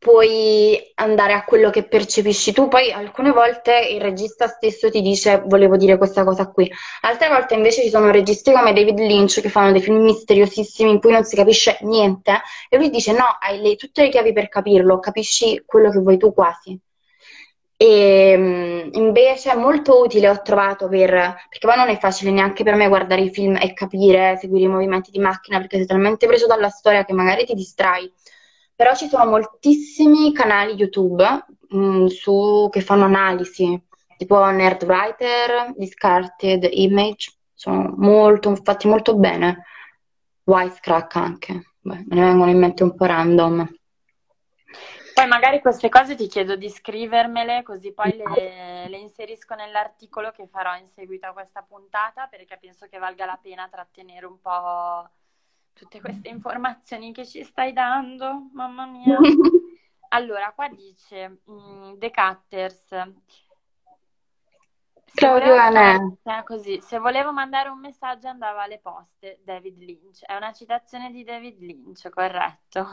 Puoi 0.00 0.92
andare 0.94 1.34
a 1.34 1.44
quello 1.44 1.68
che 1.68 1.84
percepisci 1.84 2.52
tu. 2.52 2.68
Poi 2.68 2.90
alcune 2.90 3.32
volte 3.32 3.86
il 3.92 4.00
regista 4.00 4.46
stesso 4.46 4.90
ti 4.90 5.02
dice 5.02 5.42
volevo 5.44 5.76
dire 5.76 5.98
questa 5.98 6.24
cosa 6.24 6.48
qui. 6.48 6.70
Altre 7.02 7.28
volte 7.28 7.54
invece 7.54 7.82
ci 7.82 7.90
sono 7.90 8.10
registi 8.10 8.50
come 8.50 8.72
David 8.72 8.98
Lynch 8.98 9.42
che 9.42 9.50
fanno 9.50 9.72
dei 9.72 9.82
film 9.82 10.02
misteriosissimi 10.02 10.90
in 10.90 11.00
cui 11.00 11.12
non 11.12 11.24
si 11.24 11.36
capisce 11.36 11.76
niente 11.82 12.40
e 12.70 12.78
lui 12.78 12.88
dice 12.88 13.12
no, 13.12 13.26
hai 13.38 13.60
le, 13.60 13.76
tutte 13.76 14.02
le 14.02 14.08
chiavi 14.08 14.32
per 14.32 14.48
capirlo, 14.48 14.98
capisci 15.00 15.62
quello 15.66 15.90
che 15.90 15.98
vuoi 15.98 16.16
tu 16.16 16.32
quasi. 16.32 16.80
E 17.76 18.34
mm, 18.38 18.88
invece 18.92 19.52
è 19.52 19.54
molto 19.54 20.00
utile, 20.00 20.30
ho 20.30 20.40
trovato 20.42 20.88
per, 20.88 21.10
perché 21.10 21.66
poi 21.66 21.76
non 21.76 21.88
è 21.88 21.98
facile 21.98 22.30
neanche 22.30 22.62
per 22.64 22.74
me 22.74 22.88
guardare 22.88 23.20
i 23.22 23.30
film 23.30 23.56
e 23.56 23.74
capire, 23.74 24.38
seguire 24.40 24.64
i 24.64 24.68
movimenti 24.68 25.10
di 25.10 25.18
macchina, 25.18 25.58
perché 25.58 25.76
sei 25.76 25.86
talmente 25.86 26.26
preso 26.26 26.46
dalla 26.46 26.68
storia 26.70 27.04
che 27.04 27.12
magari 27.12 27.44
ti 27.44 27.54
distrai. 27.54 28.10
Però 28.80 28.94
ci 28.94 29.08
sono 29.08 29.26
moltissimi 29.26 30.32
canali 30.32 30.72
YouTube 30.72 31.22
mh, 31.68 31.76
mm, 31.76 32.06
su, 32.06 32.66
che 32.72 32.80
fanno 32.80 33.04
analisi, 33.04 33.78
tipo 34.16 34.42
Nerdwriter, 34.42 35.74
Discarded 35.76 36.66
Image, 36.70 37.30
sono 37.52 37.92
molto, 37.98 38.56
fatti 38.56 38.88
molto 38.88 39.16
bene. 39.16 39.66
Wisecrack 40.44 41.16
anche, 41.16 41.74
Beh, 41.78 42.04
me 42.06 42.14
ne 42.16 42.22
vengono 42.22 42.50
in 42.50 42.58
mente 42.58 42.82
un 42.82 42.94
po' 42.94 43.04
random. 43.04 43.70
Poi 45.12 45.26
magari 45.26 45.60
queste 45.60 45.90
cose 45.90 46.14
ti 46.14 46.26
chiedo 46.26 46.56
di 46.56 46.70
scrivermele, 46.70 47.62
così 47.62 47.92
poi 47.92 48.16
le, 48.16 48.88
le, 48.88 48.96
inserisco 48.96 49.54
nell'articolo 49.56 50.30
che 50.30 50.46
farò 50.46 50.74
in 50.76 50.86
seguito 50.86 51.26
a 51.26 51.34
questa 51.34 51.60
puntata, 51.60 52.28
perché 52.28 52.56
penso 52.58 52.86
che 52.86 52.96
valga 52.96 53.26
la 53.26 53.38
pena 53.42 53.68
trattenere 53.70 54.24
un 54.24 54.40
po' 54.40 55.06
tutte 55.80 56.00
queste 56.00 56.28
informazioni 56.28 57.10
che 57.10 57.26
ci 57.26 57.42
stai 57.42 57.72
dando, 57.72 58.50
mamma 58.52 58.84
mia. 58.86 59.16
Allora, 60.12 60.50
qua 60.52 60.68
dice 60.68 61.38
um, 61.44 61.96
The 61.96 62.10
Cutters. 62.10 62.88
Claudio 65.14 65.54
volevo, 65.54 66.18
eh, 66.24 66.42
così, 66.42 66.80
se 66.80 66.98
volevo 66.98 67.32
mandare 67.32 67.68
un 67.68 67.78
messaggio 67.78 68.26
andava 68.26 68.64
alle 68.64 68.80
poste, 68.80 69.40
David 69.44 69.78
Lynch. 69.78 70.24
È 70.24 70.34
una 70.34 70.52
citazione 70.52 71.12
di 71.12 71.22
David 71.22 71.60
Lynch, 71.60 72.08
corretto? 72.10 72.86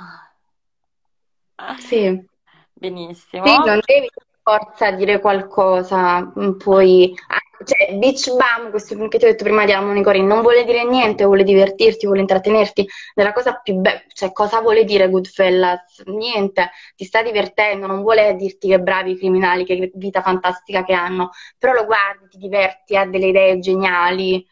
Sì. 1.80 2.24
Benissimo. 2.72 3.48
Sì, 3.48 3.58
non 3.66 3.80
devi 3.84 4.08
per 4.14 4.26
forza 4.44 4.92
dire 4.92 5.20
qualcosa, 5.20 6.22
mm, 6.22 6.52
poi... 6.58 7.16
Cioè, 7.64 7.95
Beach 7.97 8.30
Bum, 8.30 8.70
questo 8.70 8.95
film 8.95 9.08
che 9.08 9.18
ti 9.18 9.26
ho 9.26 9.30
detto 9.30 9.43
prima 9.43 9.66
di 9.66 9.72
Amoni 9.72 10.03
Corinne, 10.03 10.28
non 10.28 10.41
vuole 10.41 10.64
dire 10.64 10.84
niente, 10.84 11.26
vuole 11.26 11.43
divertirti, 11.43 12.05
vuole 12.05 12.22
intrattenerti. 12.22 12.88
Nella 13.16 13.34
cosa 13.34 13.60
più 13.62 13.76
bella, 13.76 14.01
cioè, 14.14 14.32
cosa 14.32 14.62
vuole 14.62 14.84
dire 14.84 15.10
Goodfellas? 15.10 16.03
Niente, 16.05 16.72
ti 16.95 17.05
sta 17.05 17.24
divertendo, 17.24 17.88
non 17.88 18.01
vuole 18.01 18.36
dirti 18.36 18.68
che 18.68 18.80
bravi 18.80 19.12
i 19.12 19.18
criminali, 19.18 19.66
che 19.66 19.91
vita 19.95 20.22
fantastica 20.22 20.84
che 20.84 20.93
hanno, 20.93 21.32
però 21.58 21.74
lo 21.74 21.86
guardi, 21.86 22.28
ti 22.30 22.38
diverti, 22.38 22.95
ha 22.95 23.05
delle 23.05 23.28
idee 23.28 23.60
geniali 23.60 24.45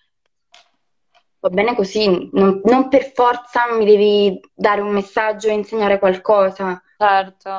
va 1.45 1.49
bene 1.49 1.75
così, 1.75 2.29
non, 2.33 2.59
non, 2.63 2.89
per 2.89 3.11
forza 3.13 3.71
mi 3.71 3.85
devi 3.85 4.39
dare 4.51 4.81
un 4.81 4.89
messaggio 4.89 5.47
e 5.49 5.53
insegnare 5.53 5.99
qualcosa. 5.99 6.81
Certo. 6.97 7.57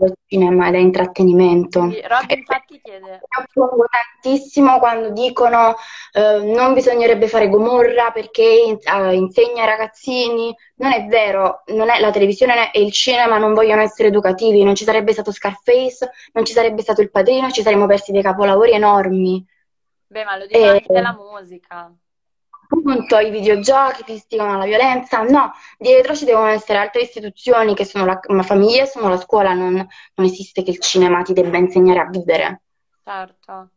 Il 0.00 0.14
cinema 0.28 0.68
ed 0.68 0.74
è 0.74 0.78
intrattenimento. 0.78 1.90
Sì, 1.90 2.00
Rob 2.06 2.30
infatti 2.30 2.80
chiede. 2.80 3.20
Mi 3.20 3.44
oppongo 3.64 3.84
tantissimo 3.90 4.78
quando 4.78 5.10
dicono 5.10 5.74
eh, 6.12 6.38
non 6.44 6.72
bisognerebbe 6.72 7.26
fare 7.26 7.48
Gomorra 7.48 8.12
perché 8.12 8.78
eh, 8.78 9.14
insegna 9.14 9.62
ai 9.62 9.68
ragazzini. 9.68 10.54
Non 10.76 10.92
è 10.92 11.06
vero, 11.06 11.62
non 11.68 11.90
è, 11.90 11.98
la 11.98 12.12
televisione 12.12 12.72
e 12.72 12.80
il 12.80 12.92
cinema 12.92 13.38
non 13.38 13.54
vogliono 13.54 13.82
essere 13.82 14.08
educativi, 14.08 14.62
non 14.62 14.76
ci 14.76 14.84
sarebbe 14.84 15.12
stato 15.12 15.32
Scarface, 15.32 16.10
non 16.32 16.44
ci 16.44 16.52
sarebbe 16.52 16.82
stato 16.82 17.00
Il 17.00 17.10
Padrino, 17.10 17.50
ci 17.50 17.62
saremmo 17.62 17.86
persi 17.86 18.12
dei 18.12 18.22
capolavori 18.22 18.70
enormi. 18.70 19.44
Beh, 20.06 20.24
ma 20.24 20.36
lo 20.36 20.46
dico 20.46 20.58
e... 20.58 20.68
anche 20.68 20.92
della 20.92 21.12
musica 21.12 21.92
appunto 22.68 23.18
i 23.18 23.30
videogiochi 23.30 24.04
che 24.04 24.12
istigano 24.12 24.54
alla 24.54 24.66
violenza, 24.66 25.22
no, 25.22 25.52
dietro 25.78 26.14
ci 26.14 26.26
devono 26.26 26.48
essere 26.48 26.78
altre 26.78 27.02
istituzioni 27.02 27.74
che 27.74 27.84
sono 27.84 28.04
la, 28.04 28.20
la 28.22 28.42
famiglia, 28.42 28.84
sono 28.84 29.08
la 29.08 29.16
scuola, 29.16 29.54
non, 29.54 29.72
non, 29.72 30.26
esiste 30.26 30.62
che 30.62 30.70
il 30.70 30.80
cinema 30.80 31.22
ti 31.22 31.32
debba 31.32 31.56
insegnare 31.56 32.00
a 32.00 32.08
vivere. 32.08 32.62
Certo. 33.02 33.70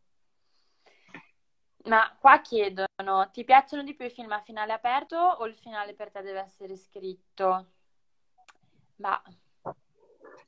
Ma 1.86 2.16
qua 2.20 2.42
chiedono, 2.42 3.30
ti 3.32 3.44
piacciono 3.44 3.82
di 3.84 3.96
più 3.96 4.06
i 4.06 4.12
film 4.12 4.32
a 4.34 4.42
finale 4.42 4.74
aperto 4.74 5.18
o 5.18 5.46
il 5.46 5.56
finale 5.56 5.94
per 5.94 6.12
te 6.12 6.22
deve 6.22 6.42
essere 6.42 6.76
scritto? 6.76 7.66
Ma... 8.98 9.20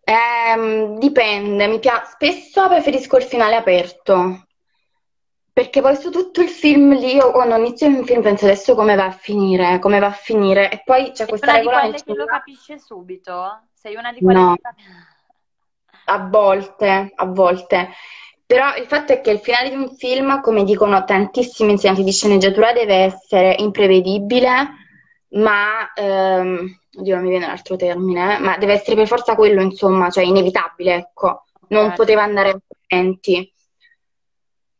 Eh, 0.05 0.95
dipende, 0.99 1.67
mi 1.67 1.79
piace, 1.79 2.11
spesso 2.11 2.67
preferisco 2.67 3.17
il 3.17 3.23
finale 3.23 3.55
aperto, 3.55 4.45
perché 5.53 5.81
poi 5.81 5.95
su 5.95 6.09
tutto 6.09 6.41
il 6.41 6.49
film 6.49 6.97
lì, 6.97 7.13
io 7.13 7.29
quando 7.29 7.55
inizio 7.55 7.85
un 7.85 8.03
film 8.03 8.23
penso 8.23 8.45
adesso 8.45 8.73
come 8.73 8.95
va 8.95 9.05
a 9.05 9.11
finire, 9.11 9.77
come 9.77 9.99
va 9.99 10.07
a 10.07 10.11
finire, 10.11 10.71
e 10.71 10.81
poi 10.83 11.11
c'è 11.11 11.27
questa 11.27 11.51
una 11.51 11.57
regola... 11.59 11.79
Sei 11.81 11.89
una 11.89 11.95
di 11.95 12.03
quelle 12.03 12.17
che 12.17 12.23
lo 12.23 12.25
capisce 12.25 12.79
subito? 12.79 13.61
Sei 13.71 13.95
una 13.95 14.11
di 14.11 14.19
quelle 14.19 14.39
no. 14.39 14.55
che... 14.55 14.69
A 16.05 16.27
volte, 16.27 17.11
a 17.13 17.25
volte. 17.27 17.89
Però 18.47 18.75
il 18.75 18.85
fatto 18.85 19.13
è 19.13 19.21
che 19.21 19.29
il 19.29 19.39
finale 19.39 19.69
di 19.69 19.75
un 19.75 19.95
film, 19.95 20.41
come 20.41 20.63
dicono 20.63 21.03
tantissimi 21.03 21.71
insegnanti 21.71 22.03
di 22.03 22.11
sceneggiatura, 22.11 22.73
deve 22.73 22.95
essere 22.95 23.55
imprevedibile, 23.59 24.69
ma... 25.29 25.93
Ehm, 25.93 26.79
oddio, 26.95 27.13
non 27.13 27.23
mi 27.23 27.29
viene 27.29 27.45
l'altro 27.45 27.75
termine, 27.75 28.39
ma 28.39 28.57
deve 28.57 28.73
essere 28.73 28.95
per 28.95 29.07
forza 29.07 29.35
quello, 29.35 29.61
insomma, 29.61 30.09
cioè 30.09 30.23
inevitabile, 30.23 30.95
ecco. 30.95 31.43
Non 31.69 31.85
okay. 31.85 31.95
poteva 31.95 32.23
andare 32.23 32.59
altrimenti. 32.89 33.52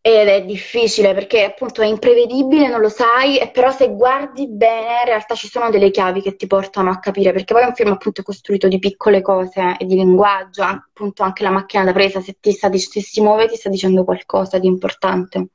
Ed 0.06 0.28
è 0.28 0.44
difficile 0.44 1.14
perché 1.14 1.46
appunto 1.46 1.82
è 1.82 1.86
imprevedibile, 1.86 2.68
non 2.68 2.82
lo 2.82 2.90
sai, 2.90 3.50
però 3.54 3.72
se 3.72 3.90
guardi 3.90 4.50
bene 4.50 5.00
in 5.00 5.06
realtà 5.06 5.34
ci 5.34 5.48
sono 5.48 5.70
delle 5.70 5.92
chiavi 5.92 6.22
che 6.22 6.36
ti 6.36 6.46
portano 6.46 6.90
a 6.90 7.00
capire, 7.00 7.32
perché 7.32 7.54
poi 7.54 7.64
è 7.64 7.68
un 7.68 7.74
film 7.74 7.94
appunto 7.94 8.22
costruito 8.22 8.68
di 8.68 8.80
piccole 8.80 9.22
cose 9.22 9.78
e 9.80 9.86
di 9.86 9.96
linguaggio, 9.96 10.64
appunto 10.64 11.24
anche 11.24 11.44
la 11.44 11.52
macchina 11.52 11.86
da 11.86 11.94
presa, 11.94 12.20
se 12.20 12.36
ti, 12.38 12.52
sta, 12.52 12.70
se 12.74 13.00
si 13.00 13.22
muove 13.22 13.48
ti 13.48 13.56
sta 13.56 13.70
dicendo 13.70 14.04
qualcosa 14.04 14.60
di 14.60 14.68
importante. 14.68 15.48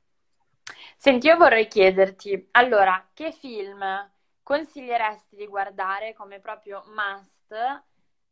Senti, 0.97 1.27
io 1.27 1.37
vorrei 1.37 1.67
chiederti, 1.67 2.47
allora, 2.53 3.07
che 3.13 3.31
film 3.31 3.85
consiglieresti 4.41 5.35
di 5.35 5.45
guardare 5.45 6.15
come 6.15 6.39
proprio 6.39 6.83
must 6.95 7.53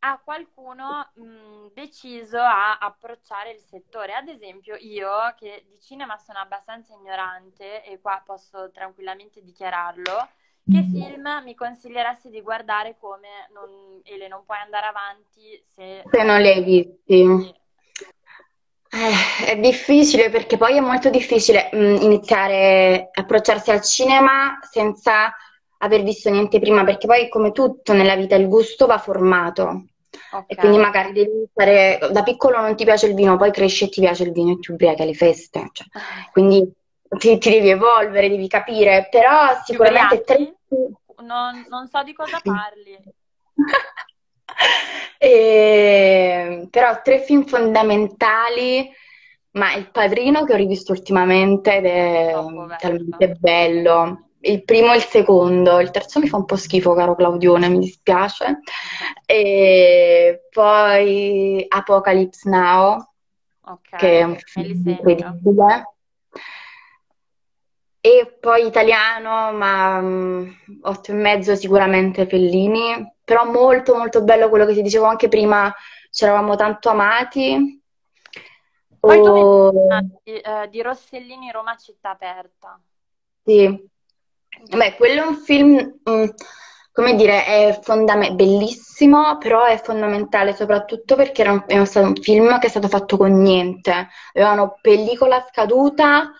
a 0.09 0.19
qualcuno 0.23 1.09
mh, 1.13 1.73
deciso 1.73 2.39
a 2.39 2.77
approcciare 2.77 3.51
il 3.51 3.59
settore. 3.59 4.13
Ad 4.13 4.27
esempio, 4.27 4.75
io 4.79 5.09
che 5.37 5.65
di 5.67 5.79
cinema 5.79 6.17
sono 6.17 6.39
abbastanza 6.39 6.93
ignorante 6.93 7.83
e 7.83 7.99
qua 7.99 8.21
posso 8.25 8.71
tranquillamente 8.71 9.41
dichiararlo, 9.43 10.29
che 10.69 10.83
film 10.83 11.41
mi 11.43 11.55
consiglieresti 11.55 12.29
di 12.29 12.41
guardare 12.41 12.97
come 12.99 13.47
non, 13.53 14.01
Ele, 14.03 14.27
non 14.27 14.43
puoi 14.45 14.57
andare 14.57 14.87
avanti 14.87 15.63
se, 15.65 16.03
se 16.09 16.23
non 16.23 16.41
li 16.41 16.47
hai 16.49 16.63
visti? 16.63 17.55
Eh, 18.89 19.45
è 19.45 19.57
difficile 19.59 20.29
perché 20.29 20.57
poi 20.57 20.75
è 20.77 20.81
molto 20.81 21.09
difficile 21.09 21.69
mh, 21.71 22.01
iniziare 22.01 23.09
a 23.13 23.21
approcciarsi 23.21 23.71
al 23.71 23.81
cinema 23.81 24.59
senza 24.61 25.33
aver 25.79 26.03
visto 26.03 26.29
niente 26.29 26.59
prima, 26.59 26.83
perché 26.83 27.07
poi 27.07 27.29
come 27.29 27.51
tutto 27.51 27.93
nella 27.93 28.15
vita 28.15 28.35
il 28.35 28.47
gusto 28.47 28.87
va 28.87 28.97
formato. 28.97 29.85
Okay. 30.29 30.45
E 30.47 30.55
quindi 30.55 30.77
magari 30.77 31.13
devi 31.13 31.47
fare, 31.53 31.99
da 32.11 32.23
piccolo 32.23 32.59
non 32.59 32.75
ti 32.75 32.83
piace 32.83 33.07
il 33.07 33.13
vino, 33.13 33.37
poi 33.37 33.51
cresci 33.51 33.85
e 33.85 33.89
ti 33.89 34.01
piace 34.01 34.23
il 34.23 34.31
vino 34.31 34.53
e 34.53 34.59
ti 34.59 34.71
ubriachi 34.71 35.01
alle 35.01 35.13
feste. 35.13 35.69
Cioè, 35.71 35.87
ah. 35.93 36.29
quindi 36.31 36.69
ti, 37.17 37.37
ti, 37.37 37.49
devi 37.49 37.69
evolvere, 37.69 38.29
devi 38.29 38.47
capire, 38.47 39.07
però 39.09 39.59
sicuramente... 39.63 40.23
Tre... 40.23 40.55
Non, 41.23 41.65
non 41.69 41.87
so 41.87 42.03
di 42.03 42.13
cosa 42.13 42.39
parli. 42.43 42.97
e, 45.17 46.67
però 46.69 47.01
tre 47.01 47.21
film 47.21 47.45
fondamentali, 47.45 48.91
ma 49.51 49.73
Il 49.73 49.89
Padrino 49.89 50.43
che 50.43 50.53
ho 50.53 50.57
rivisto 50.57 50.91
ultimamente 50.91 51.77
ed 51.77 51.85
è 51.85 52.37
oh, 52.37 52.67
talmente 52.77 53.29
bello 53.39 54.26
il 54.47 54.63
primo 54.63 54.93
e 54.93 54.97
il 54.97 55.03
secondo, 55.03 55.79
il 55.79 55.91
terzo 55.91 56.19
mi 56.19 56.27
fa 56.27 56.37
un 56.37 56.45
po' 56.45 56.55
schifo, 56.55 56.93
caro 56.93 57.15
Claudione, 57.15 57.69
mi 57.69 57.79
dispiace. 57.79 58.59
E 59.25 60.47
poi 60.49 61.65
Apocalypse 61.67 62.49
Now, 62.49 63.13
okay, 63.61 63.99
che 63.99 64.19
è 64.19 64.23
un 64.23 64.37
film 64.37 64.87
incredibile. 64.87 65.95
E 67.99 68.37
poi 68.39 68.65
italiano, 68.65 69.51
ma 69.51 69.97
um, 69.97 70.55
otto 70.83 71.11
e 71.11 71.15
mezzo 71.15 71.55
sicuramente 71.55 72.25
Fellini, 72.25 73.15
però 73.23 73.43
molto 73.43 73.95
molto 73.95 74.23
bello 74.23 74.47
quello 74.47 74.65
che 74.65 74.73
ti 74.73 74.81
dicevo 74.81 75.05
anche 75.05 75.27
prima, 75.27 75.73
ci 76.09 76.23
eravamo 76.23 76.55
tanto 76.55 76.89
amati. 76.89 77.81
Poi 78.99 79.19
o... 79.19 79.71
tu 79.71 79.77
mi 79.77 80.39
eh, 80.39 80.69
di 80.69 80.81
Rossellini 80.81 81.51
Roma 81.51 81.75
città 81.75 82.11
aperta. 82.11 82.79
Sì, 83.43 83.89
Beh, 84.69 84.95
quello 84.95 85.23
è 85.23 85.25
un 85.27 85.35
film, 85.37 85.99
mm, 86.09 86.25
come 86.91 87.15
dire, 87.15 87.45
è 87.45 87.79
fondame- 87.81 88.33
bellissimo, 88.33 89.37
però 89.37 89.65
è 89.65 89.79
fondamentale 89.81 90.53
soprattutto 90.55 91.15
perché 91.15 91.41
era 91.41 91.51
un, 91.51 91.63
è 91.67 91.85
stato 91.85 92.07
un 92.07 92.15
film 92.15 92.57
che 92.59 92.67
è 92.67 92.69
stato 92.69 92.87
fatto 92.87 93.17
con 93.17 93.39
niente. 93.41 94.09
Avevano 94.33 94.77
pellicola 94.81 95.45
scaduta 95.49 96.31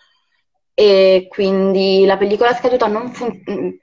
e 0.74 1.28
quindi 1.30 2.06
la 2.06 2.18
pellicola 2.18 2.54
scaduta 2.54 2.88
non 2.88 3.12
fun- 3.14 3.42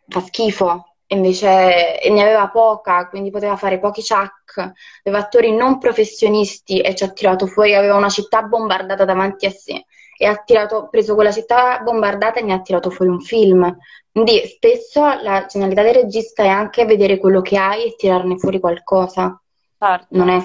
fa 0.09 0.20
schifo, 0.20 0.95
invece 1.09 1.99
ne 2.11 2.22
aveva 2.22 2.49
poca, 2.51 3.09
quindi 3.09 3.30
poteva 3.30 3.57
fare 3.57 3.78
pochi 3.78 4.03
chuck, 4.03 4.72
aveva 5.05 5.22
attori 5.22 5.53
non 5.55 5.78
professionisti 5.78 6.80
e 6.80 6.95
ci 6.95 7.05
ha 7.05 7.11
tirato 7.12 7.47
fuori, 7.47 7.74
aveva 7.74 7.97
una 7.97 8.09
città 8.09 8.43
bombardata 8.43 9.05
davanti 9.05 9.47
a 9.47 9.51
sé 9.51 9.85
e 10.16 10.26
ha 10.26 10.36
tirato, 10.36 10.88
preso 10.90 11.14
quella 11.14 11.32
città 11.32 11.80
bombardata 11.80 12.40
e 12.40 12.42
ne 12.42 12.52
ha 12.52 12.60
tirato 12.60 12.90
fuori 12.90 13.10
un 13.10 13.20
film. 13.20 13.76
Quindi 14.10 14.46
spesso 14.46 15.02
la 15.22 15.46
genialità 15.46 15.82
del 15.82 15.94
regista 15.94 16.44
è 16.44 16.48
anche 16.48 16.84
vedere 16.84 17.18
quello 17.18 17.40
che 17.40 17.58
hai 17.58 17.86
e 17.86 17.96
tirarne 17.96 18.38
fuori 18.38 18.60
qualcosa. 18.60 19.40
Certo. 19.78 20.06
Non 20.10 20.28
è 20.28 20.42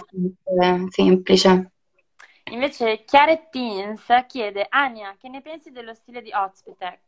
semplice. 0.89 1.71
Invece 2.51 3.03
Chiara 3.05 3.37
Teens 3.37 4.05
chiede, 4.27 4.65
Ania, 4.69 5.15
che 5.19 5.29
ne 5.29 5.41
pensi 5.41 5.71
dello 5.71 5.93
stile 5.93 6.21
di 6.21 6.31
Ozpetek? 6.33 6.99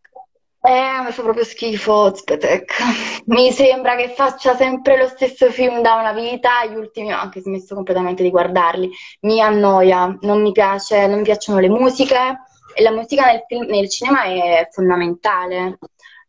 Eh, 0.63 1.01
mi 1.03 1.11
fa 1.11 1.21
proprio 1.23 1.43
schifo 1.43 1.91
Ozpetek. 1.91 2.75
Mi 3.25 3.51
sembra 3.51 3.95
che 3.95 4.09
faccia 4.09 4.55
sempre 4.55 4.97
lo 4.97 5.07
stesso 5.07 5.49
film 5.49 5.81
da 5.81 5.95
una 5.95 6.13
vita, 6.13 6.63
gli 6.65 6.75
ultimi 6.75 7.11
ho 7.11 7.17
anche 7.17 7.41
smesso 7.41 7.73
completamente 7.73 8.21
di 8.21 8.29
guardarli. 8.29 8.91
Mi 9.21 9.41
annoia, 9.41 10.15
non 10.21 10.43
mi 10.43 10.51
piace, 10.51 11.07
non 11.07 11.17
mi 11.17 11.23
piacciono 11.23 11.59
le 11.59 11.69
musiche 11.69 12.37
la 12.77 12.91
musica 12.91 13.25
nel, 13.25 13.43
film, 13.47 13.65
nel 13.65 13.89
cinema 13.89 14.23
è 14.23 14.67
fondamentale. 14.71 15.77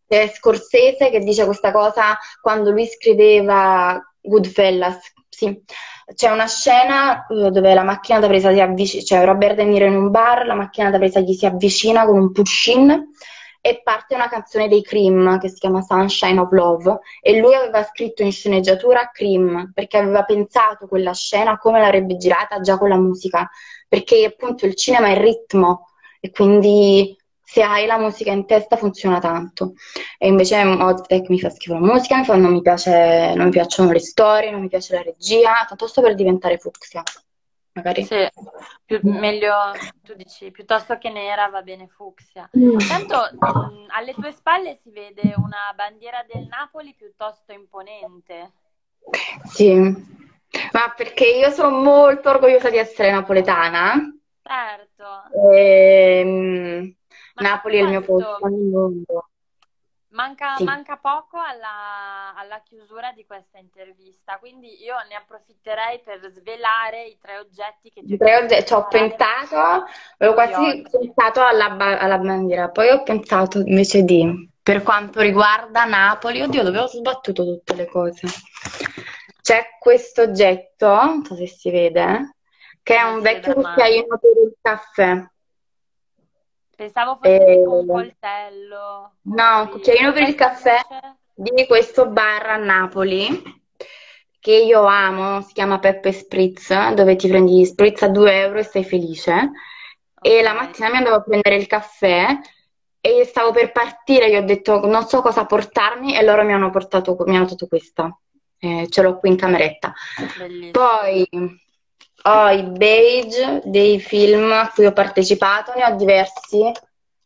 C'è 0.07 0.29
Scorsese 0.29 1.11
che 1.11 1.21
dice 1.21 1.45
questa 1.45 1.73
cosa 1.73 2.19
quando 2.41 2.71
lui 2.71 2.87
scriveva 2.87 4.01
Goodfellas, 4.21 5.13
sì. 5.29 5.63
C'è 6.15 6.31
una 6.31 6.47
scena 6.47 7.27
eh, 7.27 7.51
dove 7.51 7.75
la 7.75 7.83
macchina 7.83 8.19
da 8.19 8.27
presa 8.27 8.53
si 8.53 8.61
avvicina, 8.61 9.03
cioè 9.03 9.25
Robert 9.25 9.55
De 9.55 9.65
Niro 9.65 9.87
in 9.87 9.97
un 9.97 10.11
bar, 10.11 10.47
la 10.47 10.55
macchina 10.55 10.91
da 10.91 10.99
presa 10.99 11.21
gli 11.21 11.33
si 11.33 11.47
avvicina 11.47 12.05
con 12.05 12.19
un 12.19 12.33
push-in 12.33 13.11
e 13.65 13.81
parte 13.83 14.17
una 14.17 14.29
canzone 14.29 14.69
dei 14.69 14.83
Cream 14.83 15.39
che 15.39 15.49
si 15.49 15.61
chiama 15.61 15.83
Sunshine 15.83 16.41
of 16.41 16.51
Love 16.51 16.99
e 17.21 17.39
lui 17.39 17.55
aveva 17.55 17.85
scritto 17.85 18.23
in 18.23 18.33
sceneggiatura 18.33 19.11
Cream 19.13 19.71
perché 19.73 19.99
aveva 19.99 20.25
pensato 20.25 20.89
quella 20.89 21.15
scena 21.15 21.57
come 21.59 21.81
l'avrebbe 21.81 22.17
girata 22.17 22.61
già 22.61 22.77
con 22.77 22.89
la 22.89 22.99
musica 22.99 23.49
perché 23.89 24.25
appunto 24.25 24.67
il 24.67 24.75
cinema 24.75 25.07
è 25.07 25.11
il 25.13 25.19
ritmo 25.19 25.92
e 26.25 26.31
quindi 26.31 27.17
se 27.43 27.63
hai 27.63 27.85
la 27.85 27.99
musica 27.99 28.31
in 28.31 28.47
testa 28.47 28.77
funziona 28.77 29.19
tanto. 29.19 29.73
E 30.17 30.29
invece 30.29 30.63
Oztec 30.63 31.29
mi 31.29 31.41
fa 31.41 31.51
schifo 31.51 31.75
la 31.75 31.81
musica, 31.81 32.17
mi 32.17 32.25
fa, 32.25 32.37
non, 32.37 32.53
mi 32.53 32.63
piace, 32.63 33.35
non 33.35 33.47
mi 33.47 33.51
piacciono 33.51 33.91
le 33.91 33.99
storie, 33.99 34.53
non 34.53 34.61
mi 34.61 34.69
piace 34.69 34.95
la 34.95 35.03
regia, 35.03 35.67
tanto 35.67 35.89
sto 35.89 36.01
per 36.01 36.15
diventare 36.15 36.59
fucsia. 36.59 37.03
Magari. 37.73 38.05
Sì, 38.05 38.29
più, 38.85 39.01
meglio, 39.03 39.55
tu 40.03 40.15
dici, 40.15 40.53
piuttosto 40.53 40.97
che 40.99 41.11
nera 41.11 41.49
va 41.49 41.63
bene 41.63 41.89
fucsia. 41.89 42.49
Mm. 42.57 42.79
Tanto 42.79 43.17
mh, 43.33 43.87
alle 43.89 44.15
tue 44.15 44.31
spalle 44.31 44.77
si 44.77 44.91
vede 44.91 45.35
una 45.37 45.73
bandiera 45.75 46.25
del 46.33 46.47
Napoli 46.47 46.95
piuttosto 46.95 47.53
imponente. 47.53 48.53
Sì, 49.47 49.75
ma 49.75 50.93
perché 50.95 51.27
io 51.27 51.51
sono 51.51 51.71
molto 51.83 52.31
orgogliosa 52.31 52.71
di 52.71 52.77
essere 52.77 53.11
napoletana 53.11 53.97
Certo. 54.43 55.51
Ehm, 55.55 56.95
Napoli 57.35 57.79
è 57.79 57.83
il 57.83 57.89
mio 57.89 58.01
posto 58.03 58.39
al 58.41 58.53
mondo. 58.53 59.27
Manca, 60.13 60.57
sì. 60.57 60.65
manca 60.65 60.99
poco 60.99 61.39
alla, 61.39 62.35
alla, 62.37 62.61
chiusura 62.63 63.13
di 63.13 63.25
questa 63.25 63.59
intervista, 63.59 64.37
quindi 64.39 64.83
io 64.83 64.95
ne 65.09 65.15
approfitterei 65.15 66.03
per 66.05 66.21
svelare 66.31 67.07
i 67.07 67.17
tre 67.19 67.39
oggetti 67.39 67.89
che 67.89 68.03
ti 68.05 68.13
ho 68.13 68.17
tre 68.19 68.37
oggetti, 68.37 68.67
ci 68.67 68.73
ho 68.75 68.87
pensato, 68.89 69.87
avevo 70.19 70.35
quasi 70.35 70.53
oggi. 70.53 70.83
pensato 70.91 71.43
alla, 71.43 71.75
alla, 71.99 72.19
bandiera, 72.19 72.69
poi 72.69 72.91
ho 72.91 73.03
pensato 73.03 73.61
invece 73.61 74.03
di, 74.03 74.51
per 74.63 74.83
quanto 74.83 75.21
riguarda 75.21 75.87
Napoli, 75.87 76.43
oddio, 76.43 76.63
dove 76.63 76.79
ho 76.79 76.89
sbattuto 76.89 77.45
tutte 77.45 77.75
le 77.75 77.87
cose. 77.87 78.27
C'è 79.41 79.79
questo 79.81 80.23
oggetto, 80.23 80.89
non 80.89 81.25
so 81.25 81.35
se 81.37 81.47
si 81.47 81.71
vede, 81.71 82.35
che 82.83 82.97
è 82.97 83.03
un 83.03 83.21
vecchio 83.21 83.55
cucchiaino 83.55 84.19
per 84.19 84.31
il 84.45 84.55
caffè. 84.61 85.25
Pensavo 86.77 87.19
fosse 87.21 87.45
e... 87.45 87.67
un 87.67 87.87
coltello. 87.87 89.13
No, 89.23 89.61
un 89.61 89.69
cucchiaino 89.69 90.13
per 90.13 90.29
il 90.29 90.35
caffè 90.35 90.81
di 91.35 91.67
questo 91.67 92.09
bar 92.09 92.47
a 92.47 92.57
Napoli 92.57 93.61
che 94.43 94.57
io 94.57 94.85
amo, 94.85 95.41
si 95.43 95.53
chiama 95.53 95.79
Peppe 95.79 96.11
Spritz, 96.11 96.93
dove 96.95 97.15
ti 97.15 97.29
prendi 97.29 97.61
gli 97.61 97.65
spritz 97.65 98.03
a 98.03 98.09
2 98.09 98.41
euro 98.41 98.59
e 98.59 98.65
sei 98.65 98.83
felice. 98.83 99.53
Okay. 100.15 100.39
E 100.39 100.43
la 100.43 100.53
mattina 100.53 100.91
mi 100.91 100.97
andavo 100.97 101.15
a 101.15 101.23
prendere 101.23 101.55
il 101.55 101.69
caffè 101.69 102.27
e 103.01 103.25
stavo 103.25 103.53
per 103.53 103.71
partire, 103.71 104.29
gli 104.29 104.35
ho 104.35 104.43
detto 104.43 104.85
non 104.85 105.07
so 105.07 105.23
cosa 105.23 105.47
portarmi 105.47 106.17
e 106.17 106.25
loro 106.25 106.43
mi 106.43 106.53
hanno 106.53 106.71
portato, 106.71 107.17
mi 107.25 107.37
hanno 107.37 107.47
dato 107.47 107.69
questa. 107.69 108.19
Eh, 108.59 108.89
ce 108.89 109.03
l'ho 109.03 109.17
qui 109.21 109.29
in 109.31 109.37
cameretta. 109.37 109.95
Bellissimo. 110.37 110.71
Poi 110.73 111.29
ho 112.23 112.49
i 112.51 112.63
beige 112.63 113.63
dei 113.65 114.01
film 114.01 114.51
a 114.53 114.71
cui 114.71 114.87
ho 114.87 114.93
partecipato, 114.93 115.73
ne 115.75 115.85
ho 115.85 115.97
diversi, 115.97 116.71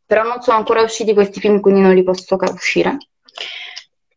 però 0.04 0.22
non 0.22 0.40
sono 0.40 0.56
ancora 0.56 0.82
usciti 0.82 1.14
questi 1.14 1.40
film, 1.40 1.60
quindi 1.60 1.80
non 1.80 1.94
li 1.94 2.02
posso 2.02 2.36
uscire. 2.52 2.96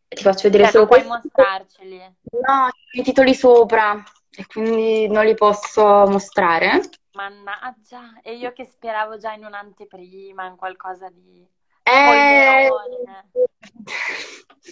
Ti 0.08 0.22
faccio 0.22 0.42
vedere 0.44 0.64
cioè, 0.64 0.72
solo 0.72 0.86
puoi 0.86 1.04
mostrarceli. 1.04 1.98
No, 1.98 2.68
i 2.92 3.02
titoli 3.02 3.34
sopra 3.34 4.02
e 4.30 4.46
quindi 4.46 5.08
non 5.08 5.24
li 5.24 5.34
posso 5.34 5.82
mostrare. 6.06 6.80
Mannaggia, 7.12 8.20
e 8.22 8.34
io 8.34 8.52
che 8.52 8.64
speravo 8.64 9.18
già 9.18 9.32
in 9.32 9.44
un'anteprima, 9.44 10.46
in 10.46 10.56
qualcosa 10.56 11.08
di... 11.10 11.46
Eh... 11.90 12.68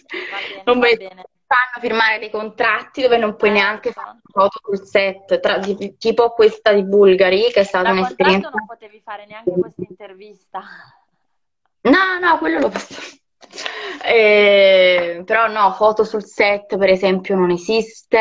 Bene, 0.08 0.62
non 0.64 0.78
va 0.78 0.88
bene 0.96 1.24
fanno 1.48 1.80
firmare 1.80 2.18
dei 2.18 2.30
contratti 2.30 3.00
dove 3.00 3.16
non 3.16 3.34
puoi 3.34 3.50
neanche 3.50 3.90
fare 3.90 4.18
foto 4.30 4.60
sul 4.62 4.86
set, 4.86 5.40
tra, 5.40 5.56
di, 5.56 5.96
tipo 5.96 6.30
questa 6.32 6.74
di 6.74 6.84
Bulgari, 6.84 7.50
che 7.50 7.60
è 7.60 7.64
stata 7.64 7.84
da 7.84 7.98
un'esperienza. 7.98 8.50
non 8.50 8.66
potevi 8.66 9.00
fare 9.02 9.24
neanche 9.26 9.50
questa 9.50 9.82
intervista. 9.88 10.62
No, 11.80 12.18
no, 12.20 12.38
quello 12.38 12.58
lo 12.58 12.68
posso. 12.68 13.16
Eh, 14.04 15.22
però 15.24 15.48
no, 15.48 15.72
foto 15.72 16.04
sul 16.04 16.24
set 16.24 16.76
per 16.76 16.90
esempio 16.90 17.34
non 17.34 17.50
esiste. 17.50 18.20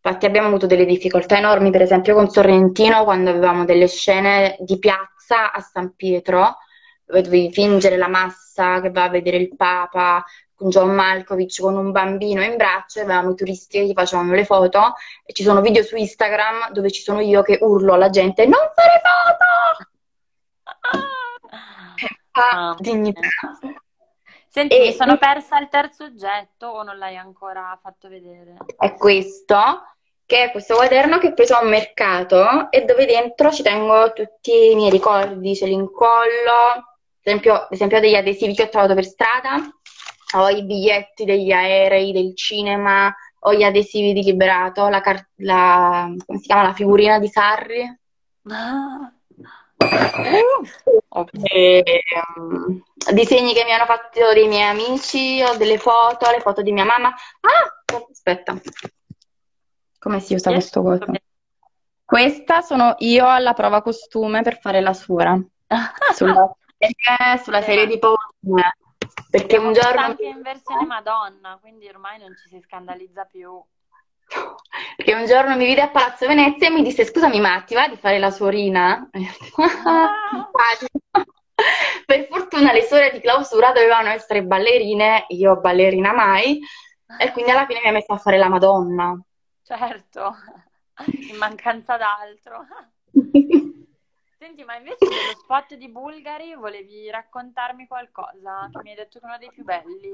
Infatti 0.00 0.24
abbiamo 0.24 0.48
avuto 0.48 0.66
delle 0.66 0.86
difficoltà 0.86 1.36
enormi, 1.36 1.70
per 1.70 1.82
esempio 1.82 2.14
con 2.14 2.30
Sorrentino, 2.30 3.04
quando 3.04 3.30
avevamo 3.30 3.66
delle 3.66 3.88
scene 3.88 4.56
di 4.60 4.78
piazza 4.78 5.52
a 5.52 5.60
San 5.60 5.94
Pietro, 5.94 6.58
dove 7.04 7.22
dovevi 7.22 7.52
fingere 7.52 7.96
la 7.96 8.08
massa 8.08 8.80
che 8.80 8.90
va 8.90 9.04
a 9.04 9.08
vedere 9.08 9.36
il 9.36 9.54
Papa, 9.56 10.24
con 10.54 10.68
John 10.68 10.94
Malkovich 10.94 11.60
con 11.60 11.76
un 11.76 11.90
bambino 11.90 12.42
in 12.42 12.56
braccio, 12.56 13.00
avevamo 13.00 13.32
i 13.32 13.34
turisti 13.34 13.78
che 13.78 13.86
gli 13.86 13.92
facevano 13.92 14.32
le 14.32 14.44
foto 14.44 14.94
e 15.24 15.32
ci 15.32 15.42
sono 15.42 15.60
video 15.60 15.82
su 15.82 15.96
Instagram 15.96 16.70
dove 16.70 16.90
ci 16.90 17.02
sono 17.02 17.20
io 17.20 17.42
che 17.42 17.58
urlo 17.60 17.94
alla 17.94 18.10
gente 18.10 18.46
non 18.46 18.60
fare 18.74 19.00
foto! 19.02 19.90
Ah, 22.36 22.68
ah, 22.70 22.76
dignità. 22.78 23.20
Senti, 24.48 24.76
e... 24.76 24.80
mi 24.86 24.92
sono 24.92 25.18
persa 25.18 25.58
il 25.58 25.68
terzo 25.68 26.04
oggetto 26.04 26.68
o 26.68 26.82
non 26.82 26.98
l'hai 26.98 27.16
ancora 27.16 27.76
fatto 27.82 28.08
vedere? 28.08 28.56
È 28.76 28.94
questo, 28.94 29.56
che 30.24 30.44
è 30.44 30.50
questo 30.52 30.76
quaderno 30.76 31.18
che 31.18 31.28
ho 31.28 31.34
preso 31.34 31.56
a 31.56 31.62
un 31.62 31.68
mercato 31.68 32.70
e 32.70 32.84
dove 32.84 33.06
dentro 33.06 33.50
ci 33.50 33.62
tengo 33.62 34.12
tutti 34.12 34.70
i 34.70 34.74
miei 34.76 34.90
ricordi, 34.90 35.56
ce 35.56 35.66
li 35.66 35.72
incollo, 35.72 36.60
ad 36.76 36.93
esempio, 37.24 37.54
ad 37.54 37.72
esempio 37.72 38.00
degli 38.00 38.14
adesivi 38.14 38.54
che 38.54 38.64
ho 38.64 38.68
trovato 38.68 38.94
per 38.94 39.04
strada 39.04 39.60
ho 40.34 40.48
i 40.48 40.64
biglietti 40.64 41.24
degli 41.24 41.52
aerei, 41.52 42.12
del 42.12 42.34
cinema, 42.36 43.14
ho 43.40 43.54
gli 43.54 43.62
adesivi 43.62 44.12
di 44.12 44.22
Liberato, 44.22 44.88
la, 44.88 45.00
car- 45.00 45.28
la, 45.36 46.12
come 46.24 46.38
si 46.38 46.46
chiama, 46.46 46.62
la 46.62 46.72
figurina 46.72 47.18
di 47.18 47.28
Sarri. 47.28 47.98
Ah. 48.48 49.12
Okay. 49.76 50.42
E, 51.42 52.02
um, 52.36 52.82
disegni 53.12 53.54
che 53.54 53.62
mi 53.62 53.70
hanno 53.70 53.84
fatto 53.84 54.32
dei 54.32 54.48
miei 54.48 54.68
amici, 54.68 55.40
ho 55.46 55.56
delle 55.56 55.78
foto, 55.78 56.28
le 56.28 56.40
foto 56.40 56.60
di 56.60 56.72
mia 56.72 56.84
mamma. 56.84 57.08
Ah, 57.08 58.04
aspetta, 58.10 58.60
come 60.00 60.18
si 60.18 60.34
usa 60.34 60.50
questo 60.50 60.82
coso? 60.82 61.04
Questa 62.04 62.62
sono 62.62 62.96
io 62.98 63.28
alla 63.28 63.52
prova 63.52 63.80
costume 63.80 64.42
per 64.42 64.58
fare 64.58 64.80
la 64.80 64.92
suora 64.92 65.38
sulla, 66.16 66.52
sulla 67.42 67.62
serie 67.62 67.86
di 67.86 67.98
Polonia. 67.98 68.74
Perché 69.30 69.58
un 69.58 69.72
giorno... 69.72 70.00
anche 70.00 70.24
in 70.26 70.42
versione 70.42 70.86
Madonna, 70.86 71.58
quindi 71.60 71.88
ormai 71.88 72.18
non 72.18 72.34
ci 72.36 72.48
si 72.48 72.60
scandalizza 72.60 73.24
più. 73.24 73.62
Perché 74.96 75.14
un 75.14 75.26
giorno 75.26 75.56
mi 75.56 75.66
vide 75.66 75.82
a 75.82 75.88
Palazzo 75.88 76.26
Venezia 76.26 76.68
e 76.68 76.70
mi 76.70 76.82
disse 76.82 77.04
scusami 77.04 77.40
ma 77.40 77.60
ti 77.62 77.74
va 77.74 77.88
di 77.88 77.96
fare 77.96 78.18
la 78.18 78.30
suorina? 78.30 79.08
Ah. 81.56 81.68
per 82.04 82.26
fortuna 82.26 82.72
le 82.72 82.82
suore 82.82 83.12
di 83.12 83.20
clausura 83.20 83.70
dovevano 83.70 84.08
essere 84.08 84.42
ballerine, 84.42 85.26
io 85.28 85.60
ballerina 85.60 86.12
mai, 86.12 86.60
E 87.18 87.30
quindi 87.30 87.52
alla 87.52 87.66
fine 87.66 87.80
mi 87.82 87.88
ha 87.90 87.92
messo 87.92 88.12
a 88.12 88.18
fare 88.18 88.38
la 88.38 88.48
Madonna. 88.48 89.16
Certo, 89.62 90.34
in 91.30 91.36
mancanza 91.36 91.96
d'altro. 91.96 92.66
Senti, 94.44 94.62
ma 94.62 94.76
invece 94.76 94.98
dello 95.00 95.38
spot 95.40 95.74
di 95.74 95.88
Bulgari 95.88 96.54
volevi 96.54 97.08
raccontarmi 97.10 97.86
qualcosa? 97.86 98.68
Che 98.70 98.80
mi 98.82 98.90
hai 98.90 98.96
detto 98.96 99.18
che 99.18 99.24
è 99.24 99.28
uno 99.28 99.38
dei 99.38 99.48
più 99.50 99.64
belli. 99.64 100.10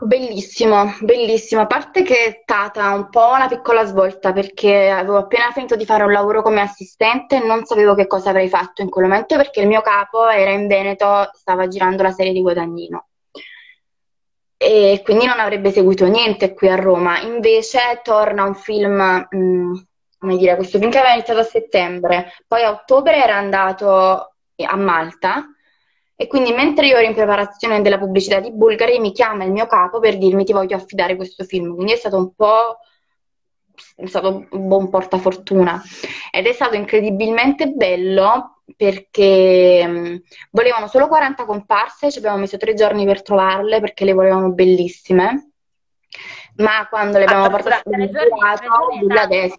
Bellissimo, 0.00 0.94
bellissimo. 1.02 1.60
A 1.60 1.66
parte 1.66 2.02
che 2.02 2.24
è 2.24 2.40
stata 2.42 2.94
un 2.94 3.10
po' 3.10 3.32
una 3.34 3.48
piccola 3.48 3.84
svolta 3.84 4.32
perché 4.32 4.88
avevo 4.88 5.18
appena 5.18 5.50
finito 5.52 5.76
di 5.76 5.84
fare 5.84 6.04
un 6.04 6.12
lavoro 6.12 6.40
come 6.40 6.62
assistente 6.62 7.36
e 7.36 7.46
non 7.46 7.66
sapevo 7.66 7.94
che 7.94 8.06
cosa 8.06 8.30
avrei 8.30 8.48
fatto 8.48 8.80
in 8.80 8.88
quel 8.88 9.04
momento 9.04 9.36
perché 9.36 9.60
il 9.60 9.66
mio 9.66 9.82
capo 9.82 10.26
era 10.26 10.52
in 10.52 10.66
Veneto, 10.68 11.28
stava 11.34 11.68
girando 11.68 12.02
la 12.02 12.12
serie 12.12 12.32
di 12.32 12.40
Guadagnino 12.40 13.08
e 14.56 15.02
quindi 15.04 15.26
non 15.26 15.38
avrebbe 15.38 15.70
seguito 15.70 16.06
niente 16.06 16.54
qui 16.54 16.70
a 16.70 16.76
Roma. 16.76 17.20
Invece 17.20 18.00
torna 18.02 18.44
un 18.44 18.54
film, 18.54 19.26
mh, 19.28 19.36
mm, 19.36 19.74
come 20.26 20.38
dire, 20.38 20.56
questo 20.56 20.78
film 20.80 20.90
che 20.90 20.98
aveva 20.98 21.14
iniziato 21.14 21.38
a 21.38 21.44
settembre, 21.44 22.32
poi 22.48 22.62
a 22.64 22.70
ottobre 22.70 23.22
era 23.22 23.36
andato 23.36 23.86
a 24.56 24.76
Malta 24.76 25.46
e 26.16 26.26
quindi 26.26 26.52
mentre 26.52 26.86
io 26.86 26.96
ero 26.96 27.06
in 27.06 27.14
preparazione 27.14 27.80
della 27.80 27.98
pubblicità 27.98 28.40
di 28.40 28.50
Bulgari 28.50 28.98
mi 28.98 29.12
chiama 29.12 29.44
il 29.44 29.52
mio 29.52 29.66
capo 29.66 30.00
per 30.00 30.18
dirmi 30.18 30.44
ti 30.44 30.52
voglio 30.52 30.74
affidare 30.74 31.14
questo 31.14 31.44
film, 31.44 31.74
quindi 31.74 31.92
è 31.92 31.96
stato 31.96 32.16
un 32.16 32.34
po' 32.34 32.78
è 33.94 34.06
stato 34.06 34.46
un 34.50 34.68
buon 34.68 34.88
portafortuna. 34.88 35.80
Ed 36.32 36.46
è 36.46 36.52
stato 36.52 36.74
incredibilmente 36.74 37.68
bello 37.68 38.62
perché 38.74 39.86
mh, 39.86 40.22
volevano 40.50 40.88
solo 40.88 41.06
40 41.06 41.44
comparse, 41.44 42.10
ci 42.10 42.18
abbiamo 42.18 42.38
messo 42.38 42.56
tre 42.56 42.74
giorni 42.74 43.04
per 43.04 43.22
trovarle 43.22 43.78
perché 43.80 44.04
le 44.04 44.14
volevano 44.14 44.50
bellissime, 44.50 45.50
ma 46.56 46.86
quando 46.88 47.18
le 47.18 47.24
abbiamo 47.24 47.44
Ah, 47.44 47.50
portate 47.50 47.82
tre 47.90 48.08
girato, 48.08 49.18
adesso. 49.18 49.56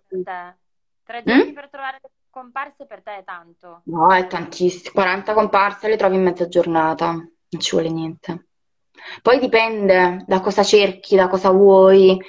Tre 1.03 1.23
giorni 1.23 1.51
Mm? 1.51 1.53
per 1.53 1.69
trovare 1.69 1.99
le 2.01 2.09
comparse 2.29 2.85
per 2.85 3.01
te 3.01 3.17
è 3.17 3.23
tanto. 3.23 3.81
No, 3.85 4.13
è 4.13 4.27
tantissimo. 4.27 4.91
40 4.93 5.33
comparse 5.33 5.87
le 5.87 5.95
trovi 5.97 6.15
in 6.15 6.23
mezza 6.23 6.47
giornata, 6.47 7.11
non 7.11 7.61
ci 7.61 7.71
vuole 7.71 7.89
niente. 7.89 8.47
Poi 9.21 9.39
dipende 9.39 10.23
da 10.27 10.41
cosa 10.41 10.63
cerchi, 10.63 11.15
da 11.15 11.27
cosa 11.27 11.49
vuoi. 11.51 12.19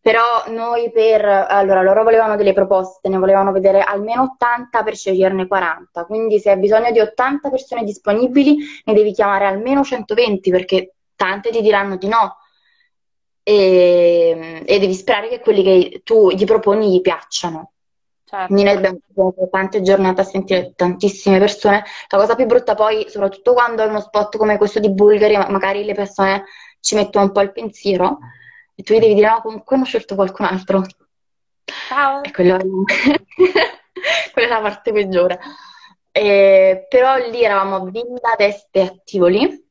Però 0.00 0.44
noi 0.48 0.90
per... 0.90 1.24
Allora, 1.24 1.80
loro 1.82 2.02
volevano 2.02 2.34
delle 2.34 2.52
proposte, 2.52 3.08
ne 3.08 3.18
volevano 3.18 3.52
vedere 3.52 3.82
almeno 3.82 4.22
80 4.34 4.82
per 4.82 4.96
sceglierne 4.96 5.46
40. 5.46 6.04
Quindi 6.06 6.40
se 6.40 6.50
hai 6.50 6.58
bisogno 6.58 6.90
di 6.90 6.98
80 6.98 7.50
persone 7.50 7.84
disponibili, 7.84 8.56
ne 8.84 8.94
devi 8.94 9.12
chiamare 9.12 9.46
almeno 9.46 9.84
120 9.84 10.50
perché 10.50 10.94
tante 11.14 11.50
ti 11.50 11.60
diranno 11.60 11.96
di 11.96 12.08
no. 12.08 12.36
E, 13.44 14.62
e 14.64 14.78
devi 14.78 14.94
sperare 14.94 15.28
che 15.28 15.40
quelli 15.40 15.62
che 15.62 16.02
tu 16.04 16.30
gli 16.30 16.44
proponi 16.44 16.92
gli 16.92 17.00
piacciono. 17.00 17.72
Quindi 18.46 18.62
noi 18.62 18.72
Certo. 18.72 18.88
abbiamo 18.88 18.98
passato 19.14 19.48
tante 19.50 19.82
giornate 19.82 20.20
a 20.22 20.24
sentire 20.24 20.72
tantissime 20.74 21.38
persone. 21.38 21.84
La 22.08 22.18
cosa 22.18 22.34
più 22.34 22.46
brutta 22.46 22.74
poi, 22.74 23.04
soprattutto 23.08 23.52
quando 23.52 23.82
hai 23.82 23.88
uno 23.88 24.00
spot 24.00 24.38
come 24.38 24.56
questo 24.56 24.78
di 24.80 24.90
Bulgari, 24.90 25.36
ma- 25.36 25.50
magari 25.50 25.84
le 25.84 25.92
persone 25.94 26.44
ci 26.80 26.94
mettono 26.94 27.26
un 27.26 27.32
po' 27.32 27.42
il 27.42 27.52
pensiero 27.52 28.18
e 28.74 28.82
tu 28.82 28.94
gli 28.94 29.00
devi 29.00 29.14
dire 29.14 29.28
no, 29.28 29.42
comunque 29.42 29.76
hanno 29.76 29.84
scelto 29.84 30.14
qualcun 30.14 30.46
altro. 30.46 30.82
Ciao. 31.88 32.22
E 32.22 32.30
quello 32.30 32.56
è... 32.56 32.62
quella 34.32 34.46
è 34.46 34.50
la 34.50 34.60
parte 34.60 34.92
peggiore. 34.92 35.38
E- 36.10 36.86
però 36.88 37.16
lì 37.16 37.42
eravamo 37.42 37.76
a 37.76 37.84
Villa 37.90 38.34
d'Este 38.36 38.80
a 38.80 38.94
Tivoli. 39.04 39.62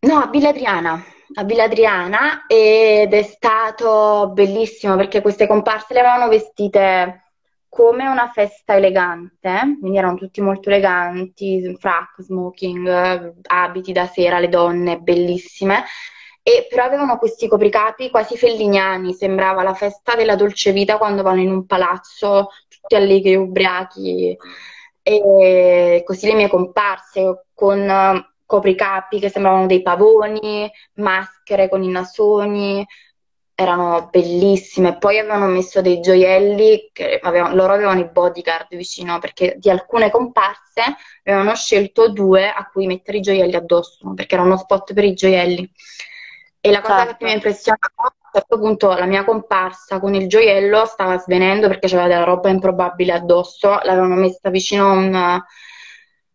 No, 0.00 0.16
a 0.18 0.26
Villa 0.26 0.48
Adriana, 0.48 1.02
a 1.34 1.44
Villa 1.44 1.64
Adriana 1.64 2.44
ed 2.46 3.12
è 3.12 3.22
stato 3.22 4.30
bellissimo 4.32 4.96
perché 4.96 5.20
queste 5.20 5.46
comparse 5.46 5.94
le 5.94 6.00
avevano 6.00 6.28
vestite 6.28 7.24
come 7.68 8.06
una 8.06 8.28
festa 8.28 8.76
elegante, 8.76 9.76
quindi 9.80 9.98
erano 9.98 10.16
tutti 10.16 10.40
molto 10.40 10.68
eleganti, 10.68 11.76
frac, 11.76 12.22
smoking, 12.22 13.34
abiti 13.48 13.90
da 13.90 14.06
sera, 14.06 14.38
le 14.38 14.48
donne 14.48 15.00
bellissime, 15.00 15.82
e 16.40 16.68
però 16.70 16.84
avevano 16.84 17.18
questi 17.18 17.48
copricapi 17.48 18.10
quasi 18.10 18.36
felliniani, 18.36 19.12
sembrava 19.12 19.64
la 19.64 19.74
festa 19.74 20.14
della 20.14 20.36
dolce 20.36 20.70
vita 20.70 20.98
quando 20.98 21.22
vanno 21.22 21.40
in 21.40 21.50
un 21.50 21.66
palazzo 21.66 22.50
tutti 22.68 22.94
allegri, 22.94 23.34
ubriachi, 23.34 24.36
e 25.02 26.02
così 26.06 26.26
le 26.28 26.34
mie 26.34 26.48
comparse 26.48 27.46
con 27.52 28.24
copricapi 28.46 29.18
che 29.20 29.28
sembravano 29.30 29.66
dei 29.66 29.82
pavoni, 29.82 30.70
maschere 30.94 31.68
con 31.68 31.82
i 31.82 31.88
nasoni, 31.88 32.84
erano 33.54 34.08
bellissime. 34.10 34.98
Poi 34.98 35.18
avevano 35.18 35.46
messo 35.46 35.80
dei 35.80 36.00
gioielli, 36.00 36.90
che 36.92 37.18
avevano- 37.22 37.54
loro 37.54 37.72
avevano 37.74 38.00
i 38.00 38.10
bodyguard 38.10 38.74
vicino, 38.76 39.18
perché 39.18 39.54
di 39.58 39.70
alcune 39.70 40.10
comparse 40.10 40.82
avevano 41.24 41.54
scelto 41.54 42.08
due 42.10 42.48
a 42.50 42.68
cui 42.70 42.86
mettere 42.86 43.18
i 43.18 43.20
gioielli 43.20 43.54
addosso, 43.54 44.12
perché 44.14 44.34
era 44.34 44.44
uno 44.44 44.56
spot 44.56 44.92
per 44.92 45.04
i 45.04 45.14
gioielli. 45.14 45.70
E 46.60 46.70
la 46.70 46.80
cosa 46.80 47.06
che 47.06 47.16
più 47.16 47.26
mi 47.26 47.32
ha 47.32 47.34
Certo. 47.34 47.48
impressionato, 47.48 47.92
a 47.96 48.12
un 48.14 48.30
certo 48.32 48.58
punto 48.58 48.88
la 48.94 49.04
mia 49.06 49.24
comparsa 49.24 50.00
con 50.00 50.14
il 50.14 50.26
gioiello 50.28 50.86
stava 50.86 51.18
svenendo 51.18 51.68
perché 51.68 51.88
c'aveva 51.88 52.08
della 52.08 52.24
roba 52.24 52.48
improbabile 52.48 53.12
addosso, 53.12 53.68
l'avevano 53.82 54.14
messa 54.16 54.48
vicino 54.50 54.88
a 54.88 54.92
un 54.92 55.42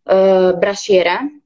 eh, 0.05 0.53
braciere 0.55 1.38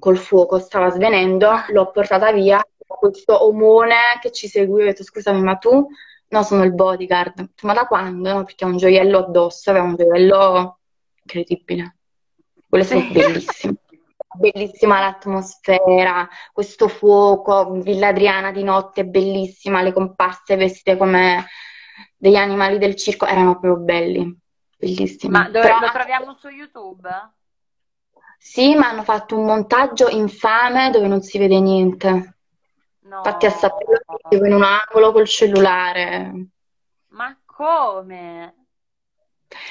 col 0.00 0.16
fuoco, 0.18 0.58
stava 0.58 0.90
svenendo, 0.90 1.52
l'ho 1.68 1.90
portata 1.92 2.32
via, 2.32 2.60
questo 2.98 3.44
omone 3.46 4.18
che 4.20 4.32
ci 4.32 4.48
seguiva, 4.48 4.82
ho 4.82 4.86
detto 4.86 5.04
scusami 5.04 5.40
ma 5.40 5.54
tu? 5.56 5.86
No, 6.28 6.42
sono 6.42 6.64
il 6.64 6.74
bodyguard. 6.74 7.50
Ma 7.62 7.72
da 7.72 7.86
quando? 7.86 8.32
No, 8.32 8.44
perché 8.44 8.64
ha 8.64 8.68
un 8.68 8.76
gioiello 8.76 9.18
addosso, 9.18 9.70
aveva 9.70 9.84
un 9.84 9.96
gioiello 9.96 10.78
incredibile. 11.22 11.96
Quello 12.68 12.84
è 12.84 12.86
stato 12.86 13.06
Sì. 13.06 13.12
bellissimo. 13.12 13.74
Bellissima 14.32 15.00
l'atmosfera, 15.00 16.28
questo 16.52 16.86
fuoco, 16.86 17.72
Villa 17.72 18.08
Adriana 18.08 18.52
di 18.52 18.62
notte, 18.62 19.04
bellissima, 19.04 19.82
le 19.82 19.92
comparse 19.92 20.54
vestite 20.54 20.96
come 20.96 21.46
degli 22.16 22.36
animali 22.36 22.78
del 22.78 22.94
circo, 22.94 23.26
erano 23.26 23.58
proprio 23.58 23.76
belli, 23.78 24.20
Ma 24.20 24.36
bellissimi. 24.76 25.32
dove 25.32 25.60
Però 25.60 25.80
lo 25.80 25.90
troviamo 25.90 26.34
su 26.34 26.48
YouTube? 26.48 27.08
Sì, 28.40 28.74
ma 28.74 28.88
hanno 28.88 29.02
fatto 29.04 29.38
un 29.38 29.44
montaggio 29.44 30.08
infame 30.08 30.90
dove 30.90 31.06
non 31.06 31.20
si 31.22 31.38
vede 31.38 31.60
niente. 31.60 32.08
Infatti 33.22 33.46
a 33.46 33.50
No. 33.50 33.50
saperlo 33.50 34.00
mettevo 34.08 34.46
in 34.46 34.54
un 34.54 34.62
angolo 34.62 35.12
col 35.12 35.26
cellulare. 35.28 36.32
Ma 37.18 37.38
come? 37.46 38.54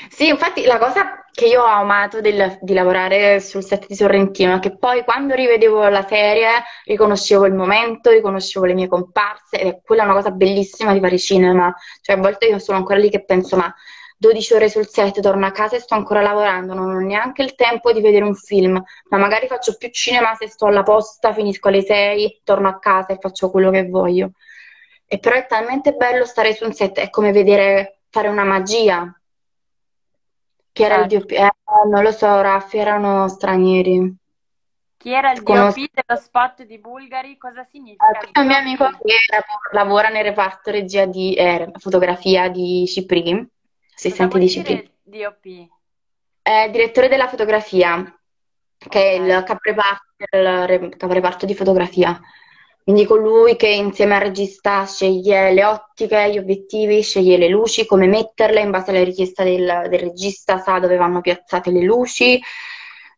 Sì, 0.09 0.27
infatti 0.27 0.65
la 0.65 0.77
cosa 0.77 1.23
che 1.31 1.45
io 1.45 1.61
ho 1.61 1.65
amato 1.65 2.19
del- 2.21 2.57
di 2.61 2.73
lavorare 2.73 3.39
sul 3.39 3.63
set 3.63 3.87
di 3.87 3.95
Sorrentino 3.95 4.55
è 4.55 4.59
che 4.59 4.77
poi 4.77 5.03
quando 5.03 5.35
rivedevo 5.35 5.87
la 5.87 6.05
serie 6.05 6.49
riconoscevo 6.85 7.45
il 7.45 7.53
momento, 7.53 8.09
riconoscevo 8.11 8.65
le 8.65 8.73
mie 8.73 8.87
comparse 8.87 9.57
ed 9.59 9.67
è 9.67 9.81
quella 9.81 10.03
una 10.03 10.13
cosa 10.13 10.31
bellissima 10.31 10.91
di 10.93 10.99
fare 10.99 11.17
cinema. 11.17 11.73
Cioè 12.01 12.17
a 12.17 12.19
volte 12.19 12.47
io 12.47 12.59
sono 12.59 12.77
ancora 12.77 12.99
lì 12.99 13.09
che 13.09 13.23
penso, 13.23 13.55
ma 13.55 13.73
12 14.21 14.53
ore 14.53 14.69
sul 14.69 14.85
set, 14.85 15.21
torno 15.21 15.45
a 15.45 15.51
casa 15.51 15.77
e 15.77 15.79
sto 15.79 15.95
ancora 15.95 16.21
lavorando, 16.21 16.73
non 16.73 16.89
ho 16.89 16.99
neanche 16.99 17.41
il 17.41 17.55
tempo 17.55 17.93
di 17.93 18.01
vedere 18.01 18.25
un 18.25 18.35
film, 18.35 18.83
ma 19.07 19.17
magari 19.17 19.47
faccio 19.47 19.77
più 19.77 19.89
cinema 19.91 20.35
se 20.35 20.49
sto 20.49 20.65
alla 20.65 20.83
posta, 20.83 21.31
finisco 21.31 21.69
alle 21.69 21.81
6, 21.81 22.41
torno 22.43 22.67
a 22.67 22.79
casa 22.79 23.13
e 23.13 23.17
faccio 23.17 23.49
quello 23.49 23.71
che 23.71 23.87
voglio. 23.87 24.31
E 25.07 25.19
però 25.19 25.37
è 25.37 25.47
talmente 25.47 25.93
bello 25.93 26.25
stare 26.25 26.53
su 26.53 26.65
un 26.65 26.73
set, 26.73 26.99
è 26.99 27.09
come 27.09 27.31
vedere 27.31 28.01
fare 28.09 28.27
una 28.27 28.43
magia. 28.43 29.09
Chi 30.73 30.83
era 30.83 30.95
il 30.97 31.09
Certo. 31.09 31.25
DOP? 31.25 31.31
Eh, 31.31 31.51
non 31.89 32.03
lo 32.03 32.11
so, 32.11 32.41
Raffi, 32.41 32.77
erano 32.77 33.29
stranieri. 33.29 34.15
Chi 34.97 35.13
era 35.13 35.31
il 35.31 35.43
Conosco. 35.43 35.79
DOP 35.79 35.89
dello 35.93 36.19
spot 36.19 36.63
di 36.63 36.77
Bulgari? 36.77 37.37
Cosa 37.37 37.63
significa 37.63 38.05
È 38.33 38.39
un 38.41 38.47
mio 38.47 38.57
amico 38.57 38.89
che 38.89 39.15
lavora 39.71 40.09
nel 40.09 40.25
reparto 40.25 40.71
regia 40.71 41.05
di 41.05 41.33
eh, 41.35 41.71
fotografia 41.77 42.49
di 42.49 42.85
Cipri, 42.85 43.47
assistente 43.99 44.37
vuol 44.37 44.41
di 44.41 44.49
Cipri. 44.49 44.91
dire 45.03 45.23
DOP? 45.23 45.67
È 46.41 46.69
direttore 46.71 47.09
della 47.09 47.27
fotografia, 47.27 48.19
che 48.77 49.01
è 49.01 49.13
il 49.15 49.43
caporeparto 50.97 51.45
di 51.45 51.53
fotografia. 51.53 52.19
Quindi 52.81 53.05
colui 53.05 53.55
che 53.55 53.67
insieme 53.67 54.15
al 54.15 54.21
regista 54.21 54.85
sceglie 54.85 55.53
le 55.53 55.63
ottiche, 55.63 56.31
gli 56.31 56.39
obiettivi, 56.39 57.03
sceglie 57.03 57.37
le 57.37 57.49
luci, 57.49 57.85
come 57.85 58.07
metterle 58.07 58.61
in 58.61 58.71
base 58.71 58.89
alle 58.89 59.03
richieste 59.03 59.43
del, 59.43 59.87
del 59.89 59.99
regista, 59.99 60.57
sa 60.57 60.79
dove 60.79 60.95
vanno 60.95 61.21
piazzate 61.21 61.69
le 61.69 61.83
luci. 61.83 62.41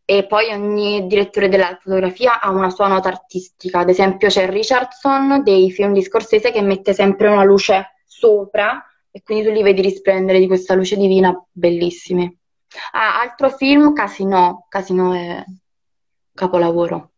E 0.04 0.26
poi 0.26 0.52
ogni 0.52 1.08
direttore 1.08 1.48
della 1.48 1.78
fotografia 1.80 2.42
ha 2.42 2.50
una 2.50 2.70
sua 2.70 2.88
nota 2.88 3.08
artistica. 3.08 3.80
Ad 3.80 3.90
esempio 3.90 4.28
c'è 4.28 4.50
Richardson 4.50 5.42
dei 5.42 5.72
film 5.72 5.94
di 5.94 6.02
Scorsese 6.02 6.52
che 6.52 6.62
mette 6.62 6.94
sempre 6.94 7.30
una 7.30 7.46
luce 7.46 7.94
sopra 8.06 8.84
e 9.12 9.22
quindi 9.24 9.44
tu 9.46 9.52
li 9.52 9.62
vedi 9.62 9.82
risplendere 9.82 10.40
di 10.40 10.48
questa 10.48 10.74
luce 10.74 10.96
divina, 10.96 11.34
bellissimi. 11.52 12.34
Ah, 12.94 13.20
altro 13.20 13.50
film, 13.50 13.94
Casino. 13.94 14.66
Casino 14.70 15.14
è 15.14 15.44
capolavoro, 16.34 17.12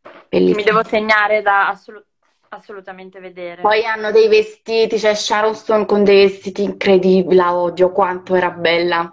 Che 0.00 0.10
mi 0.12 0.26
bellissimo. 0.28 0.62
devo 0.64 0.84
segnare 0.84 1.42
da 1.42 1.68
assolut- 1.68 2.06
assolutamente 2.50 3.18
vedere. 3.18 3.62
Poi 3.62 3.84
hanno 3.84 4.12
dei 4.12 4.28
vestiti, 4.28 4.96
c'è 4.98 5.14
Sharon 5.14 5.54
Stone 5.54 5.86
con 5.86 6.04
dei 6.04 6.26
vestiti 6.28 6.62
incredibili, 6.62 7.34
la 7.34 7.54
odio, 7.54 7.90
quanto 7.90 8.34
era 8.34 8.50
bella. 8.50 9.10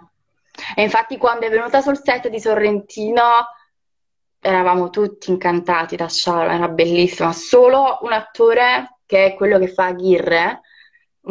E 0.76 0.82
infatti 0.82 1.16
quando 1.16 1.46
è 1.46 1.50
venuta 1.50 1.80
sul 1.80 1.98
set 2.02 2.28
di 2.28 2.38
Sorrentino 2.38 3.22
eravamo 4.38 4.90
tutti 4.90 5.30
incantati 5.30 5.96
da 5.96 6.08
Sharon, 6.08 6.50
era 6.54 6.68
bellissima. 6.68 7.32
Solo 7.32 7.98
un 8.02 8.12
attore 8.12 8.98
che 9.06 9.24
è 9.26 9.34
quello 9.34 9.58
che 9.58 9.68
fa 9.68 9.86
Aguirre, 9.86 10.60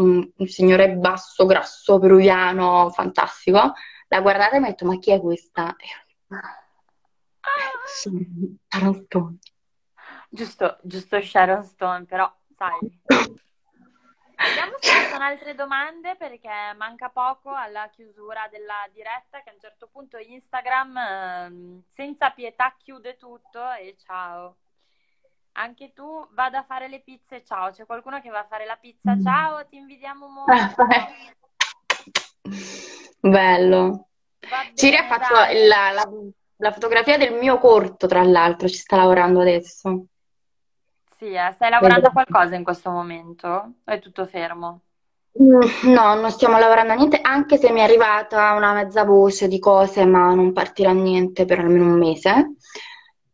un, 0.02 0.32
un 0.36 0.47
signore 0.47 0.91
basso, 0.91 1.45
grasso, 1.45 2.00
peruviano, 2.00 2.89
fantastico, 2.89 3.74
l'ha 4.08 4.22
guardata 4.22 4.56
e 4.56 4.60
mi 4.60 4.66
ha 4.66 4.70
detto 4.70 4.86
ma 4.86 4.97
chi 4.97 5.12
è 5.12 5.20
questa? 5.20 5.76
Sharon 8.68 9.06
Stone. 9.06 9.38
Giusto, 10.30 10.78
giusto 10.84 11.22
Sharon 11.22 11.64
Stone, 11.64 12.06
però 12.06 12.32
sai. 12.56 13.02
Vediamo 14.39 14.78
se 14.80 14.89
ci 14.89 15.10
sono 15.12 15.24
altre 15.26 15.54
domande 15.54 16.16
perché 16.16 16.74
manca 16.78 17.10
poco 17.10 17.54
alla 17.54 17.89
chiusura 17.89 18.47
della 18.50 18.88
diretta 18.93 19.41
che 19.41 19.50
a 19.50 19.54
un 19.54 19.60
certo 19.60 19.88
punto 19.91 20.18
Instagram 20.18 20.97
eh, 20.97 21.82
senza 21.89 22.30
pietà 22.30 22.74
chiude 22.78 23.18
tutto 23.18 23.70
e 23.72 23.97
ciao. 23.97 24.56
Anche 25.62 25.91
tu 25.93 26.26
vada 26.32 26.60
a 26.60 26.64
fare 26.64 26.88
le 26.88 27.01
pizze, 27.01 27.43
ciao. 27.43 27.72
C'è 27.72 27.86
qualcuno 27.86 28.22
che 28.22 28.30
va 28.30 28.39
a 28.39 28.47
fare 28.49 28.66
la 28.66 28.78
pizza, 28.80 29.16
mm. 29.16 29.22
ciao, 29.22 29.68
ti 29.68 29.76
invidiamo 29.76 30.30
molto. 30.30 30.88
Bello. 33.20 34.07
Ciri 34.74 34.95
ha 34.95 35.05
fatto 35.05 35.34
la, 35.34 35.91
la, 35.91 36.10
la 36.55 36.72
fotografia 36.72 37.18
del 37.18 37.34
mio 37.34 37.57
corto, 37.57 38.07
tra 38.07 38.24
l'altro, 38.24 38.70
ci 38.70 38.78
sta 38.78 38.95
lavorando 38.95 39.41
adesso. 39.41 40.05
Sì, 41.18 41.34
eh. 41.34 41.51
Stai 41.51 41.70
lavorando 41.70 42.07
a 42.07 42.12
qualcosa 42.12 42.55
in 42.55 42.64
questo 42.64 42.89
momento? 42.89 43.47
O 43.47 43.74
è 43.84 43.99
tutto 43.99 44.26
fermo? 44.28 44.84
Mm, 45.43 45.91
no, 45.91 46.16
non 46.16 46.32
stiamo 46.32 46.57
lavorando 46.57 46.93
a 46.93 46.95
niente, 46.95 47.20
anche 47.22 47.57
se 47.57 47.70
mi 47.72 47.82
è 47.82 47.84
arrivata 47.84 48.53
una 48.53 48.72
mezza 48.72 49.03
voce 49.03 49.49
di 49.49 49.60
cose, 49.60 50.05
ma 50.05 50.34
non 50.34 50.53
partirà 50.53 50.93
niente 50.93 51.43
per 51.43 51.60
almeno 51.60 51.84
un 51.84 51.97
mese. 51.97 52.53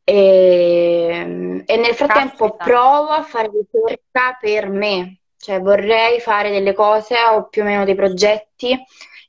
E, 0.07 1.63
e 1.65 1.77
nel 1.77 1.95
frattempo 1.95 2.55
Caspita. 2.55 2.63
provo 2.63 3.09
a 3.09 3.23
fare 3.23 3.49
ricerca 3.49 4.37
per 4.39 4.69
me, 4.69 5.21
cioè 5.37 5.59
vorrei 5.59 6.19
fare 6.19 6.51
delle 6.51 6.73
cose, 6.73 7.15
ho 7.17 7.47
più 7.49 7.63
o 7.63 7.65
meno 7.65 7.83
dei 7.85 7.95
progetti 7.95 8.77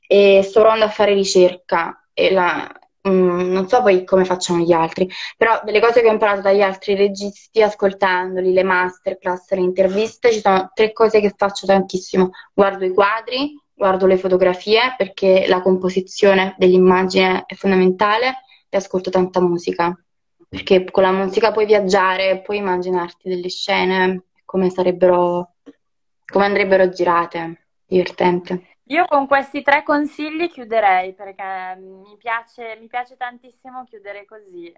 e 0.07 0.41
sto 0.43 0.59
provando 0.59 0.85
a 0.85 0.89
fare 0.89 1.13
ricerca. 1.13 2.07
E 2.13 2.31
la, 2.31 2.71
Mm, 3.07 3.51
non 3.51 3.67
so 3.69 3.81
poi 3.81 4.03
come 4.03 4.25
facciano 4.25 4.59
gli 4.59 4.73
altri, 4.73 5.09
però 5.37 5.61
delle 5.63 5.79
cose 5.79 6.01
che 6.01 6.09
ho 6.09 6.11
imparato 6.11 6.41
dagli 6.41 6.61
altri 6.61 6.95
registi 6.95 7.61
ascoltandoli, 7.61 8.51
le 8.51 8.63
masterclass, 8.63 9.51
le 9.51 9.61
interviste, 9.61 10.31
ci 10.31 10.39
sono 10.41 10.71
tre 10.73 10.91
cose 10.91 11.21
che 11.21 11.33
faccio 11.35 11.65
tantissimo. 11.65 12.31
Guardo 12.53 12.85
i 12.85 12.93
quadri, 12.93 13.53
guardo 13.73 14.05
le 14.07 14.17
fotografie 14.17 14.95
perché 14.97 15.45
la 15.47 15.61
composizione 15.61 16.55
dell'immagine 16.57 17.43
è 17.45 17.53
fondamentale 17.55 18.43
e 18.69 18.77
ascolto 18.77 19.09
tanta 19.09 19.39
musica, 19.39 19.95
perché 20.47 20.89
con 20.89 21.03
la 21.03 21.11
musica 21.11 21.51
puoi 21.51 21.65
viaggiare, 21.65 22.41
puoi 22.41 22.57
immaginarti 22.57 23.29
delle 23.29 23.49
scene 23.49 24.23
come 24.45 24.69
sarebbero, 24.69 25.55
come 26.25 26.45
andrebbero 26.45 26.89
girate, 26.89 27.67
divertente. 27.85 28.75
Io 28.89 29.05
con 29.05 29.27
questi 29.27 29.61
tre 29.61 29.83
consigli 29.83 30.49
chiuderei 30.49 31.13
perché 31.13 31.75
mi 31.77 32.15
piace, 32.17 32.77
mi 32.79 32.87
piace 32.87 33.17
tantissimo 33.17 33.83
chiudere 33.83 34.25
così. 34.25 34.73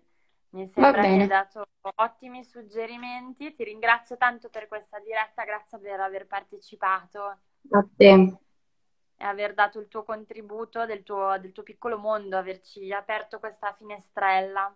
Mi 0.51 0.67
sembra 0.67 1.01
che 1.03 1.07
hai 1.07 1.28
dato 1.28 1.67
ottimi 1.97 2.43
suggerimenti. 2.43 3.53
Ti 3.53 3.63
ringrazio 3.63 4.17
tanto 4.17 4.49
per 4.49 4.67
questa 4.67 4.99
diretta, 4.99 5.43
grazie 5.43 5.78
per 5.78 5.99
aver 5.99 6.26
partecipato. 6.26 7.38
Grazie. 7.61 8.39
E 9.15 9.26
aver 9.26 9.53
dato 9.53 9.80
il 9.80 9.88
tuo 9.88 10.01
contributo 10.03 10.88
del 10.88 11.03
tuo, 11.03 11.38
del 11.39 11.51
tuo 11.51 11.61
piccolo 11.61 11.99
mondo, 11.99 12.36
averci 12.36 12.91
aperto 12.91 13.38
questa 13.38 13.76
finestrella. 13.78 14.74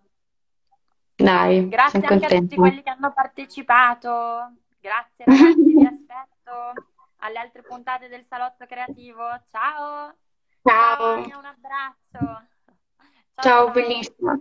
Dai, 1.16 1.70
grazie 1.70 2.00
anche 2.00 2.08
contenta. 2.08 2.36
a 2.36 2.40
tutti 2.40 2.56
quelli 2.56 2.84
che 2.84 2.90
hanno 2.90 3.14
partecipato. 3.14 4.54
Grazie 4.80 5.26
ragazzi, 5.26 5.64
vi 5.64 5.86
aspetto 5.86 6.74
alle 7.18 7.38
altre 7.40 7.62
puntate 7.62 8.08
del 8.08 8.26
Salotto 8.26 8.66
Creativo. 8.66 9.24
Ciao! 9.52 10.16
Ciao! 10.64 11.28
Ciao 11.28 11.40
un 11.40 11.46
abbraccio! 11.46 12.48
Ciao, 13.36 13.42
ciao 13.42 13.72
bellissima! 13.72 14.40